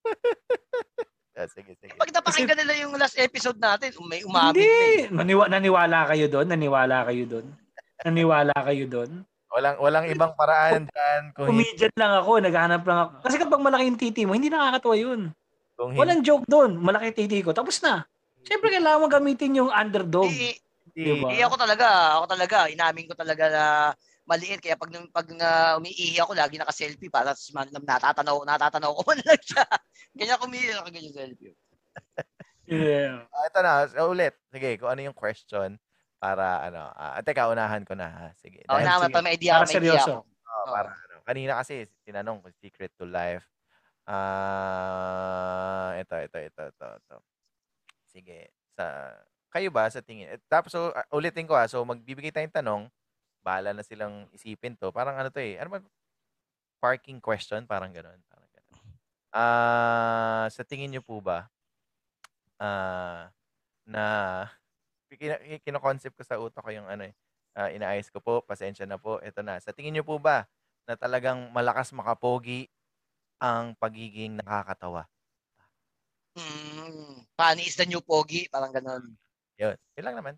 [1.33, 1.97] Ah, sige, sige.
[1.97, 4.69] Pag napakinggan nila yung last episode natin, may umamin Hindi.
[4.69, 5.01] na eh.
[5.09, 6.45] Maniwa, naniwala kayo doon?
[6.45, 7.45] Naniwala kayo doon?
[8.05, 9.11] Naniwala kayo doon?
[9.53, 11.21] Walang, walang ibang paraan dyan.
[11.37, 13.11] Kung, hindi, Comedian lang ako, naghanap lang ako.
[13.21, 15.21] Kasi kapag malaki yung titi mo, hindi nakakatawa yun.
[15.77, 16.81] kung hindi, Walang joke doon.
[16.81, 17.53] Malaki yung titi ko.
[17.53, 18.01] Tapos na.
[18.41, 20.33] Siyempre, kailangan mo gamitin yung underdog.
[20.33, 20.57] Eh,
[20.93, 21.29] Diba?
[21.33, 23.63] eh, ako talaga, ako talaga, inamin ko talaga na
[24.25, 24.57] maliit.
[24.57, 29.21] Kaya pag, pag uh, umiihi ako, lagi naka-selfie para sa man, natatanaw, natatanaw ko man
[29.21, 29.65] lang siya.
[30.17, 31.53] Ganyan kumiihi ako, ganyan selfie.
[32.65, 33.29] Yeah.
[33.29, 33.73] Ah, ito na,
[34.09, 34.33] ulit.
[34.49, 35.77] Sige, kung ano yung question
[36.23, 38.27] para ano, ah, teka, unahan ko na ha.
[38.39, 38.63] Sige.
[38.63, 40.23] Dahil- naman, pa may idea, Para may idea ako.
[40.23, 41.15] oh, para ano.
[41.27, 43.43] Kanina kasi tinanong ko secret to life.
[44.07, 47.17] Ah, ito, ito, ito, ito, ito.
[48.07, 48.55] Sige.
[48.79, 49.11] Sa
[49.51, 50.31] kayo ba sa tingin?
[50.31, 51.67] Eh, tapos so, ah, ulitin ko ha.
[51.67, 52.83] So magbibigay tayong tanong.
[53.43, 54.95] Bahala na silang isipin to.
[54.95, 55.59] Parang ano to eh.
[55.59, 55.79] Ano ba?
[56.79, 58.19] Parking question, parang gano'n.
[58.31, 58.79] Parang gano'n.
[59.35, 61.51] Ah, sa tingin niyo po ba
[62.63, 63.27] ah
[63.83, 64.05] na
[64.47, 64.62] kina,
[65.63, 67.13] kino-concept ko sa utak ko yung ano eh.
[67.53, 69.21] ah, inaayos ko po, pasensya na po.
[69.21, 69.61] Ito na.
[69.61, 70.49] Sa tingin niyo po ba
[70.89, 72.67] na talagang malakas makapogi
[73.37, 75.05] ang pagiging nakakatawa?
[76.33, 79.13] Mm, funny is the new pogi, parang ganun.
[79.61, 79.77] Yun.
[79.77, 80.35] Yun lang naman.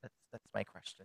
[0.00, 1.04] That's, that's my question.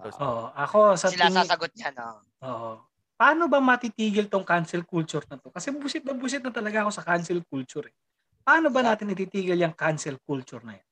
[0.00, 0.50] Those- Oo.
[0.56, 1.44] Ako, sa Sila tingin...
[1.44, 2.24] sasagot niya, no?
[2.48, 2.70] Oo.
[3.14, 5.52] Paano ba matitigil tong cancel culture na to?
[5.52, 7.94] Kasi busit na busit na talaga ako sa cancel culture eh.
[8.42, 10.88] Paano ba natin ititigil yung cancel culture na yan?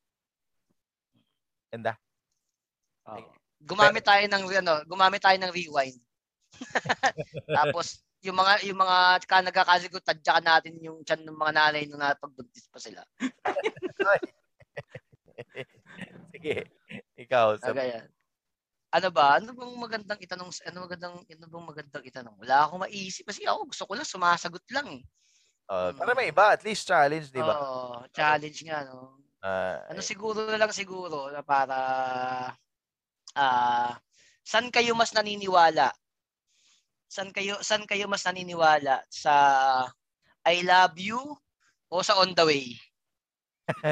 [1.72, 1.96] Ganda.
[3.08, 3.32] Oo.
[3.64, 5.96] Gumamit tayo ng ano, gumamit tayo ng rewind.
[7.58, 11.98] Tapos yung mga yung mga ka nagkakasigot tadyakan natin yung tiyan ng mga nanay nung
[11.98, 13.02] napagbuntis pa sila.
[16.36, 16.68] Sige.
[17.16, 18.04] Ikaw, sa Kaya
[18.92, 19.40] ano ba?
[19.40, 20.52] Ano bang magandang itanong?
[20.68, 22.36] Ano magandang ano bang magandang itanong?
[22.36, 25.02] Wala akong maisip kasi ako gusto ko lang sumasagot lang eh.
[25.72, 27.56] oh, para may iba, at least challenge, di ba?
[27.56, 29.21] Oo, challenge nga no.
[29.42, 31.78] Ah, Ano siguro na lang siguro na para
[33.34, 33.90] ah
[34.46, 35.90] saan kayo mas naniniwala?
[37.10, 39.34] Saan kayo saan kayo mas naniniwala sa
[40.46, 41.18] I love you
[41.90, 42.78] o sa on the way?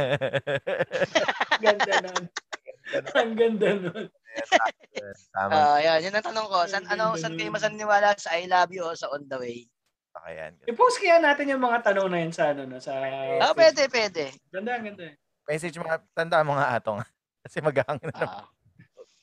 [1.62, 2.24] Ganda nun.
[2.90, 4.06] Ang ganda nun.
[5.34, 6.62] Tama Ah, yan, yun ang tanong ko.
[6.62, 9.66] Ang ano saan kayo mas naniniwala sa I love you o sa on the way?
[10.10, 10.52] ka yan.
[10.66, 12.98] I-post kaya natin yung mga tanong na yun sa ano, no, sa...
[13.38, 14.34] Ah, pwede, pwede.
[14.50, 15.10] Ganda, ganda.
[15.50, 17.02] Message mo nga, tanda mo nga atong.
[17.42, 18.46] Kasi maghahangin na Ah.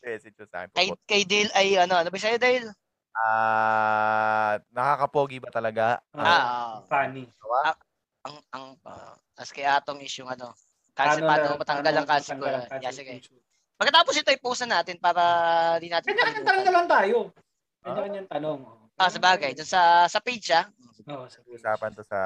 [0.04, 0.72] message sa akin.
[0.72, 2.72] kay kay Dale ay ano, ano ba sa'yo Dale?
[3.12, 6.00] Ah, nakakapogi ba talaga?
[6.16, 7.28] Ah, Ah, funny.
[8.24, 10.52] ang ang uh, tas kay Atong is yung ano,
[10.96, 12.44] kasi Paano paano matanggal ang kasi ko.
[12.80, 13.20] Yeah, sige.
[13.76, 15.24] Pagkatapos ito i-post na natin para
[15.80, 17.18] di natin Kanya-kanya tanong lang tayo.
[17.84, 18.60] Kanya-kanyang tanong.
[18.96, 20.68] Ah, sa bagay, dun sa sa page ah.
[21.08, 22.20] Oo, sa Usapan to sa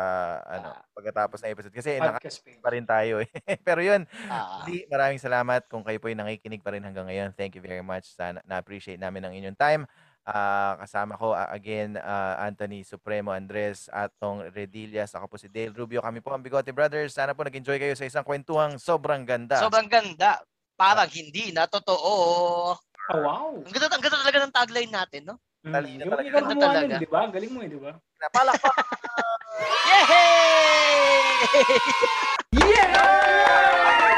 [0.43, 0.81] ano, Ah.
[0.97, 3.29] pagkatapos ng episode kasi podcast pa rin tayo eh.
[3.67, 7.29] Pero yun, Ah, Hindi, maraming salamat kung kayo po ay nakikinig pa rin hanggang ngayon.
[7.37, 8.09] Thank you very much.
[8.09, 9.81] Sana na-appreciate namin ang inyong time.
[10.21, 15.73] Ah, kasama ko ah, again ah, Anthony Supremo Andres Atong Redillas ako po si Dale
[15.73, 19.57] Rubio kami po ang Bigote Brothers sana po nag-enjoy kayo sa isang kwentuhang sobrang ganda
[19.57, 20.37] sobrang ganda.
[20.77, 22.11] Parang hindi na totoo.
[22.73, 23.53] Oh, wow.
[23.53, 25.37] Ang ganda, ang ganda talaga ng tagline natin, no?
[25.61, 26.25] Talino hmm, yung talaga.
[26.25, 27.21] Yung ikaw kumuha di ba?
[27.29, 27.91] Galing mo eh, di ba?
[28.17, 28.75] Napalakpak!
[29.93, 30.09] Yay!
[32.57, 32.89] Yeah!
[32.89, 34.10] yeah!